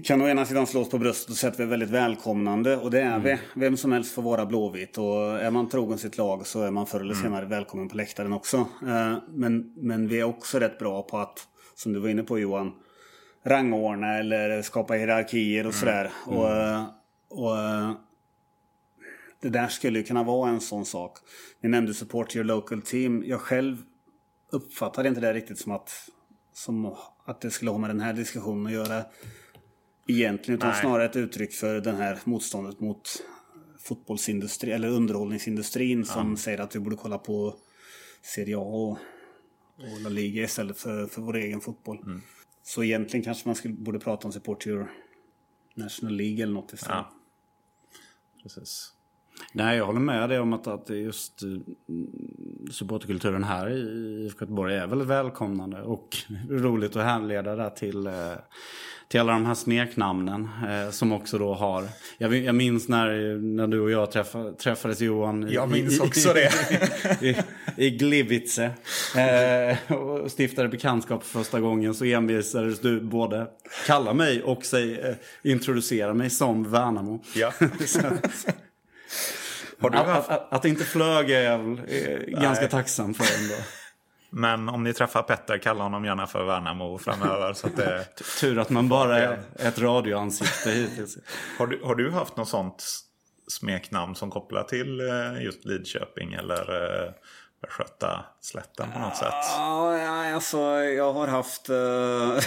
kan 0.00 0.22
å 0.22 0.28
ena 0.28 0.46
sidan 0.46 0.66
slå 0.66 0.80
oss 0.80 0.90
på 0.90 0.98
bröstet 0.98 1.30
och 1.30 1.36
säga 1.36 1.50
att 1.50 1.60
vi 1.60 1.62
är 1.62 1.66
väldigt 1.66 1.90
välkomnande 1.90 2.76
och 2.76 2.90
det 2.90 3.00
är 3.00 3.06
mm. 3.06 3.22
vi. 3.22 3.38
Vem 3.54 3.76
som 3.76 3.92
helst 3.92 4.14
får 4.14 4.22
vara 4.22 4.46
blåvit 4.46 4.98
och 4.98 5.40
är 5.40 5.50
man 5.50 5.68
trogen 5.68 5.98
sitt 5.98 6.18
lag 6.18 6.46
så 6.46 6.62
är 6.62 6.70
man 6.70 6.86
förr 6.86 7.00
eller 7.00 7.12
mm. 7.12 7.22
senare 7.22 7.38
mm. 7.38 7.50
välkommen 7.50 7.88
på 7.88 7.96
läktaren 7.96 8.32
också. 8.32 8.56
Eh, 8.86 9.16
men, 9.28 9.72
men 9.76 10.08
vi 10.08 10.20
är 10.20 10.24
också 10.24 10.58
rätt 10.58 10.78
bra 10.78 11.02
på 11.02 11.18
att, 11.18 11.48
som 11.74 11.92
du 11.92 12.00
var 12.00 12.08
inne 12.08 12.22
på 12.22 12.38
Johan, 12.38 12.72
rangordna 13.44 14.18
eller 14.18 14.62
skapa 14.62 14.94
hierarkier 14.94 15.66
och 15.66 15.74
mm. 15.74 15.80
sådär. 15.80 16.10
Mm. 16.26 16.38
Och, 16.38 16.50
eh, 16.50 16.84
och 17.28 17.58
eh, 17.58 17.92
det 19.40 19.48
där 19.48 19.68
skulle 19.68 19.98
ju 19.98 20.04
kunna 20.04 20.22
vara 20.22 20.50
en 20.50 20.60
sån 20.60 20.84
sak. 20.84 21.18
Ni 21.60 21.68
nämnde 21.68 21.94
support 21.94 22.36
your 22.36 22.44
local 22.44 22.82
team. 22.82 23.24
Jag 23.26 23.40
själv 23.40 23.76
uppfattar 24.50 25.06
inte 25.06 25.20
det 25.20 25.32
riktigt 25.32 25.58
som 25.58 25.72
att, 25.72 26.08
som 26.52 26.94
att 27.24 27.40
det 27.40 27.50
skulle 27.50 27.70
ha 27.70 27.78
med 27.78 27.90
den 27.90 28.00
här 28.00 28.12
diskussionen 28.12 28.66
att 28.66 28.72
göra 28.72 29.04
egentligen. 30.12 30.58
Utan 30.58 30.70
Nej. 30.70 30.80
snarare 30.80 31.04
ett 31.04 31.16
uttryck 31.16 31.52
för 31.52 31.80
den 31.80 31.96
här 31.96 32.18
motståndet 32.24 32.80
mot 32.80 33.22
fotbollsindustrin 33.78 34.72
eller 34.72 34.88
underhållningsindustrin 34.88 35.98
ja. 35.98 36.04
som 36.04 36.36
säger 36.36 36.58
att 36.58 36.76
vi 36.76 36.80
borde 36.80 36.96
kolla 36.96 37.18
på 37.18 37.54
Serie 38.22 38.56
A 38.56 38.60
och, 38.60 38.98
och 39.76 40.00
La 40.00 40.08
Liga 40.08 40.42
istället 40.42 40.78
för, 40.78 41.06
för 41.06 41.22
vår 41.22 41.36
egen 41.36 41.60
fotboll. 41.60 41.98
Mm. 42.02 42.20
Så 42.62 42.84
egentligen 42.84 43.24
kanske 43.24 43.48
man 43.48 43.54
skulle, 43.54 43.74
borde 43.74 43.98
prata 43.98 44.26
om 44.28 44.32
Support 44.32 44.66
Your 44.66 44.90
National 45.74 46.16
League 46.16 46.42
eller 46.42 46.54
något 46.54 46.72
istället. 46.72 46.96
Ja. 46.96 47.12
Precis. 48.42 48.92
Nej, 49.52 49.76
jag 49.76 49.86
håller 49.86 50.00
med 50.00 50.28
dig 50.28 50.38
om 50.38 50.52
att, 50.52 50.66
att 50.66 50.90
just 50.90 51.42
uh, 51.42 51.58
supporterkulturen 52.70 53.44
här 53.44 53.70
i 53.70 54.24
IFK 54.24 54.44
Göteborg 54.44 54.76
är 54.76 54.86
väldigt 54.86 55.08
välkomnande 55.08 55.82
och 55.82 56.16
roligt 56.50 56.96
att 56.96 57.04
härleda 57.04 57.56
där 57.56 57.70
till 57.70 58.06
uh, 58.06 58.34
till 59.12 59.20
alla 59.20 59.32
de 59.32 59.46
här 59.46 59.54
smeknamnen 59.54 60.48
eh, 60.68 60.90
som 60.90 61.12
också 61.12 61.38
då 61.38 61.54
har. 61.54 61.84
Jag, 62.18 62.34
jag 62.34 62.54
minns 62.54 62.88
när, 62.88 63.36
när 63.38 63.66
du 63.66 63.80
och 63.80 63.90
jag 63.90 64.10
träffa, 64.12 64.52
träffades 64.52 65.00
Johan. 65.00 65.48
Jag 65.50 65.70
minns 65.70 65.98
i, 65.98 66.00
också 66.00 66.32
det. 66.32 66.50
I, 67.22 67.36
i 67.86 67.90
Gliwice. 67.90 68.70
Eh, 69.16 69.92
och 69.92 70.30
stiftade 70.30 70.68
bekantskap 70.68 71.24
för 71.24 71.38
första 71.38 71.60
gången 71.60 71.94
så 71.94 72.04
envisades 72.04 72.80
du 72.80 73.00
både 73.00 73.46
kalla 73.86 74.14
mig 74.14 74.42
och 74.42 74.64
säg, 74.64 75.00
eh, 75.00 75.14
introducera 75.42 76.14
mig 76.14 76.30
som 76.30 76.70
Värnamo. 76.70 77.22
Ja. 77.34 77.52
att, 79.86 79.94
att, 79.94 80.28
att, 80.28 80.52
att, 80.52 80.62
det 80.62 80.68
inte 80.68 80.84
flög 80.84 81.30
är 81.30 81.42
jag 81.42 81.78
ganska 82.26 82.68
tacksam 82.68 83.14
för 83.14 83.42
ändå. 83.42 83.54
Men 84.34 84.68
om 84.68 84.84
ni 84.84 84.92
träffar 84.92 85.22
Petter, 85.22 85.58
kalla 85.58 85.82
honom 85.82 86.04
gärna 86.04 86.26
för 86.26 86.44
Värnamo 86.44 86.98
framöver. 86.98 87.52
så 87.52 87.66
att 87.66 87.76
det... 87.76 88.06
Tur 88.40 88.58
att 88.58 88.70
man 88.70 88.88
bara 88.88 89.18
är 89.18 89.40
ett 89.58 89.78
radioansikte 89.78 90.70
hittills. 90.70 91.18
Har 91.58 91.66
du, 91.66 91.80
har 91.84 91.94
du 91.94 92.10
haft 92.10 92.36
något 92.36 92.48
sånt 92.48 92.84
smeknamn 93.48 94.14
som 94.14 94.30
kopplar 94.30 94.62
till 94.62 95.00
eh, 95.00 95.42
just 95.42 95.64
Lidköping 95.64 96.32
eller 96.32 96.72
eh, 97.62 97.68
Västgöta 97.68 98.24
slätten 98.40 98.92
på 98.92 98.98
något 98.98 99.16
sätt? 99.16 99.34
Ja, 99.56 100.34
alltså 100.34 100.58
jag 100.74 101.12
har 101.12 101.26
haft... 101.26 101.70
Uh... 101.70 101.76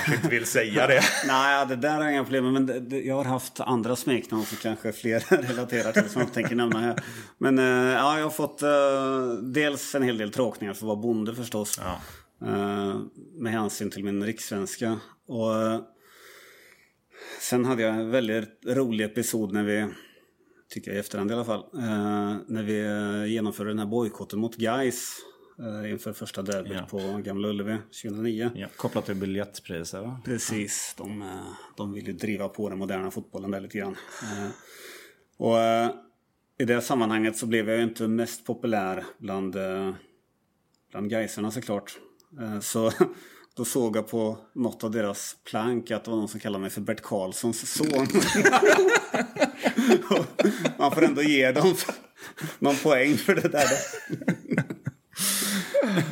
Du 0.08 0.16
inte 0.16 0.28
vill 0.30 0.46
säga 0.46 0.88
det? 0.88 1.02
Nej, 1.28 1.66
det 1.68 1.76
där 1.76 1.96
har 1.96 2.04
jag 2.04 2.14
inga 2.14 2.24
problem 2.24 2.44
med. 2.44 2.54
Men 2.54 2.90
det, 2.90 3.00
jag 3.00 3.16
har 3.16 3.24
haft 3.24 3.60
andra 3.60 3.96
smeknamn 3.96 4.46
som 4.46 4.58
kanske 4.58 4.92
fler 4.92 5.20
relaterar 5.48 5.92
till 5.92 6.10
som 6.10 6.22
jag 6.22 6.34
tänker 6.34 6.56
nämna 6.56 6.80
här. 6.80 7.04
Men 7.38 7.60
uh, 7.60 7.94
ja, 7.94 8.18
jag 8.18 8.26
har 8.26 8.32
fått 8.32 8.64
uh, 8.64 9.44
dels 9.44 9.96
en 9.96 10.04
hel 10.04 10.18
del 10.18 10.32
tråkningar 10.32 10.74
för 10.74 10.80
att 10.80 10.88
vara 10.88 10.96
bonde 10.96 11.36
förstås. 11.36 11.82
Ja. 11.84 12.00
med 13.34 13.54
hänsyn 13.54 13.92
till 13.92 14.04
min 14.04 14.24
rikssvenska. 14.24 15.00
Och 15.28 15.54
sen 17.40 17.66
hade 17.66 17.82
jag 17.82 17.96
en 17.96 18.12
väldigt 18.12 18.60
rolig 18.66 19.06
episod 19.06 19.54
när 19.54 19.64
vi 19.64 19.88
tycker 20.70 20.92
jag 20.92 20.98
i 20.98 21.00
efterhand 21.00 21.32
i 21.32 21.34
alla 21.34 21.46
fall. 21.46 21.66
Eh, 21.74 22.38
när 22.48 22.64
vi 22.64 22.86
eh, 22.86 23.32
genomförde 23.32 23.70
den 23.70 23.80
här 23.80 23.86
bojkotten 23.86 24.40
mot 24.40 24.56
Gais 24.56 25.18
eh, 25.60 25.92
inför 25.92 26.14
första 26.14 26.42
derbyt 26.42 26.74
ja. 26.74 26.86
på 26.90 27.22
Gamla 27.24 27.48
Ullevi 27.48 27.78
2009. 28.04 28.52
Ja, 28.56 28.68
kopplat 28.76 29.06
till 29.06 29.16
biljettpriser 29.16 30.02
va? 30.02 30.22
Precis, 30.26 30.96
de, 30.98 31.22
eh, 31.22 31.28
de 31.78 31.94
vill 31.94 32.08
ju 32.08 32.14
driva 32.14 32.50
på 32.50 32.70
den 32.70 32.78
moderna 32.78 33.12
fotbollen 33.12 33.52
där 33.52 33.62
lite 33.62 33.78
grann. 33.78 33.96
Eh, 34.22 34.50
och 35.38 35.60
eh, 35.60 35.92
i 36.58 36.66
det 36.66 36.82
sammanhanget 36.82 37.38
så 37.38 37.46
blev 37.46 37.70
jag 37.70 37.78
ju 37.78 37.84
inte 37.84 38.08
mest 38.08 38.46
populär 38.46 39.06
bland, 39.18 39.56
bland 40.92 41.10
Gaisarna 41.10 41.52
såklart. 41.52 41.98
Så 42.62 42.92
då 43.56 43.66
såg 43.66 43.98
jag 43.98 44.08
på 44.08 44.38
något 44.54 44.84
av 44.84 44.92
deras 44.92 45.36
plank 45.44 45.92
att 45.92 46.04
det 46.04 46.12
var 46.12 46.18
någon 46.18 46.28
som 46.28 46.40
kallade 46.40 46.62
mig 46.62 46.70
för 46.70 46.82
Bert 46.82 47.02
Karlssons 47.02 47.74
son. 47.74 48.08
Man 50.78 50.92
får 50.92 51.04
ändå 51.04 51.22
ge 51.22 51.52
dem 51.52 51.76
någon 52.60 52.76
poäng 52.76 53.18
för 53.18 53.36
det 53.36 53.48
där. 53.48 53.70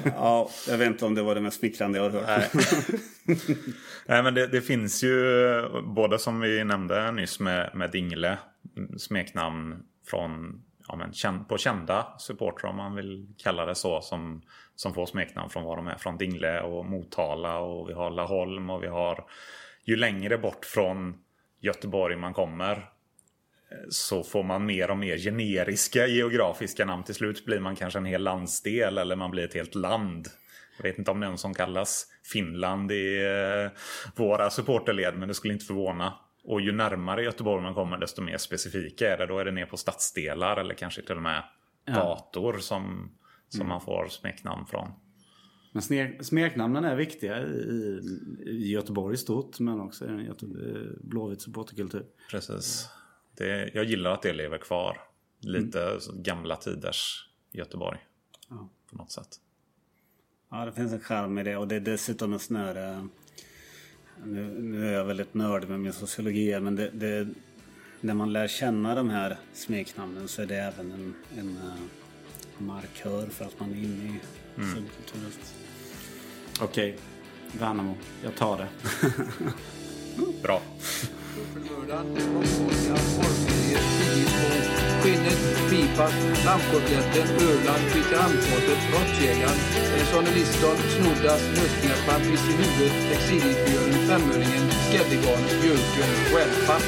ja, 0.03 0.49
jag 0.67 0.77
vet 0.77 0.87
inte 0.87 1.05
om 1.05 1.15
det 1.15 1.23
var 1.23 1.35
det 1.35 1.41
mest 1.41 1.59
smickrande 1.59 1.97
jag 1.97 2.09
har 2.09 2.19
hört. 2.19 2.53
Nej, 2.53 3.47
Nej 4.05 4.23
men 4.23 4.33
det, 4.33 4.47
det, 4.47 4.61
finns 4.61 5.03
ju 5.03 5.15
både 5.83 6.19
som 6.19 6.39
vi 6.39 6.63
nämnde 6.63 7.11
nyss 7.11 7.39
med, 7.39 7.75
med 7.75 7.91
Dingle, 7.91 8.37
smeknamn 8.97 9.83
från 10.07 10.61
ja, 10.87 10.95
men, 10.95 11.45
på 11.45 11.57
kända 11.57 12.07
supportrar 12.17 12.69
om 12.69 12.77
man 12.77 12.95
vill 12.95 13.27
kalla 13.37 13.65
det 13.65 13.75
så 13.75 14.01
som, 14.01 14.41
som 14.75 14.93
får 14.93 15.05
smeknamn 15.05 15.49
från 15.49 15.63
var 15.63 15.75
de 15.75 15.87
är 15.87 15.97
från 15.97 16.17
Dingle 16.17 16.61
och 16.61 16.85
Motala 16.85 17.59
och 17.59 17.89
vi 17.89 17.93
har 17.93 18.09
Laholm 18.09 18.69
och 18.69 18.83
vi 18.83 18.87
har 18.87 19.25
ju 19.83 19.95
längre 19.95 20.37
bort 20.37 20.65
från 20.65 21.17
Göteborg 21.61 22.15
man 22.15 22.33
kommer 22.33 22.89
så 23.89 24.23
får 24.23 24.43
man 24.43 24.65
mer 24.65 24.91
och 24.91 24.97
mer 24.97 25.17
generiska 25.17 26.07
geografiska 26.07 26.85
namn. 26.85 27.03
Till 27.03 27.15
slut 27.15 27.45
blir 27.45 27.59
man 27.59 27.75
kanske 27.75 27.99
en 27.99 28.05
hel 28.05 28.23
landsdel 28.23 28.97
eller 28.97 29.15
man 29.15 29.31
blir 29.31 29.43
ett 29.43 29.53
helt 29.53 29.75
land. 29.75 30.27
Jag 30.77 30.83
vet 30.83 30.97
inte 30.97 31.11
om 31.11 31.19
det 31.19 31.25
är 31.25 31.29
någon 31.29 31.37
som 31.37 31.53
kallas 31.53 32.07
Finland 32.23 32.91
i 32.91 33.23
eh, 33.23 33.71
våra 34.15 34.49
supporterled 34.49 35.17
men 35.17 35.27
det 35.27 35.33
skulle 35.33 35.53
inte 35.53 35.65
förvåna. 35.65 36.13
Och 36.43 36.61
ju 36.61 36.71
närmare 36.71 37.23
Göteborg 37.23 37.63
man 37.63 37.73
kommer 37.73 37.97
desto 37.97 38.21
mer 38.21 38.37
specifika 38.37 39.13
är 39.13 39.17
det. 39.17 39.25
Då 39.25 39.39
är 39.39 39.45
det 39.45 39.51
ner 39.51 39.65
på 39.65 39.77
stadsdelar 39.77 40.57
eller 40.57 40.73
kanske 40.73 41.01
till 41.01 41.15
och 41.15 41.21
med 41.21 41.43
ja. 41.85 41.93
gator 41.93 42.57
som, 42.57 43.11
som 43.49 43.61
mm. 43.61 43.69
man 43.69 43.81
får 43.81 44.07
smeknamn 44.09 44.65
från. 44.65 44.87
Men 45.71 46.23
smeknamnen 46.23 46.83
är 46.83 46.95
viktiga 46.95 47.41
i, 47.41 47.99
i 48.45 48.71
Göteborg 48.71 49.13
i 49.13 49.17
stort 49.17 49.59
men 49.59 49.79
också 49.79 50.05
i 50.05 50.29
Blåvitt 51.01 51.41
supporterkultur. 51.41 52.05
Precis. 52.31 52.89
Det, 53.37 53.71
jag 53.73 53.85
gillar 53.85 54.11
att 54.11 54.21
det 54.21 54.33
lever 54.33 54.57
kvar. 54.57 54.97
Lite 55.39 55.81
mm. 55.83 56.23
gamla 56.23 56.55
tiders 56.55 57.29
Göteborg. 57.51 57.99
Ja. 58.49 58.69
På 58.89 58.97
något 58.97 59.11
sätt. 59.11 59.39
Ja, 60.51 60.65
det 60.65 60.73
finns 60.73 60.93
en 60.93 60.99
charm 60.99 61.37
i 61.37 61.43
det 61.43 61.57
och 61.57 61.67
det 61.67 61.75
är 61.75 61.79
dessutom 61.79 62.33
en 62.33 62.39
sån 62.39 62.55
här... 62.55 63.07
Nu, 64.25 64.59
nu, 64.59 64.87
är 64.87 64.93
jag 64.93 65.05
väldigt 65.05 65.33
nördig 65.33 65.69
med 65.69 65.79
min 65.79 65.93
sociologi 65.93 66.59
men 66.59 66.75
det, 66.75 66.89
det, 66.89 67.27
när 68.01 68.13
man 68.13 68.33
lär 68.33 68.47
känna 68.47 68.95
de 68.95 69.09
här 69.09 69.37
smeknamnen 69.53 70.27
så 70.27 70.41
är 70.41 70.45
det 70.45 70.55
även 70.55 70.91
en, 70.91 71.15
en, 71.37 71.57
eh, 71.57 71.73
markör 72.57 73.27
för 73.27 73.45
att 73.45 73.59
man 73.59 73.71
är 73.71 73.77
inne 73.77 74.03
i 74.05 74.19
mm. 74.57 74.75
subkulturen. 74.75 75.31
Okej. 76.61 76.97
Värnamo. 77.59 77.95
Jag 78.23 78.35
tar 78.35 78.57
det. 78.57 78.67
Bra. 80.43 80.61
Skinnet, 85.01 85.41
Pipan, 85.69 86.11
lammkotletten, 86.45 87.27
Öland, 87.47 87.83
Kvitterahamnsmåttet, 87.91 88.81
Råttjägaren, 88.93 89.59
Sonny 90.11 90.31
Liston, 90.35 90.77
Snoddas, 90.93 91.41
Nötknäppar, 91.55 92.19
Piss 92.19 92.45
i 92.49 92.53
huvudet, 92.59 92.97
Exilbjörnen, 93.15 94.07
Femöringen, 94.07 94.65
Skäddegarnet, 94.91 95.61
Björken, 95.61 96.11
Wellpapp. 96.33 96.85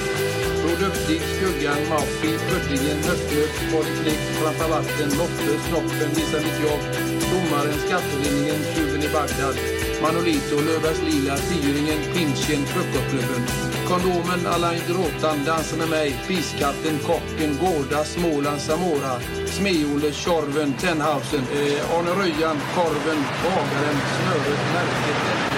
Produktig, 0.61 1.21
Skuggan, 1.21 1.81
Maupi, 1.89 2.31
Puddingen, 2.47 2.97
Höstnöt, 3.07 3.53
Folklick, 3.71 4.21
Trampa 4.37 4.67
vatten, 4.67 5.09
Loppe, 5.17 5.53
Snoppen, 5.67 6.09
Visa 6.15 6.37
mitt 6.45 6.59
jobb, 6.65 6.83
Domaren, 7.31 7.79
Skattelinjen, 7.85 8.61
Tjuven 8.73 9.03
i 9.03 9.09
Bagdad, 9.13 9.55
Manolito, 10.01 10.55
Löfbergs 10.61 11.01
Lila, 11.01 11.35
Fyringen, 11.35 11.99
Pinchen, 12.13 12.65
Frukostklubben. 12.65 13.43
Kondomen, 13.87 14.47
Alain 14.47 14.81
Drotan, 14.87 15.45
Dansa 15.45 15.75
med 15.75 15.89
mig, 15.89 16.11
Fiskatten, 16.27 16.99
Kocken, 16.99 17.57
Gårda, 17.61 18.03
Småland, 18.03 18.61
Samora, 18.61 19.19
Smeole, 19.45 20.11
Tjorven, 20.11 20.73
Tenhausen, 20.73 21.43
eh, 21.53 21.97
Arne 21.97 22.09
Röjan, 22.09 22.57
Korven, 22.75 23.21
Bagaren, 23.43 23.97
Snöret, 24.15 24.63
Märket, 24.73 25.54